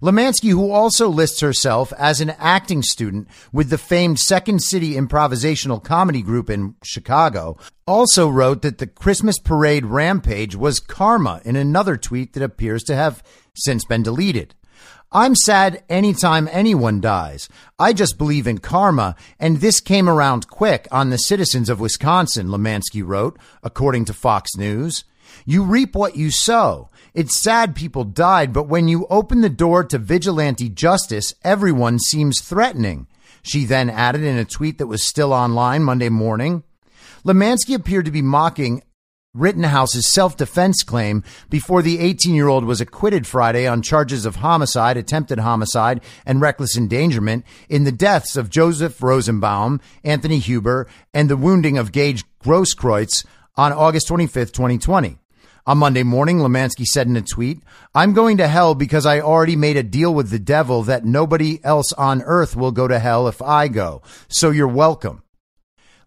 Lemanski, 0.03 0.51
who 0.51 0.73
also 0.73 1.09
lists 1.09 1.41
herself 1.41 1.93
as 1.97 2.21
an 2.21 2.31
acting 2.31 2.83
student 2.83 3.29
with 3.53 3.71
the 3.71 3.79
famed 3.79 4.19
Second 4.19 4.61
City 4.61 4.95
improvisational 4.95 5.83
comedy 5.83 6.23
group 6.23 6.51
in 6.51 6.75
Chicago, 6.83 7.57
also 7.87 8.29
wrote 8.29 8.63
that 8.63 8.79
the 8.79 8.89
Christmas 8.89 9.39
parade 9.39 9.87
rampage 9.87 10.57
was 10.57 10.81
karma 10.81 11.41
in 11.45 11.55
another 11.55 11.97
tweet 11.97 12.33
that 12.33 12.43
appears 12.43 12.83
to 12.83 12.97
have 12.97 13.23
since 13.55 13.85
been 13.85 14.03
deleted. 14.03 14.57
I'm 15.13 15.37
sad 15.37 15.85
anytime 15.89 16.49
anyone 16.51 17.01
dies. 17.01 17.49
I 17.79 17.93
just 17.93 18.19
believe 18.19 18.49
in 18.49 18.59
karma, 18.59 19.15
and 19.39 19.59
this 19.59 19.79
came 19.79 20.09
around 20.09 20.49
quick 20.49 20.89
on 20.91 21.11
the 21.11 21.19
citizens 21.19 21.69
of 21.69 21.79
Wisconsin, 21.79 22.49
Lemanski 22.49 23.07
wrote, 23.07 23.39
according 23.63 24.07
to 24.07 24.15
Fox 24.15 24.57
News. 24.57 25.05
You 25.45 25.63
reap 25.63 25.95
what 25.95 26.17
you 26.17 26.31
sow. 26.31 26.91
It's 27.15 27.41
sad 27.41 27.75
people 27.75 28.05
died, 28.05 28.55
but 28.55 28.69
when 28.69 28.89
you 28.89 29.07
open 29.11 29.43
the 29.43 29.51
door 29.51 29.85
to 29.85 29.99
vigilante 29.99 30.71
justice, 30.71 31.35
everyone 31.45 31.99
seems 31.99 32.41
threatening. 32.41 33.07
She 33.43 33.67
then 33.67 33.91
added 33.91 34.23
in 34.23 34.39
a 34.39 34.47
tweet 34.47 34.79
that 34.79 34.87
was 34.87 35.07
still 35.07 35.33
online 35.33 35.83
Monday 35.83 36.09
morning. 36.09 36.63
Lemanski 37.25 37.75
appeared 37.75 38.07
to 38.07 38.11
be 38.11 38.23
mocking 38.23 38.83
Rittenhouse's 39.35 40.13
self 40.13 40.37
defense 40.37 40.83
claim 40.83 41.23
before 41.49 41.81
the 41.81 41.99
18 42.01 42.35
year 42.35 42.49
old 42.49 42.65
was 42.65 42.81
acquitted 42.83 43.27
Friday 43.27 43.67
on 43.67 43.81
charges 43.81 44.27
of 44.27 44.37
homicide, 44.37 44.97
attempted 44.97 45.39
homicide, 45.39 46.03
and 46.27 46.41
reckless 46.41 46.77
endangerment 46.77 47.45
in 47.69 47.85
the 47.85 47.93
deaths 47.93 48.37
of 48.37 48.51
Joseph 48.51 49.03
Rosenbaum, 49.03 49.81
Anthony 50.05 50.39
Huber, 50.39 50.87
and 51.15 51.31
the 51.31 51.37
wounding 51.39 51.79
of 51.79 51.93
Gage 51.93 52.25
Grosskreutz 52.45 53.25
on 53.57 53.73
August 53.73 54.09
25th, 54.09 54.53
2020. 54.53 55.22
On 55.65 55.79
Monday 55.79 56.03
morning, 56.03 56.39
Lemanski 56.39 56.85
said 56.85 57.07
in 57.07 57.17
a 57.17 57.23
tweet, 57.23 57.63
I'm 57.95 58.15
going 58.15 58.39
to 58.39 58.49
hell 58.49 58.75
because 58.75 59.07
I 59.07 59.21
already 59.21 59.55
made 59.55 59.77
a 59.77 59.85
deal 59.85 60.13
with 60.13 60.31
the 60.31 60.41
devil 60.41 60.83
that 60.83 61.05
nobody 61.05 61.61
else 61.63 61.93
on 61.93 62.21
earth 62.23 62.57
will 62.57 62.73
go 62.73 62.89
to 62.89 62.99
hell 62.99 63.29
if 63.29 63.41
I 63.41 63.69
go. 63.69 64.03
So 64.27 64.51
you're 64.51 64.67
welcome. 64.67 65.23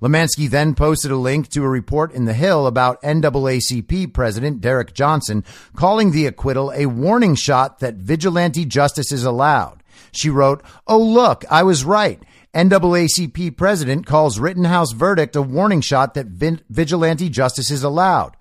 Lemanski 0.01 0.49
then 0.49 0.75
posted 0.75 1.09
a 1.09 1.15
link 1.15 1.47
to 1.51 1.63
a 1.63 1.69
report 1.69 2.11
in 2.11 2.25
The 2.25 2.33
Hill 2.33 2.67
about 2.67 3.01
NAACP 3.01 4.13
President 4.13 4.59
Derrick 4.59 4.93
Johnson 4.93 5.45
calling 5.73 6.11
the 6.11 6.25
acquittal 6.25 6.73
a 6.75 6.87
warning 6.87 7.35
shot 7.35 7.79
that 7.79 7.95
vigilante 7.95 8.65
justice 8.65 9.13
is 9.13 9.23
allowed. 9.23 9.83
She 10.11 10.29
wrote, 10.29 10.63
Oh, 10.85 11.01
look, 11.01 11.45
I 11.49 11.63
was 11.63 11.85
right. 11.85 12.21
NAACP 12.53 13.55
President 13.55 14.05
calls 14.05 14.37
Rittenhouse 14.37 14.91
verdict 14.91 15.37
a 15.37 15.41
warning 15.41 15.79
shot 15.79 16.13
that 16.15 16.27
vigilante 16.27 17.29
justice 17.29 17.71
is 17.71 17.83
allowed. 17.83 18.35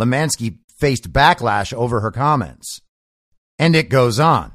Lemanski 0.00 0.58
faced 0.78 1.12
backlash 1.12 1.72
over 1.72 2.00
her 2.00 2.10
comments. 2.10 2.80
And 3.58 3.76
it 3.76 3.90
goes 3.90 4.18
on. 4.18 4.52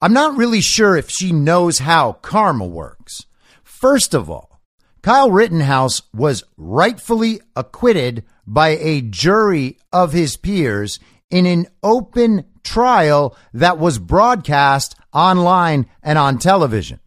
I'm 0.00 0.12
not 0.12 0.36
really 0.36 0.60
sure 0.60 0.96
if 0.96 1.08
she 1.08 1.32
knows 1.32 1.78
how 1.78 2.14
karma 2.14 2.66
works. 2.66 3.22
First 3.62 4.14
of 4.14 4.28
all, 4.28 4.60
Kyle 5.02 5.30
Rittenhouse 5.30 6.02
was 6.14 6.44
rightfully 6.56 7.40
acquitted 7.56 8.24
by 8.46 8.70
a 8.70 9.00
jury 9.00 9.78
of 9.92 10.12
his 10.12 10.36
peers 10.36 11.00
in 11.30 11.46
an 11.46 11.66
open 11.82 12.44
trial 12.62 13.36
that 13.52 13.78
was 13.78 13.98
broadcast 13.98 14.94
online 15.12 15.86
and 16.02 16.18
on 16.18 16.38
television. 16.38 17.00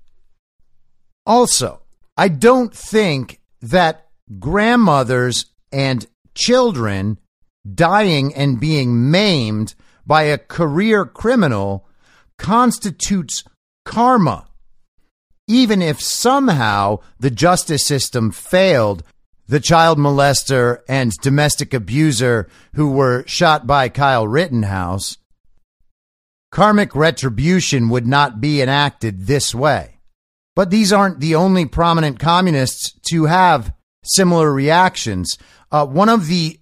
Also, 1.26 1.82
I 2.18 2.28
don't 2.28 2.74
think 2.74 3.40
that 3.62 4.08
grandmothers 4.40 5.46
and 5.72 6.06
children 6.34 7.18
dying 7.74 8.34
and 8.34 8.60
being 8.60 9.10
maimed 9.10 9.76
by 10.06 10.24
a 10.24 10.38
career 10.38 11.06
criminal 11.06 11.88
constitutes 12.38 13.44
karma. 13.86 14.48
Even 15.48 15.82
if 15.82 16.02
somehow 16.02 17.00
the 17.20 17.32
justice 17.32 17.86
system 17.86 18.32
failed 18.32 19.04
the 19.48 19.60
child 19.60 19.98
molester 19.98 20.80
and 20.90 21.12
domestic 21.22 21.74
abuser 21.74 22.50
who 22.74 22.92
were 22.92 23.24
shot 23.28 23.68
by 23.68 23.90
Kyle 23.90 24.28
Rittenhouse, 24.28 25.18
karmic 26.52 26.96
retribution 26.96 27.90
would 27.90 28.08
not 28.08 28.42
be 28.42 28.62
enacted 28.62 29.28
this 29.28 29.54
way. 29.54 30.00
But 30.56 30.72
these 30.72 30.94
aren't 30.94 31.20
the 31.20 31.36
only 31.36 31.66
prominent 31.66 32.18
communists 32.18 32.94
to 33.10 33.26
have 33.26 33.74
similar 34.04 34.52
reactions. 34.52 35.38
Uh, 35.72 35.86
one 35.86 36.10
of 36.10 36.28
the 36.28 36.60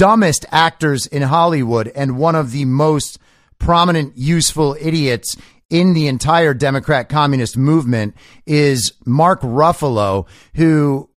dumbest 0.00 0.46
actors 0.50 1.06
in 1.06 1.20
Hollywood 1.20 1.92
and 1.94 2.16
one 2.16 2.34
of 2.34 2.52
the 2.52 2.64
most 2.64 3.18
prominent, 3.58 4.16
useful 4.16 4.74
idiots 4.80 5.36
in 5.68 5.92
the 5.92 6.06
entire 6.06 6.54
Democrat 6.54 7.10
communist 7.10 7.54
movement 7.54 8.16
is 8.46 8.94
Mark 9.04 9.42
Ruffalo, 9.42 10.26
who 10.54 11.10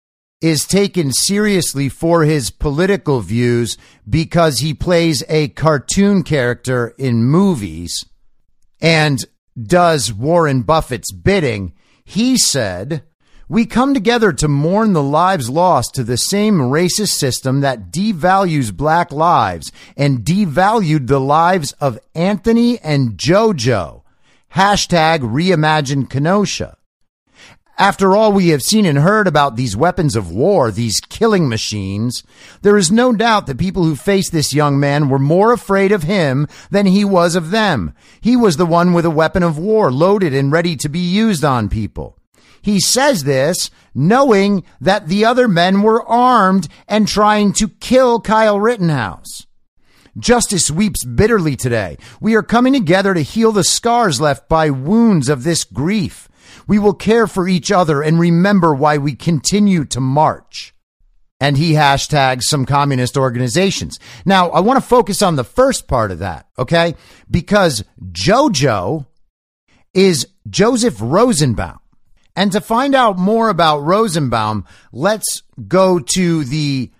is 0.41 0.65
taken 0.65 1.11
seriously 1.11 1.89
for 1.89 2.23
his 2.23 2.49
political 2.49 3.19
views 3.19 3.77
because 4.09 4.57
he 4.57 4.73
plays 4.73 5.23
a 5.29 5.49
cartoon 5.49 6.23
character 6.23 6.95
in 6.97 7.23
movies 7.23 8.03
and 8.81 9.23
does 9.61 10.11
Warren 10.11 10.63
Buffett's 10.63 11.11
bidding. 11.11 11.73
He 12.03 12.35
said, 12.35 13.03
we 13.51 13.65
come 13.65 13.93
together 13.93 14.31
to 14.31 14.47
mourn 14.47 14.93
the 14.93 15.03
lives 15.03 15.49
lost 15.49 15.93
to 15.93 16.05
the 16.05 16.15
same 16.15 16.57
racist 16.57 17.15
system 17.15 17.59
that 17.59 17.91
devalues 17.91 18.73
black 18.73 19.11
lives 19.11 19.73
and 19.97 20.19
devalued 20.19 21.07
the 21.07 21.19
lives 21.19 21.73
of 21.73 21.99
Anthony 22.15 22.79
and 22.79 23.17
JoJo. 23.17 24.03
Hashtag 24.55 25.19
reimagine 25.19 26.09
Kenosha. 26.09 26.77
After 27.77 28.15
all 28.15 28.31
we 28.31 28.49
have 28.49 28.63
seen 28.63 28.85
and 28.85 28.99
heard 28.99 29.27
about 29.27 29.57
these 29.57 29.75
weapons 29.75 30.15
of 30.15 30.31
war, 30.31 30.71
these 30.71 31.01
killing 31.01 31.49
machines, 31.49 32.23
there 32.61 32.77
is 32.77 32.89
no 32.89 33.11
doubt 33.11 33.47
that 33.47 33.57
people 33.57 33.83
who 33.83 33.97
faced 33.97 34.31
this 34.31 34.53
young 34.53 34.79
man 34.79 35.09
were 35.09 35.19
more 35.19 35.51
afraid 35.51 35.91
of 35.91 36.03
him 36.03 36.47
than 36.69 36.85
he 36.85 37.03
was 37.03 37.35
of 37.35 37.51
them. 37.51 37.93
He 38.21 38.37
was 38.37 38.55
the 38.55 38.65
one 38.65 38.93
with 38.93 39.03
a 39.03 39.09
weapon 39.09 39.43
of 39.43 39.57
war 39.57 39.91
loaded 39.91 40.33
and 40.33 40.53
ready 40.53 40.77
to 40.77 40.87
be 40.87 40.99
used 40.99 41.43
on 41.43 41.67
people. 41.67 42.17
He 42.61 42.79
says 42.79 43.23
this 43.23 43.69
knowing 43.93 44.63
that 44.79 45.07
the 45.07 45.25
other 45.25 45.47
men 45.47 45.81
were 45.81 46.05
armed 46.07 46.67
and 46.87 47.07
trying 47.07 47.53
to 47.53 47.67
kill 47.67 48.21
Kyle 48.21 48.59
Rittenhouse. 48.59 49.45
Justice 50.17 50.69
weeps 50.69 51.05
bitterly 51.05 51.55
today. 51.55 51.97
We 52.19 52.35
are 52.35 52.43
coming 52.43 52.73
together 52.73 53.13
to 53.13 53.21
heal 53.21 53.51
the 53.51 53.63
scars 53.63 54.19
left 54.19 54.49
by 54.49 54.69
wounds 54.69 55.29
of 55.29 55.43
this 55.43 55.63
grief. 55.63 56.27
We 56.67 56.79
will 56.79 56.93
care 56.93 57.27
for 57.27 57.47
each 57.47 57.71
other 57.71 58.01
and 58.01 58.19
remember 58.19 58.73
why 58.73 58.97
we 58.97 59.15
continue 59.15 59.85
to 59.85 60.01
march. 60.01 60.73
And 61.39 61.57
he 61.57 61.73
hashtags 61.73 62.43
some 62.43 62.65
communist 62.65 63.17
organizations. 63.17 63.99
Now, 64.25 64.49
I 64.51 64.59
want 64.59 64.81
to 64.81 64.87
focus 64.87 65.21
on 65.21 65.37
the 65.37 65.43
first 65.43 65.87
part 65.87 66.11
of 66.11 66.19
that, 66.19 66.47
okay? 66.59 66.95
Because 67.29 67.83
JoJo 68.11 69.07
is 69.93 70.27
Joseph 70.49 70.97
Rosenbaum. 70.99 71.80
And 72.35 72.51
to 72.53 72.61
find 72.61 72.95
out 72.95 73.17
more 73.17 73.49
about 73.49 73.79
Rosenbaum, 73.79 74.65
let's 74.91 75.43
go 75.67 75.99
to 75.99 76.43
the 76.45 76.91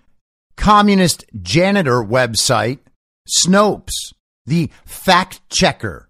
communist 0.56 1.24
janitor 1.40 2.02
website, 2.02 2.80
Snopes, 3.38 4.12
the 4.46 4.70
fact 4.84 5.40
checker, 5.48 6.08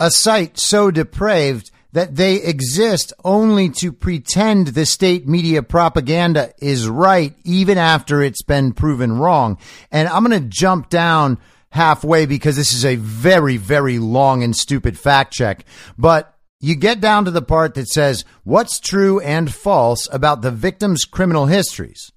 a 0.00 0.10
site 0.10 0.58
so 0.58 0.90
depraved 0.90 1.70
that 1.92 2.16
they 2.16 2.36
exist 2.36 3.12
only 3.22 3.68
to 3.68 3.92
pretend 3.92 4.68
the 4.68 4.86
state 4.86 5.28
media 5.28 5.62
propaganda 5.62 6.52
is 6.58 6.88
right, 6.88 7.34
even 7.44 7.76
after 7.76 8.22
it's 8.22 8.42
been 8.42 8.72
proven 8.72 9.18
wrong. 9.18 9.58
And 9.90 10.08
I'm 10.08 10.24
going 10.24 10.42
to 10.42 10.48
jump 10.48 10.88
down 10.88 11.38
halfway 11.70 12.26
because 12.26 12.56
this 12.56 12.72
is 12.72 12.84
a 12.84 12.96
very, 12.96 13.58
very 13.58 13.98
long 13.98 14.42
and 14.42 14.56
stupid 14.56 14.98
fact 14.98 15.32
check. 15.32 15.64
But 15.98 16.31
you 16.62 16.76
get 16.76 17.00
down 17.00 17.24
to 17.24 17.30
the 17.32 17.42
part 17.42 17.74
that 17.74 17.88
says 17.88 18.24
what's 18.44 18.78
true 18.78 19.18
and 19.20 19.52
false 19.52 20.08
about 20.12 20.42
the 20.42 20.52
victim's 20.52 21.04
criminal 21.04 21.46
histories. 21.46 22.12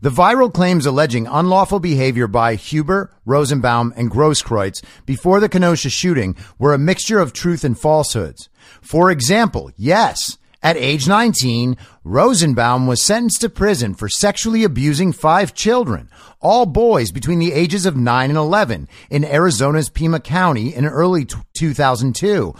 The 0.00 0.10
viral 0.10 0.52
claims 0.52 0.86
alleging 0.86 1.28
unlawful 1.28 1.78
behavior 1.78 2.26
by 2.26 2.56
Huber, 2.56 3.14
Rosenbaum, 3.24 3.94
and 3.96 4.10
Grosskreutz 4.10 4.82
before 5.06 5.38
the 5.38 5.48
Kenosha 5.48 5.88
shooting 5.88 6.34
were 6.58 6.74
a 6.74 6.78
mixture 6.78 7.20
of 7.20 7.32
truth 7.32 7.62
and 7.62 7.78
falsehoods. 7.78 8.48
For 8.82 9.08
example, 9.08 9.70
yes, 9.76 10.36
at 10.64 10.76
age 10.76 11.06
19, 11.06 11.76
Rosenbaum 12.02 12.88
was 12.88 13.04
sentenced 13.04 13.40
to 13.42 13.48
prison 13.48 13.94
for 13.94 14.08
sexually 14.08 14.64
abusing 14.64 15.12
five 15.12 15.54
children, 15.54 16.10
all 16.40 16.66
boys 16.66 17.12
between 17.12 17.38
the 17.38 17.52
ages 17.52 17.86
of 17.86 17.96
9 17.96 18.30
and 18.30 18.38
11, 18.38 18.88
in 19.10 19.24
Arizona's 19.24 19.90
Pima 19.90 20.18
County 20.18 20.74
in 20.74 20.86
early 20.86 21.24
t- 21.24 21.36
2002, 21.56 22.52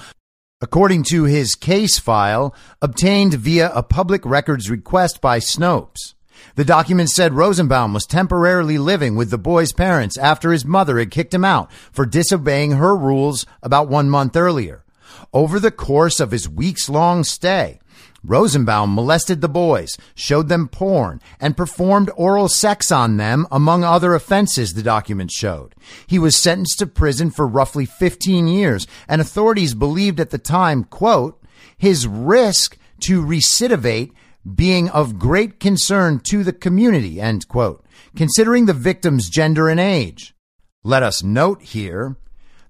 according 0.60 1.02
to 1.02 1.24
his 1.24 1.54
case 1.54 1.98
file 1.98 2.54
obtained 2.82 3.34
via 3.34 3.70
a 3.72 3.82
public 3.82 4.24
records 4.26 4.70
request 4.70 5.20
by 5.20 5.38
Snopes. 5.38 6.14
The 6.54 6.64
document 6.64 7.10
said 7.10 7.34
Rosenbaum 7.34 7.92
was 7.94 8.06
temporarily 8.06 8.78
living 8.78 9.16
with 9.16 9.30
the 9.30 9.38
boy's 9.38 9.72
parents 9.72 10.18
after 10.18 10.52
his 10.52 10.64
mother 10.64 10.98
had 10.98 11.10
kicked 11.10 11.34
him 11.34 11.44
out 11.44 11.72
for 11.92 12.06
disobeying 12.06 12.72
her 12.72 12.96
rules 12.96 13.46
about 13.62 13.88
one 13.88 14.10
month 14.10 14.36
earlier. 14.36 14.84
Over 15.32 15.60
the 15.60 15.70
course 15.70 16.20
of 16.20 16.30
his 16.30 16.48
weeks 16.48 16.88
long 16.88 17.24
stay, 17.24 17.79
Rosenbaum 18.22 18.94
molested 18.94 19.40
the 19.40 19.48
boys, 19.48 19.96
showed 20.14 20.48
them 20.48 20.68
porn, 20.68 21.20
and 21.40 21.56
performed 21.56 22.10
oral 22.16 22.48
sex 22.48 22.92
on 22.92 23.16
them, 23.16 23.46
among 23.50 23.82
other 23.82 24.14
offenses, 24.14 24.74
the 24.74 24.82
document 24.82 25.30
showed. 25.30 25.74
He 26.06 26.18
was 26.18 26.36
sentenced 26.36 26.78
to 26.80 26.86
prison 26.86 27.30
for 27.30 27.46
roughly 27.46 27.86
15 27.86 28.46
years, 28.46 28.86
and 29.08 29.20
authorities 29.20 29.74
believed 29.74 30.20
at 30.20 30.30
the 30.30 30.38
time, 30.38 30.84
quote, 30.84 31.42
his 31.76 32.06
risk 32.06 32.76
to 33.00 33.24
recidivate 33.24 34.12
being 34.54 34.88
of 34.90 35.18
great 35.18 35.60
concern 35.60 36.20
to 36.20 36.44
the 36.44 36.52
community, 36.52 37.20
end 37.20 37.48
quote, 37.48 37.84
considering 38.16 38.66
the 38.66 38.74
victim's 38.74 39.28
gender 39.28 39.68
and 39.68 39.80
age. 39.80 40.34
Let 40.82 41.02
us 41.02 41.22
note 41.22 41.62
here 41.62 42.16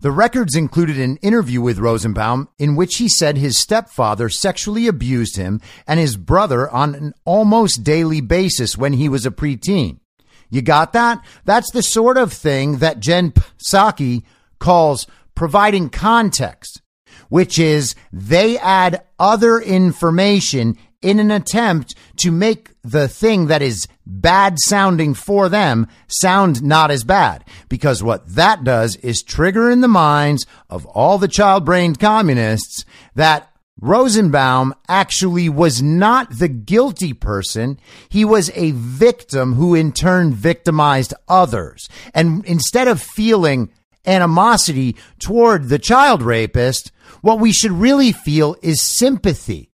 the 0.00 0.10
records 0.10 0.56
included 0.56 0.98
an 0.98 1.16
interview 1.18 1.60
with 1.60 1.78
Rosenbaum 1.78 2.48
in 2.58 2.74
which 2.74 2.96
he 2.96 3.08
said 3.08 3.36
his 3.36 3.58
stepfather 3.58 4.28
sexually 4.28 4.86
abused 4.86 5.36
him 5.36 5.60
and 5.86 6.00
his 6.00 6.16
brother 6.16 6.70
on 6.70 6.94
an 6.94 7.14
almost 7.24 7.84
daily 7.84 8.20
basis 8.20 8.78
when 8.78 8.94
he 8.94 9.08
was 9.08 9.26
a 9.26 9.30
preteen. 9.30 10.00
You 10.48 10.62
got 10.62 10.92
that? 10.94 11.24
That's 11.44 11.70
the 11.70 11.82
sort 11.82 12.16
of 12.16 12.32
thing 12.32 12.78
that 12.78 13.00
Jen 13.00 13.32
Psaki 13.32 14.24
calls 14.58 15.06
providing 15.34 15.90
context, 15.90 16.82
which 17.28 17.58
is 17.58 17.94
they 18.12 18.58
add 18.58 19.02
other 19.18 19.60
information 19.60 20.76
in 21.02 21.18
an 21.18 21.30
attempt 21.30 21.94
to 22.16 22.30
make 22.30 22.70
the 22.82 23.08
thing 23.08 23.46
that 23.46 23.62
is 23.62 23.88
bad 24.06 24.56
sounding 24.58 25.14
for 25.14 25.48
them 25.48 25.86
sound 26.08 26.62
not 26.62 26.90
as 26.90 27.04
bad. 27.04 27.44
Because 27.68 28.02
what 28.02 28.34
that 28.34 28.64
does 28.64 28.96
is 28.96 29.22
trigger 29.22 29.70
in 29.70 29.80
the 29.80 29.88
minds 29.88 30.46
of 30.68 30.86
all 30.86 31.18
the 31.18 31.28
child 31.28 31.64
brained 31.64 31.98
communists 31.98 32.84
that 33.14 33.46
Rosenbaum 33.80 34.74
actually 34.88 35.48
was 35.48 35.80
not 35.80 36.38
the 36.38 36.48
guilty 36.48 37.14
person. 37.14 37.80
He 38.10 38.26
was 38.26 38.50
a 38.54 38.72
victim 38.72 39.54
who 39.54 39.74
in 39.74 39.92
turn 39.92 40.34
victimized 40.34 41.14
others. 41.28 41.88
And 42.12 42.44
instead 42.44 42.88
of 42.88 43.00
feeling 43.00 43.70
animosity 44.04 44.96
toward 45.18 45.68
the 45.68 45.78
child 45.78 46.20
rapist, 46.20 46.92
what 47.22 47.40
we 47.40 47.52
should 47.52 47.72
really 47.72 48.12
feel 48.12 48.56
is 48.60 48.82
sympathy 48.82 49.69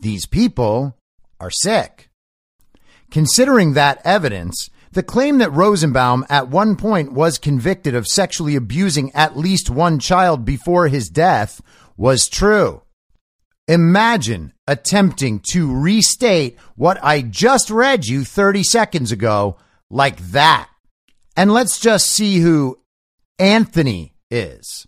these 0.00 0.26
people 0.26 0.96
are 1.40 1.50
sick. 1.50 2.10
Considering 3.10 3.74
that 3.74 4.00
evidence, 4.04 4.68
the 4.92 5.02
claim 5.02 5.38
that 5.38 5.52
Rosenbaum 5.52 6.24
at 6.28 6.48
one 6.48 6.76
point 6.76 7.12
was 7.12 7.38
convicted 7.38 7.94
of 7.94 8.06
sexually 8.06 8.56
abusing 8.56 9.12
at 9.14 9.36
least 9.36 9.70
one 9.70 9.98
child 9.98 10.44
before 10.44 10.88
his 10.88 11.08
death 11.08 11.60
was 11.96 12.28
true. 12.28 12.82
Imagine 13.68 14.52
attempting 14.66 15.40
to 15.50 15.74
restate 15.74 16.56
what 16.76 16.98
I 17.02 17.20
just 17.20 17.68
read 17.68 18.06
you 18.06 18.24
30 18.24 18.62
seconds 18.62 19.12
ago 19.12 19.58
like 19.90 20.18
that. 20.30 20.68
And 21.36 21.52
let's 21.52 21.78
just 21.78 22.06
see 22.06 22.38
who 22.38 22.78
Anthony 23.38 24.14
is. 24.30 24.86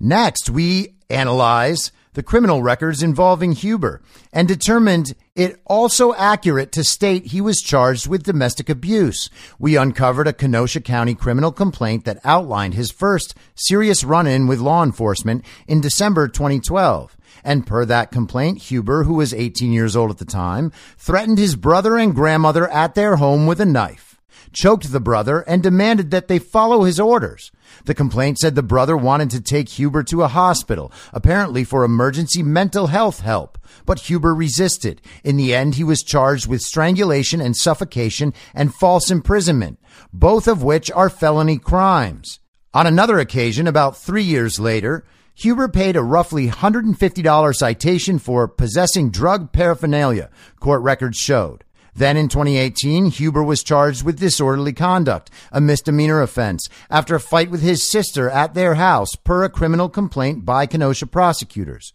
Next, 0.00 0.48
we 0.48 0.96
analyze 1.10 1.92
the 2.14 2.22
criminal 2.22 2.62
records 2.62 3.02
involving 3.02 3.52
Huber 3.52 4.02
and 4.32 4.46
determined 4.46 5.14
it 5.34 5.60
also 5.64 6.14
accurate 6.14 6.72
to 6.72 6.84
state 6.84 7.26
he 7.26 7.40
was 7.40 7.62
charged 7.62 8.06
with 8.06 8.24
domestic 8.24 8.68
abuse. 8.68 9.30
We 9.58 9.76
uncovered 9.76 10.28
a 10.28 10.32
Kenosha 10.32 10.80
County 10.80 11.14
criminal 11.14 11.52
complaint 11.52 12.04
that 12.04 12.20
outlined 12.24 12.74
his 12.74 12.90
first 12.90 13.34
serious 13.54 14.04
run 14.04 14.26
in 14.26 14.46
with 14.46 14.60
law 14.60 14.82
enforcement 14.82 15.44
in 15.66 15.80
December 15.80 16.28
2012. 16.28 17.16
And 17.44 17.66
per 17.66 17.84
that 17.86 18.12
complaint, 18.12 18.58
Huber, 18.58 19.04
who 19.04 19.14
was 19.14 19.32
18 19.32 19.72
years 19.72 19.96
old 19.96 20.10
at 20.10 20.18
the 20.18 20.24
time, 20.24 20.70
threatened 20.98 21.38
his 21.38 21.56
brother 21.56 21.96
and 21.96 22.14
grandmother 22.14 22.68
at 22.68 22.94
their 22.94 23.16
home 23.16 23.46
with 23.46 23.60
a 23.60 23.66
knife 23.66 24.11
choked 24.52 24.90
the 24.92 25.00
brother, 25.00 25.40
and 25.40 25.62
demanded 25.62 26.10
that 26.10 26.28
they 26.28 26.38
follow 26.38 26.84
his 26.84 27.00
orders. 27.00 27.50
The 27.84 27.94
complaint 27.94 28.38
said 28.38 28.54
the 28.54 28.62
brother 28.62 28.96
wanted 28.96 29.30
to 29.30 29.40
take 29.40 29.68
Huber 29.70 30.02
to 30.04 30.22
a 30.22 30.28
hospital, 30.28 30.92
apparently 31.12 31.64
for 31.64 31.84
emergency 31.84 32.42
mental 32.42 32.88
health 32.88 33.20
help, 33.20 33.58
but 33.86 34.00
Huber 34.00 34.34
resisted. 34.34 35.00
In 35.24 35.36
the 35.36 35.54
end, 35.54 35.74
he 35.74 35.84
was 35.84 36.02
charged 36.02 36.46
with 36.46 36.60
strangulation 36.60 37.40
and 37.40 37.56
suffocation 37.56 38.34
and 38.54 38.74
false 38.74 39.10
imprisonment, 39.10 39.78
both 40.12 40.46
of 40.46 40.62
which 40.62 40.90
are 40.90 41.10
felony 41.10 41.58
crimes. 41.58 42.40
On 42.74 42.86
another 42.86 43.18
occasion, 43.18 43.66
about 43.66 43.96
three 43.96 44.22
years 44.22 44.58
later, 44.58 45.04
Huber 45.34 45.68
paid 45.68 45.96
a 45.96 46.02
roughly 46.02 46.48
$150 46.48 47.54
citation 47.54 48.18
for 48.18 48.46
possessing 48.46 49.10
drug 49.10 49.52
paraphernalia, 49.52 50.30
court 50.60 50.82
records 50.82 51.18
showed. 51.18 51.64
Then 51.94 52.16
in 52.16 52.28
2018, 52.28 53.06
Huber 53.06 53.42
was 53.42 53.62
charged 53.62 54.02
with 54.02 54.18
disorderly 54.18 54.72
conduct, 54.72 55.30
a 55.50 55.60
misdemeanor 55.60 56.22
offense, 56.22 56.68
after 56.90 57.14
a 57.14 57.20
fight 57.20 57.50
with 57.50 57.60
his 57.60 57.88
sister 57.88 58.30
at 58.30 58.54
their 58.54 58.74
house, 58.74 59.14
per 59.24 59.44
a 59.44 59.50
criminal 59.50 59.88
complaint 59.88 60.44
by 60.44 60.66
Kenosha 60.66 61.06
prosecutors. 61.06 61.92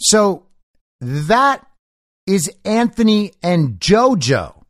So 0.00 0.46
that 1.00 1.64
is 2.26 2.50
Anthony 2.64 3.32
and 3.42 3.78
JoJo, 3.80 4.64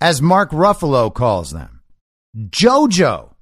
as 0.00 0.22
Mark 0.22 0.50
Ruffalo 0.50 1.12
calls 1.12 1.50
them. 1.50 1.80
JoJo. 2.36 3.34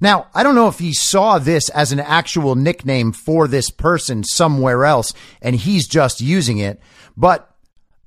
Now, 0.00 0.28
I 0.34 0.42
don't 0.42 0.54
know 0.54 0.68
if 0.68 0.78
he 0.78 0.92
saw 0.92 1.38
this 1.38 1.68
as 1.70 1.90
an 1.90 2.00
actual 2.00 2.54
nickname 2.54 3.12
for 3.12 3.48
this 3.48 3.70
person 3.70 4.24
somewhere 4.24 4.84
else 4.84 5.14
and 5.40 5.56
he's 5.56 5.88
just 5.88 6.20
using 6.20 6.58
it, 6.58 6.80
but 7.16 7.55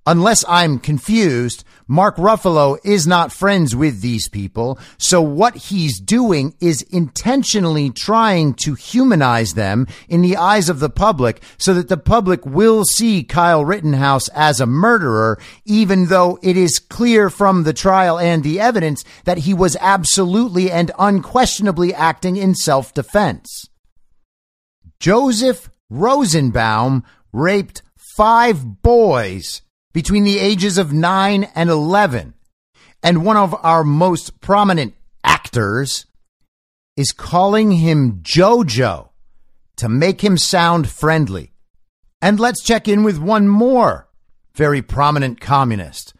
unless 0.09 0.43
I'm 0.47 0.79
confused, 0.79 1.63
Mark 1.87 2.17
Ruffalo 2.17 2.79
is 2.83 3.05
not 3.05 3.31
friends 3.31 3.75
with 3.75 4.01
these 4.01 4.27
people. 4.27 4.79
So 4.97 5.21
what 5.21 5.55
he's 5.55 5.99
doing 5.99 6.55
is 6.59 6.81
intentionally 6.81 7.91
trying 7.91 8.55
to 8.65 8.73
humanize 8.73 9.53
them 9.53 9.85
in 10.07 10.23
the 10.23 10.35
eyes 10.35 10.67
of 10.67 10.79
the 10.79 10.89
public 10.89 11.43
so 11.59 11.75
that 11.75 11.89
the 11.89 11.97
public 11.97 12.43
will 12.43 12.85
see 12.85 13.23
Kyle 13.23 13.63
Rittenhouse 13.63 14.29
as 14.29 14.59
a 14.59 14.65
murderer, 14.65 15.39
even 15.63 16.07
though 16.07 16.39
it 16.41 16.57
is 16.57 16.79
clear 16.79 17.29
from 17.29 17.61
the 17.61 17.73
trial 17.73 18.17
and 18.17 18.41
the 18.41 18.59
evidence 18.59 19.03
that 19.25 19.39
he 19.39 19.53
was 19.53 19.77
absolutely 19.79 20.71
and 20.71 20.89
unquestionably 20.97 21.93
acting 21.93 22.35
in 22.35 22.55
self 22.55 22.95
defense. 22.95 23.69
Joseph 24.99 25.69
Rosenbaum 25.91 27.03
raped 27.31 27.83
five 28.17 28.81
boys 28.81 29.61
between 29.99 30.23
the 30.23 30.39
ages 30.39 30.77
of 30.77 30.93
9 30.93 31.43
and 31.55 31.69
11. 31.69 32.33
And 33.03 33.25
one 33.25 33.35
of 33.35 33.53
our 33.65 33.83
most 33.83 34.39
prominent 34.39 34.93
actors 35.25 36.05
is 36.95 37.11
calling 37.11 37.71
him 37.71 38.21
JoJo 38.21 39.09
to 39.75 39.89
make 39.89 40.23
him 40.23 40.37
sound 40.37 40.89
friendly. 40.89 41.51
And 42.21 42.39
let's 42.39 42.63
check 42.63 42.87
in 42.87 43.03
with 43.03 43.17
one 43.17 43.49
more 43.49 44.07
very 44.55 44.81
prominent 44.81 45.41
communist, 45.41 46.13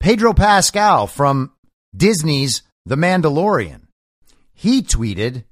Pedro 0.00 0.32
Pascal 0.32 1.06
from 1.06 1.52
Disney's 1.94 2.62
The 2.86 2.96
Mandalorian. 2.96 3.82
He 4.54 4.80
tweeted, 4.80 5.44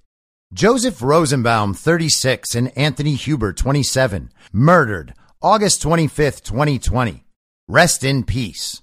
Joseph 0.54 1.02
Rosenbaum, 1.02 1.74
36, 1.74 2.54
and 2.54 2.78
Anthony 2.78 3.14
Huber, 3.14 3.52
27, 3.52 4.32
murdered 4.54 5.12
August 5.42 5.82
25th, 5.82 6.42
2020. 6.44 7.26
Rest 7.68 8.02
in 8.02 8.24
peace. 8.24 8.80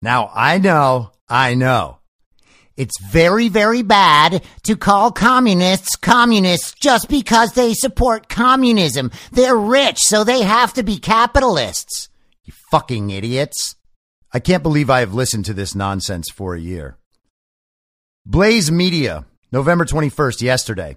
Now, 0.00 0.30
I 0.32 0.58
know, 0.58 1.10
I 1.28 1.56
know. 1.56 1.98
It's 2.76 3.00
very, 3.00 3.48
very 3.48 3.82
bad 3.82 4.44
to 4.62 4.76
call 4.76 5.10
communists 5.10 5.96
communists 5.96 6.74
just 6.80 7.08
because 7.08 7.54
they 7.54 7.74
support 7.74 8.28
communism. 8.28 9.10
They're 9.32 9.56
rich, 9.56 9.98
so 9.98 10.22
they 10.22 10.42
have 10.42 10.72
to 10.74 10.84
be 10.84 10.98
capitalists. 10.98 12.08
You 12.44 12.52
fucking 12.70 13.10
idiots. 13.10 13.74
I 14.32 14.38
can't 14.38 14.62
believe 14.62 14.88
I 14.88 15.00
have 15.00 15.14
listened 15.14 15.46
to 15.46 15.54
this 15.54 15.74
nonsense 15.74 16.28
for 16.30 16.54
a 16.54 16.60
year. 16.60 16.98
Blaze 18.24 18.70
Media, 18.70 19.24
November 19.50 19.84
21st, 19.84 20.42
yesterday. 20.42 20.96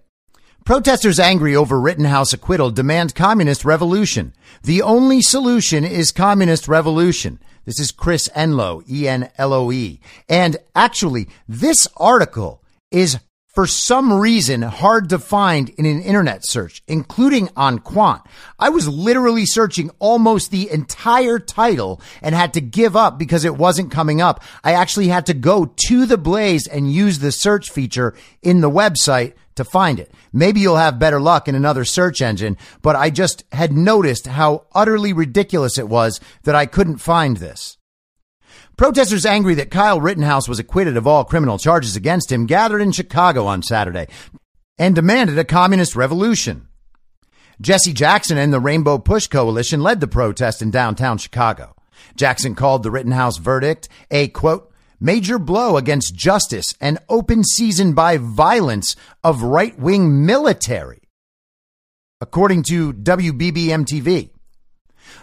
Protesters 0.70 1.20
angry 1.20 1.56
over 1.56 1.82
Rittenhouse 1.82 2.32
acquittal 2.32 2.70
demand 2.70 3.16
communist 3.16 3.66
revolution. 3.66 4.36
The 4.62 4.84
only 4.84 5.20
solution 5.20 5.84
is 5.84 6.12
communist 6.12 6.68
revolution. 6.68 7.40
This 7.66 7.80
is 7.80 7.92
Chris 7.92 8.30
Enloe, 8.36 8.84
E-N-L-O-E. 8.88 10.00
And 10.30 10.58
actually, 10.76 11.28
this 11.48 11.88
article 11.98 12.62
is 12.92 13.18
for 13.50 13.66
some 13.66 14.14
reason 14.14 14.62
hard 14.62 15.10
to 15.10 15.20
find 15.20 15.70
in 15.70 15.86
an 15.86 16.02
internet 16.02 16.46
search, 16.46 16.84
including 16.88 17.50
on 17.56 17.80
Qwant. 17.80 18.22
I 18.60 18.70
was 18.70 18.88
literally 18.88 19.46
searching 19.46 19.90
almost 20.00 20.52
the 20.52 20.70
entire 20.70 21.40
title 21.40 22.00
and 22.22 22.36
had 22.36 22.54
to 22.54 22.62
give 22.62 22.96
up 22.96 23.18
because 23.18 23.46
it 23.46 23.58
wasn't 23.58 23.92
coming 23.92 24.22
up. 24.22 24.44
I 24.64 24.74
actually 24.74 25.08
had 25.08 25.26
to 25.26 25.34
go 25.34 25.74
to 25.88 26.06
the 26.06 26.18
Blaze 26.18 26.68
and 26.68 26.94
use 26.94 27.20
the 27.20 27.32
search 27.32 27.72
feature 27.72 28.14
in 28.44 28.62
the 28.62 28.70
website 28.70 29.34
to 29.56 29.66
find 29.66 30.00
it. 30.00 30.14
Maybe 30.32 30.62
you'll 30.62 30.78
have 30.78 31.00
better 31.00 31.20
luck 31.20 31.48
in 31.48 31.56
another 31.56 31.86
search 31.86 32.22
engine, 32.22 32.56
but 32.82 32.96
I 32.96 33.10
just 33.10 33.44
had 33.52 33.74
noticed 33.74 34.28
how 34.28 34.68
utterly 34.74 35.12
ridiculous 35.12 35.78
it 35.78 35.90
was 35.90 36.22
that 36.44 36.56
I 36.56 36.68
couldn't 36.68 37.00
find 37.00 37.38
this. 37.38 37.79
Protesters 38.80 39.26
angry 39.26 39.56
that 39.56 39.72
Kyle 39.72 40.00
Rittenhouse 40.00 40.48
was 40.48 40.58
acquitted 40.58 40.96
of 40.96 41.06
all 41.06 41.26
criminal 41.26 41.58
charges 41.58 41.98
against 41.98 42.32
him 42.32 42.46
gathered 42.46 42.80
in 42.80 42.94
Chicago 42.94 43.46
on 43.46 43.62
Saturday 43.62 44.08
and 44.78 44.96
demanded 44.96 45.38
a 45.38 45.44
communist 45.44 45.98
revolution. 45.98 46.70
Jesse 47.60 47.92
Jackson 47.92 48.38
and 48.38 48.54
the 48.54 48.60
Rainbow 48.62 48.98
Push 48.98 49.28
Coalition 49.28 49.84
led 49.84 50.00
the 50.00 50.08
protest 50.08 50.62
in 50.62 50.72
downtown 50.72 51.18
Chicago. 51.18 51.76
Jackson 52.16 52.56
called 52.56 52.84
the 52.84 52.90
Rittenhouse 52.90 53.36
verdict 53.36 53.90
a 54.12 54.30
quote, 54.30 54.72
major 54.98 55.38
blow 55.38 55.76
against 55.76 56.16
justice 56.16 56.74
and 56.80 57.00
open 57.10 57.44
season 57.44 57.92
by 57.92 58.16
violence 58.16 58.96
of 59.26 59.44
right 59.44 59.78
wing 59.78 60.26
military, 60.26 61.02
according 62.22 62.64
to 62.64 62.94
WBBM 62.94 63.84
TV. 63.84 64.30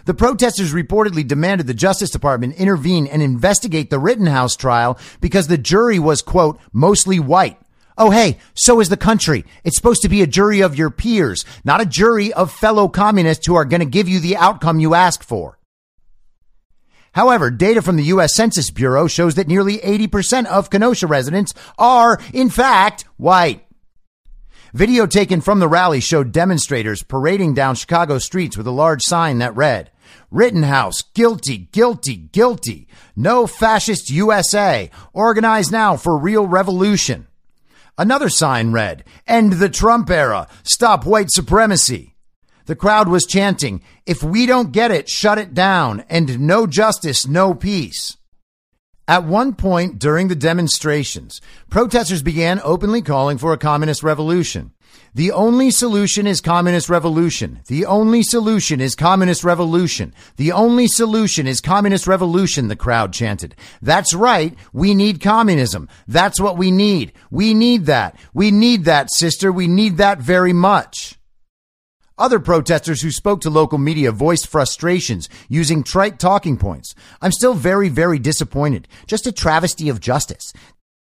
The 0.05 0.13
protesters 0.13 0.73
reportedly 0.73 1.27
demanded 1.27 1.67
the 1.67 1.73
Justice 1.73 2.09
Department 2.09 2.55
intervene 2.55 3.07
and 3.07 3.21
investigate 3.21 3.89
the 3.89 3.99
Rittenhouse 3.99 4.55
trial 4.55 4.97
because 5.21 5.47
the 5.47 5.57
jury 5.57 5.99
was, 5.99 6.21
quote, 6.21 6.59
mostly 6.71 7.19
white. 7.19 7.59
Oh, 7.97 8.11
hey, 8.11 8.37
so 8.53 8.79
is 8.79 8.89
the 8.89 8.97
country. 8.97 9.43
It's 9.63 9.75
supposed 9.75 10.03
to 10.03 10.09
be 10.09 10.21
a 10.21 10.27
jury 10.27 10.61
of 10.61 10.77
your 10.77 10.91
peers, 10.91 11.43
not 11.63 11.81
a 11.81 11.85
jury 11.85 12.31
of 12.31 12.51
fellow 12.51 12.87
communists 12.87 13.47
who 13.47 13.55
are 13.55 13.65
going 13.65 13.79
to 13.79 13.85
give 13.85 14.07
you 14.07 14.19
the 14.19 14.37
outcome 14.37 14.79
you 14.79 14.93
ask 14.93 15.23
for. 15.23 15.57
However, 17.13 17.49
data 17.49 17.81
from 17.81 17.95
the 17.95 18.03
U.S. 18.03 18.35
Census 18.35 18.69
Bureau 18.69 19.07
shows 19.07 19.33
that 19.35 19.47
nearly 19.47 19.79
80% 19.79 20.45
of 20.45 20.69
Kenosha 20.69 21.07
residents 21.07 21.53
are, 21.79 22.19
in 22.31 22.51
fact, 22.51 23.05
white. 23.17 23.66
Video 24.73 25.05
taken 25.05 25.39
from 25.39 25.59
the 25.59 25.67
rally 25.67 25.99
showed 26.01 26.31
demonstrators 26.31 27.01
parading 27.01 27.53
down 27.53 27.75
Chicago 27.75 28.17
streets 28.17 28.57
with 28.57 28.67
a 28.67 28.71
large 28.71 29.01
sign 29.01 29.37
that 29.37 29.55
read, 29.55 29.91
Rittenhouse, 30.29 31.03
guilty, 31.13 31.69
guilty, 31.71 32.15
guilty. 32.15 32.87
No 33.15 33.47
fascist 33.47 34.09
USA. 34.09 34.89
Organize 35.13 35.71
now 35.71 35.95
for 35.95 36.17
real 36.17 36.45
revolution. 36.47 37.27
Another 37.97 38.29
sign 38.29 38.71
read, 38.71 39.03
End 39.25 39.53
the 39.53 39.69
Trump 39.69 40.09
era. 40.09 40.47
Stop 40.63 41.05
white 41.05 41.31
supremacy. 41.31 42.15
The 42.65 42.75
crowd 42.75 43.07
was 43.07 43.25
chanting, 43.25 43.81
If 44.05 44.21
we 44.21 44.45
don't 44.45 44.73
get 44.73 44.91
it, 44.91 45.07
shut 45.07 45.37
it 45.37 45.53
down, 45.53 46.03
and 46.09 46.41
no 46.41 46.67
justice, 46.67 47.25
no 47.25 47.53
peace. 47.53 48.17
At 49.09 49.23
one 49.23 49.53
point 49.53 49.99
during 49.99 50.27
the 50.27 50.35
demonstrations, 50.35 51.39
protesters 51.69 52.21
began 52.21 52.59
openly 52.61 53.01
calling 53.01 53.37
for 53.37 53.53
a 53.53 53.57
communist 53.57 54.03
revolution. 54.03 54.73
The 55.15 55.31
only 55.31 55.71
solution 55.71 56.27
is 56.27 56.41
communist 56.41 56.89
revolution. 56.89 57.61
The 57.67 57.85
only 57.85 58.21
solution 58.21 58.81
is 58.81 58.95
communist 58.95 59.45
revolution. 59.45 60.13
The 60.35 60.51
only 60.51 60.87
solution 60.87 61.47
is 61.47 61.61
communist 61.61 62.05
revolution, 62.05 62.67
the 62.67 62.75
crowd 62.75 63.13
chanted. 63.13 63.55
That's 63.81 64.13
right. 64.13 64.53
We 64.73 64.93
need 64.93 65.21
communism. 65.21 65.87
That's 66.07 66.39
what 66.41 66.57
we 66.57 66.69
need. 66.69 67.13
We 67.31 67.53
need 67.53 67.85
that. 67.85 68.19
We 68.33 68.51
need 68.51 68.83
that, 68.85 69.07
sister. 69.13 69.53
We 69.53 69.67
need 69.67 69.97
that 69.97 70.19
very 70.19 70.53
much. 70.53 71.17
Other 72.19 72.39
protesters 72.39 73.01
who 73.01 73.11
spoke 73.11 73.41
to 73.41 73.49
local 73.49 73.77
media 73.77 74.11
voiced 74.11 74.47
frustrations 74.47 75.29
using 75.47 75.83
trite 75.83 76.17
talking 76.17 76.57
points. 76.57 76.95
I'm 77.21 77.31
still 77.31 77.53
very, 77.53 77.89
very 77.89 78.17
disappointed. 78.17 78.87
Just 79.05 79.27
a 79.27 79.31
travesty 79.31 79.87
of 79.87 79.99
justice. 79.99 80.51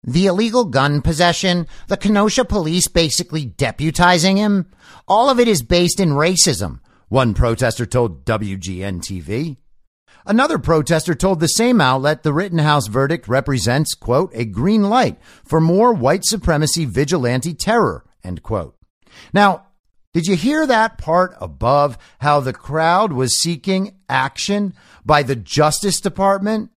The 0.04 0.26
illegal 0.26 0.64
gun 0.64 1.02
possession, 1.02 1.66
the 1.88 1.98
Kenosha 1.98 2.44
police 2.44 2.88
basically 2.88 3.46
deputizing 3.46 4.36
him, 4.36 4.66
all 5.06 5.28
of 5.28 5.38
it 5.38 5.48
is 5.48 5.62
based 5.62 6.00
in 6.00 6.10
racism, 6.10 6.80
one 7.08 7.34
protester 7.34 7.84
told 7.84 8.24
WGN 8.24 9.00
TV. 9.00 9.58
Another 10.24 10.58
protester 10.58 11.14
told 11.14 11.40
the 11.40 11.46
same 11.46 11.80
outlet 11.80 12.22
the 12.22 12.32
Rittenhouse 12.32 12.86
verdict 12.86 13.28
represents, 13.28 13.94
quote, 13.94 14.30
a 14.34 14.44
green 14.44 14.84
light 14.84 15.18
for 15.44 15.60
more 15.60 15.92
white 15.92 16.24
supremacy 16.24 16.84
vigilante 16.84 17.54
terror, 17.54 18.04
end 18.24 18.42
quote. 18.42 18.76
Now, 19.32 19.66
did 20.14 20.26
you 20.26 20.36
hear 20.36 20.66
that 20.66 20.98
part 20.98 21.34
above 21.40 21.96
how 22.20 22.40
the 22.40 22.52
crowd 22.52 23.12
was 23.12 23.40
seeking 23.40 23.96
action 24.08 24.74
by 25.04 25.22
the 25.22 25.36
Justice 25.36 26.00
Department? 26.00 26.70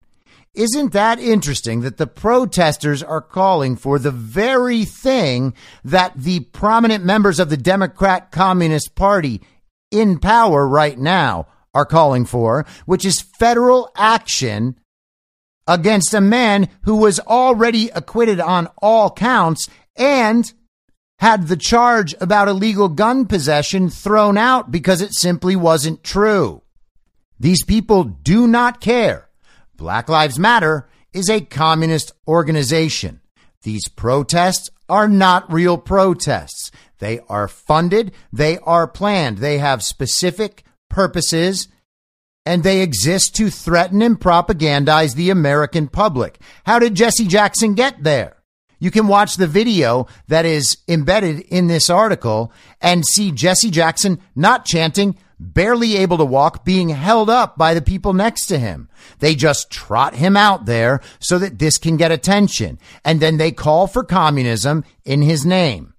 Isn't 0.54 0.94
that 0.94 1.20
interesting 1.20 1.82
that 1.82 1.98
the 1.98 2.08
protesters 2.08 3.04
are 3.04 3.22
calling 3.22 3.76
for 3.76 4.00
the 4.00 4.12
very 4.12 4.86
thing 4.86 5.54
that 5.84 6.14
the 6.16 6.40
prominent 6.40 7.04
members 7.04 7.42
of 7.42 7.50
the 7.50 7.58
Democrat 7.58 8.32
Communist 8.32 8.96
Party 8.96 9.42
in 9.92 10.18
power 10.18 10.66
right 10.66 10.98
now 10.98 11.48
are 11.74 11.86
calling 11.86 12.24
for, 12.24 12.66
which 12.86 13.04
is 13.04 13.26
federal 13.38 13.92
action 13.98 14.80
against 15.68 16.14
a 16.14 16.22
man 16.22 16.70
who 16.84 16.96
was 16.96 17.20
already 17.20 17.90
acquitted 17.90 18.40
on 18.40 18.70
all 18.82 19.12
counts 19.12 19.68
and 19.98 20.54
had 21.20 21.48
the 21.48 21.58
charge 21.58 22.14
about 22.20 22.48
illegal 22.48 22.90
gun 22.90 23.26
possession 23.26 23.90
thrown 23.90 24.38
out 24.38 24.72
because 24.72 25.02
it 25.02 25.14
simply 25.14 25.56
wasn't 25.56 26.04
true. 26.04 26.62
These 27.40 27.64
people 27.64 28.04
do 28.04 28.48
not 28.48 28.82
care 28.82 29.26
Black 29.78 30.08
Lives 30.08 30.40
Matter 30.40 30.88
is 31.14 31.30
a 31.30 31.42
communist 31.42 32.12
organization. 32.28 33.22
These 33.64 33.88
protests 33.90 34.70
are 34.88 35.08
not 35.08 35.52
real 35.52 35.78
protests. 35.78 36.72
They 37.00 37.20
are 37.28 37.48
funded, 37.48 38.14
they 38.32 38.58
are 38.60 38.88
planned, 38.88 39.40
they 39.40 39.58
have 39.58 39.84
specific 39.84 40.64
purposes, 40.90 41.68
and 42.46 42.64
they 42.64 42.82
exist 42.82 43.36
to 43.36 43.50
threaten 43.50 44.02
and 44.02 44.20
propagandize 44.20 45.16
the 45.16 45.30
American 45.30 45.88
public. 45.88 46.40
How 46.66 46.80
did 46.80 46.96
Jesse 46.96 47.28
Jackson 47.28 47.74
get 47.74 48.04
there? 48.04 48.38
You 48.80 48.92
can 48.92 49.08
watch 49.08 49.36
the 49.36 49.48
video 49.48 50.08
that 50.28 50.46
is 50.46 50.78
embedded 50.88 51.42
in 51.42 51.68
this 51.68 51.90
article 51.90 52.52
and 52.82 53.06
see 53.06 53.32
Jesse 53.32 53.72
Jackson 53.72 54.20
not 54.36 54.66
chanting, 54.66 55.18
barely 55.40 55.98
able 55.98 56.18
to 56.18 56.26
walk, 56.26 56.66
being 56.66 56.90
held 56.90 57.30
up 57.30 57.58
by 57.58 57.74
the 57.74 57.82
people 57.82 58.14
next 58.14 58.48
to 58.48 58.58
him. 58.58 58.90
They 59.20 59.36
just 59.36 59.72
trot 59.72 60.16
him 60.16 60.36
out 60.38 60.66
there 60.66 61.02
so 61.20 61.40
that 61.40 61.60
this 61.60 61.78
can 61.78 61.98
get 61.98 62.12
attention. 62.12 62.80
And 63.04 63.20
then 63.20 63.38
they 63.38 63.52
call 63.52 63.88
for 63.88 64.04
communism 64.04 64.84
in 65.04 65.22
his 65.22 65.46
name. 65.46 65.94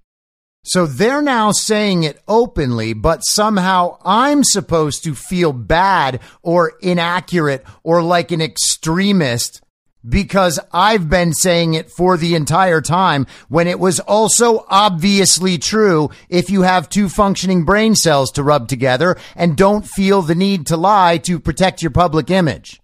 So 0.69 0.85
they're 0.85 1.23
now 1.23 1.53
saying 1.53 2.03
it 2.03 2.21
openly, 2.27 2.93
but 2.93 3.21
somehow 3.21 3.99
I'm 4.05 4.43
supposed 4.43 5.05
to 5.05 5.15
feel 5.15 5.53
bad 5.53 6.19
or 6.43 6.73
inaccurate 6.81 7.65
or 7.85 8.03
like 8.03 8.33
an 8.33 8.41
extremist 8.41 9.61
because 10.09 10.61
I've 10.73 11.09
been 11.09 11.33
saying 11.33 11.75
it 11.75 11.91
for 11.91 12.17
the 12.17 12.35
entire 12.35 12.81
time 12.81 13.27
when 13.49 13.67
it 13.67 13.81
was 13.81 14.01
also 14.01 14.65
obviously 14.69 15.59
true 15.59 16.11
if 16.29 16.51
you 16.51 16.63
have 16.63 16.89
two 16.89 17.09
functioning 17.09 17.65
brain 17.65 17.95
cells 17.95 18.31
to 18.33 18.43
rub 18.43 18.69
together 18.69 19.17
and 19.35 19.57
don't 19.57 19.87
feel 19.87 20.23
the 20.23 20.35
need 20.35 20.67
to 20.67 20.77
lie 20.77 21.19
to 21.19 21.41
protect 21.41 21.83
your 21.83 21.91
public 21.91 22.31
image. 22.31 22.81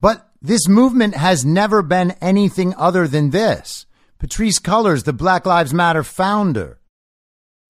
But 0.00 0.28
this 0.40 0.68
movement 0.68 1.14
has 1.14 1.44
never 1.44 1.82
been 1.82 2.12
anything 2.20 2.74
other 2.76 3.08
than 3.08 3.30
this. 3.30 3.86
Patrisse 4.20 4.60
Cullors, 4.60 5.04
the 5.04 5.12
Black 5.12 5.46
Lives 5.46 5.74
Matter 5.74 6.04
founder, 6.04 6.80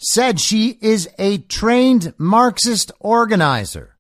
said 0.01 0.41
she 0.41 0.79
is 0.81 1.09
a 1.19 1.39
trained 1.39 2.15
Marxist 2.19 2.93
organizer. 3.01 3.97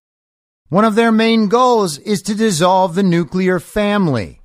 One 0.68 0.84
of 0.84 0.94
their 0.94 1.12
main 1.12 1.48
goals 1.48 1.98
is 1.98 2.20
to 2.22 2.34
dissolve 2.34 2.94
the 2.94 3.02
nuclear 3.02 3.58
family. 3.58 4.37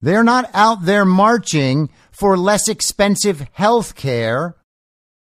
They're 0.00 0.24
not 0.24 0.50
out 0.54 0.84
there 0.84 1.04
marching 1.04 1.90
for 2.10 2.36
less 2.36 2.68
expensive 2.68 3.46
health 3.52 3.94
care 3.94 4.56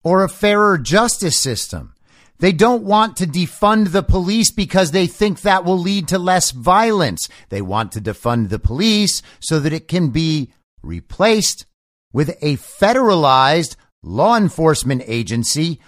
or 0.03 0.25
a 0.25 0.29
fairer 0.29 0.79
justice 0.79 1.39
system. 1.39 1.95
They 2.39 2.53
don't 2.53 2.83
want 2.83 3.17
to 3.17 3.27
defund 3.27 3.93
the 3.93 4.03
police 4.03 4.51
because 4.51 4.91
they 4.91 5.07
think 5.07 5.41
that 5.41 5.65
will 5.65 5.79
lead 5.79 6.09
to 6.09 6.19
less 6.19 6.51
violence. 6.51 7.29
They 7.49 7.63
want 7.63 7.93
to 7.93 8.01
defund 8.01 8.51
the 8.51 8.59
police 8.59 9.23
so 9.41 9.59
that 9.61 9.73
it 9.73 9.89
can 9.89 10.11
be 10.11 10.53
replaced 10.83 11.65
with 12.13 12.37
a 12.43 12.57
federalized 12.57 13.77
law 14.03 14.37
enforcement 14.37 15.03
agency 15.07 15.81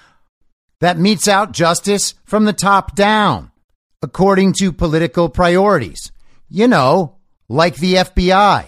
that 0.81 0.99
metes 0.99 1.29
out 1.29 1.53
justice 1.53 2.15
from 2.25 2.45
the 2.45 2.53
top 2.53 2.95
down 2.95 3.51
according 4.01 4.53
to 4.55 4.73
political 4.73 5.29
priorities. 5.29 6.13
You 6.49 6.69
know, 6.69 7.18
like 7.49 7.77
the 7.77 7.95
FBI. 7.95 8.67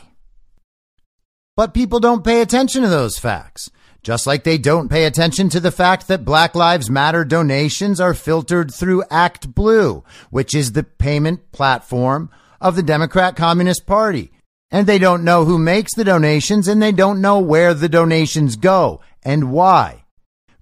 But 1.56 1.74
people 1.74 2.00
don't 2.00 2.24
pay 2.24 2.40
attention 2.40 2.82
to 2.82 2.88
those 2.88 3.18
facts. 3.18 3.70
Just 4.02 4.26
like 4.26 4.44
they 4.44 4.56
don't 4.56 4.88
pay 4.88 5.04
attention 5.04 5.50
to 5.50 5.60
the 5.60 5.70
fact 5.70 6.08
that 6.08 6.24
Black 6.24 6.54
Lives 6.54 6.88
Matter 6.88 7.22
donations 7.22 8.00
are 8.00 8.14
filtered 8.14 8.72
through 8.72 9.04
Act 9.10 9.54
Blue, 9.54 10.02
which 10.30 10.54
is 10.54 10.72
the 10.72 10.84
payment 10.84 11.52
platform 11.52 12.30
of 12.62 12.76
the 12.76 12.82
Democrat 12.82 13.36
Communist 13.36 13.84
Party. 13.84 14.32
And 14.70 14.86
they 14.86 14.98
don't 14.98 15.24
know 15.24 15.44
who 15.44 15.58
makes 15.58 15.94
the 15.94 16.04
donations 16.04 16.66
and 16.66 16.80
they 16.80 16.92
don't 16.92 17.20
know 17.20 17.40
where 17.40 17.74
the 17.74 17.88
donations 17.90 18.56
go 18.56 19.02
and 19.22 19.52
why. 19.52 20.04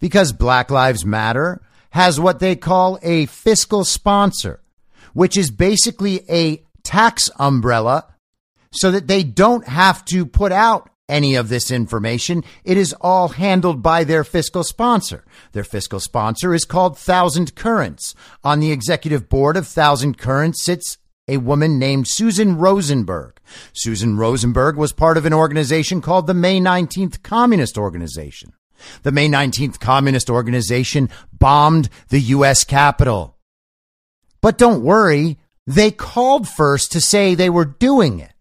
Because 0.01 0.33
Black 0.33 0.71
Lives 0.71 1.05
Matter 1.05 1.62
has 1.91 2.19
what 2.19 2.41
they 2.41 2.57
call 2.57 2.99
a 3.03 3.27
fiscal 3.27 3.85
sponsor, 3.85 4.61
which 5.12 5.37
is 5.37 5.51
basically 5.53 6.23
a 6.29 6.64
tax 6.89 7.28
umbrella 7.39 8.07
so 8.72 8.91
that 8.91 9.09
they 9.09 9.22
don't 9.22 9.68
have 9.68 10.03
to 10.07 10.24
put 10.24 10.53
out 10.53 10.89
any 11.07 11.34
of 11.34 11.51
this 11.51 11.70
information. 11.70 12.43
It 12.64 12.78
is 12.78 12.95
all 13.01 13.28
handled 13.28 13.82
by 13.82 14.05
their 14.05 14.24
fiscal 14.24 14.64
sponsor. 14.64 15.24
Their 15.53 15.64
fiscal 15.64 16.01
sponsor 16.01 16.55
is 16.55 16.64
called 16.64 16.99
Thousand 16.99 17.55
Currents. 17.55 18.14
On 18.43 18.61
the 18.61 18.72
executive 18.72 19.28
board 19.28 19.59
of 19.59 19.66
Thousand 19.66 20.16
Currents 20.16 20.64
sits 20.64 20.97
a 21.28 21.36
woman 21.36 21.78
named 21.78 22.07
Susan 22.09 22.57
Rosenberg. 22.57 23.39
Susan 23.74 24.16
Rosenberg 24.16 24.76
was 24.76 24.95
part 24.95 25.18
of 25.18 25.26
an 25.26 25.34
organization 25.34 26.01
called 26.01 26.26
the 26.26 26.32
May 26.32 26.59
19th 26.59 27.22
Communist 27.22 27.76
Organization. 27.76 28.55
The 29.03 29.12
May 29.12 29.28
19th 29.28 29.78
Communist 29.78 30.30
Organization 30.30 31.11
bombed 31.32 31.91
the 32.09 32.20
U.S. 32.20 32.64
Capitol. 32.64 33.36
But 34.41 34.57
don't 34.57 34.82
worry, 34.82 35.39
they 35.69 35.91
called 35.91 36.49
first 36.49 36.91
to 36.93 37.01
say 37.01 37.35
they 37.35 37.51
were 37.51 37.66
doing 37.66 38.21
it 38.21 38.33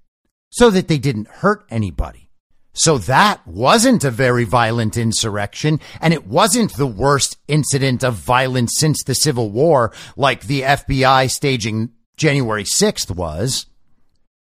so 0.49 0.69
that 0.69 0.88
they 0.88 0.97
didn't 0.97 1.28
hurt 1.28 1.65
anybody. 1.69 2.30
So 2.71 2.97
that 2.99 3.45
wasn't 3.45 4.05
a 4.05 4.11
very 4.11 4.45
violent 4.45 4.95
insurrection, 4.95 5.82
and 5.99 6.13
it 6.13 6.25
wasn't 6.25 6.78
the 6.78 6.88
worst 6.88 7.38
incident 7.49 8.01
of 8.03 8.13
violence 8.13 8.75
since 8.78 9.03
the 9.03 9.13
Civil 9.13 9.51
War, 9.51 9.91
like 10.15 10.43
the 10.43 10.61
FBI 10.61 11.30
staging 11.30 11.89
January 12.15 12.63
6th 12.63 13.13
was. 13.13 13.65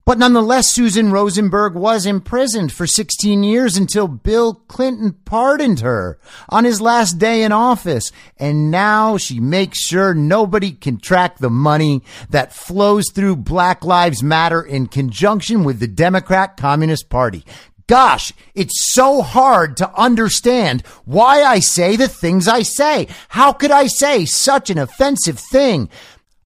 But 0.08 0.20
nonetheless, 0.20 0.74
Susan 0.74 1.12
Rosenberg 1.12 1.76
was 1.76 2.06
imprisoned 2.06 2.72
for 2.72 2.88
16 2.88 3.44
years 3.44 3.76
until 3.76 4.08
Bill 4.08 4.54
Clinton 4.54 5.18
pardoned 5.26 5.82
her 5.82 6.18
on 6.48 6.64
his 6.64 6.80
last 6.80 7.20
day 7.20 7.44
in 7.44 7.52
office. 7.52 8.14
And 8.38 8.72
now 8.72 9.18
she 9.18 9.42
makes 9.42 9.82
sure 9.82 10.14
nobody 10.14 10.72
can 10.72 10.98
track 10.98 11.40
the 11.40 11.50
money 11.50 12.04
that 12.30 12.54
flows 12.54 13.12
through 13.12 13.36
Black 13.36 13.84
Lives 13.84 14.24
Matter 14.24 14.62
in 14.62 14.88
conjunction 14.88 15.66
with 15.66 15.82
the 15.82 15.90
Democrat 15.90 16.56
Communist 16.56 17.10
Party. 17.10 17.44
Gosh, 17.88 18.32
it's 18.56 18.94
so 18.94 19.22
hard 19.22 19.76
to 19.78 19.94
understand 19.94 20.86
why 21.04 21.44
I 21.44 21.60
say 21.60 21.98
the 21.98 22.08
things 22.08 22.48
I 22.48 22.62
say. 22.62 23.10
How 23.28 23.52
could 23.52 23.72
I 23.72 23.88
say 23.88 24.24
such 24.24 24.70
an 24.70 24.78
offensive 24.78 25.40
thing? 25.40 25.90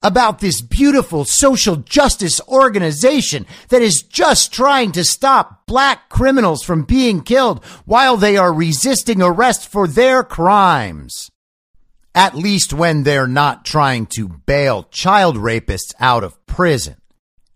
About 0.03 0.39
this 0.39 0.61
beautiful 0.61 1.25
social 1.25 1.75
justice 1.75 2.41
organization 2.47 3.45
that 3.69 3.81
is 3.81 4.01
just 4.01 4.51
trying 4.53 4.91
to 4.91 5.03
stop 5.03 5.65
black 5.67 6.09
criminals 6.09 6.63
from 6.63 6.83
being 6.83 7.21
killed 7.21 7.63
while 7.85 8.17
they 8.17 8.35
are 8.35 8.53
resisting 8.53 9.21
arrest 9.21 9.67
for 9.67 9.87
their 9.87 10.23
crimes. 10.23 11.29
At 12.13 12.35
least 12.35 12.73
when 12.73 13.03
they're 13.03 13.27
not 13.27 13.63
trying 13.63 14.05
to 14.17 14.27
bail 14.27 14.83
child 14.83 15.37
rapists 15.37 15.93
out 15.99 16.23
of 16.23 16.45
prison, 16.45 16.97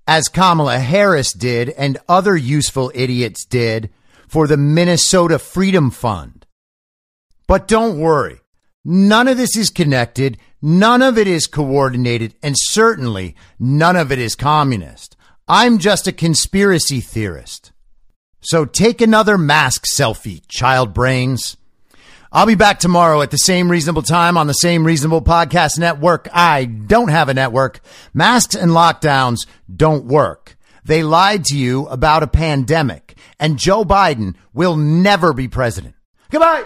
as 0.07 0.29
Kamala 0.29 0.79
Harris 0.79 1.33
did 1.33 1.69
and 1.71 1.97
other 2.07 2.37
useful 2.37 2.91
idiots 2.95 3.43
did 3.43 3.89
for 4.27 4.47
the 4.47 4.57
Minnesota 4.57 5.39
Freedom 5.39 5.91
Fund. 5.91 6.45
But 7.47 7.67
don't 7.67 7.99
worry. 7.99 8.39
None 8.85 9.27
of 9.27 9.37
this 9.37 9.57
is 9.57 9.69
connected 9.69 10.37
None 10.67 11.03
of 11.03 11.15
it 11.19 11.27
is 11.27 11.45
coordinated, 11.45 12.33
and 12.41 12.55
certainly 12.57 13.35
none 13.59 13.95
of 13.95 14.11
it 14.11 14.17
is 14.17 14.33
communist. 14.33 15.15
I'm 15.47 15.77
just 15.77 16.07
a 16.07 16.11
conspiracy 16.11 17.01
theorist. 17.01 17.71
So 18.39 18.65
take 18.65 18.99
another 18.99 19.37
mask 19.37 19.85
selfie, 19.85 20.41
child 20.47 20.91
brains. 20.91 21.55
I'll 22.31 22.47
be 22.47 22.55
back 22.55 22.79
tomorrow 22.79 23.21
at 23.21 23.29
the 23.29 23.37
same 23.37 23.69
reasonable 23.69 24.01
time 24.01 24.37
on 24.37 24.47
the 24.47 24.53
same 24.53 24.83
reasonable 24.83 25.21
podcast 25.21 25.77
network. 25.77 26.27
I 26.33 26.65
don't 26.65 27.09
have 27.09 27.29
a 27.29 27.35
network. 27.35 27.81
Masks 28.11 28.55
and 28.55 28.71
lockdowns 28.71 29.45
don't 29.71 30.05
work. 30.05 30.57
They 30.83 31.03
lied 31.03 31.45
to 31.45 31.55
you 31.55 31.85
about 31.89 32.23
a 32.23 32.27
pandemic, 32.27 33.15
and 33.39 33.59
Joe 33.59 33.85
Biden 33.85 34.33
will 34.51 34.77
never 34.77 35.31
be 35.31 35.47
president. 35.47 35.93
Goodbye. 36.31 36.65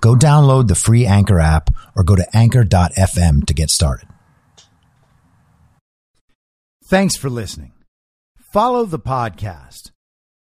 Go 0.00 0.14
download 0.14 0.68
the 0.68 0.74
free 0.74 1.06
Anchor 1.06 1.40
app 1.40 1.70
or 1.96 2.04
go 2.04 2.16
to 2.16 2.26
anchor.fm 2.36 3.46
to 3.46 3.54
get 3.54 3.70
started. 3.70 4.08
Thanks 6.86 7.16
for 7.16 7.30
listening. 7.30 7.72
Follow 8.52 8.84
the 8.84 8.98
podcast 8.98 9.90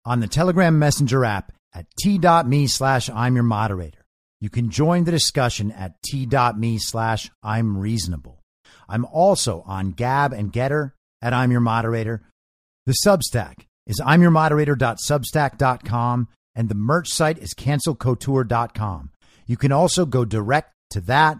on 0.05 0.20
the 0.20 0.27
Telegram 0.27 0.79
Messenger 0.79 1.25
app 1.25 1.53
at 1.75 1.87
t.me 2.01 2.66
slash 2.66 3.09
I'm 3.11 3.35
your 3.35 3.45
moderator. 3.45 4.05
You 4.41 4.51
can 4.51 4.70
join 4.70 5.05
the 5.05 5.12
discussion 5.12 5.70
at 5.70 6.03
t.me 6.03 6.79
slash 6.79 7.31
I'm 7.45 7.79
reasonable. 7.79 8.43
I'm 8.89 9.05
also 9.05 9.62
on 9.66 9.93
Gab 9.93 10.33
and 10.33 10.53
Gettr 10.53 10.93
at 11.23 11.33
I'm 11.33 11.53
your 11.53 11.61
moderator. 11.61 12.23
The 12.87 12.97
Substack 13.07 13.66
is 13.87 14.01
I'm 14.05 14.20
your 14.20 14.33
moderator.substack.com 14.33 16.29
and 16.57 16.68
the 16.68 16.75
merch 16.75 17.09
site 17.09 17.39
is 17.39 17.55
cancelcouture.com. 17.55 19.12
You 19.53 19.59
can 19.59 19.71
also 19.71 20.07
go 20.07 20.25
direct 20.25 20.73
to 20.93 21.03
that 21.03 21.37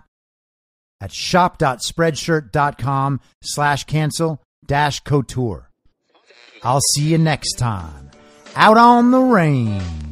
at 1.01 1.11
shop.spreadshirt.com 1.11 3.21
slash 3.41 3.85
cancel 3.85 4.43
dash 4.67 5.01
couture. 5.01 5.71
I'll 6.63 6.83
see 6.93 7.05
you 7.05 7.17
next 7.17 7.55
time 7.55 8.11
out 8.55 8.77
on 8.77 9.13
the 9.13 9.19
range. 9.19 10.12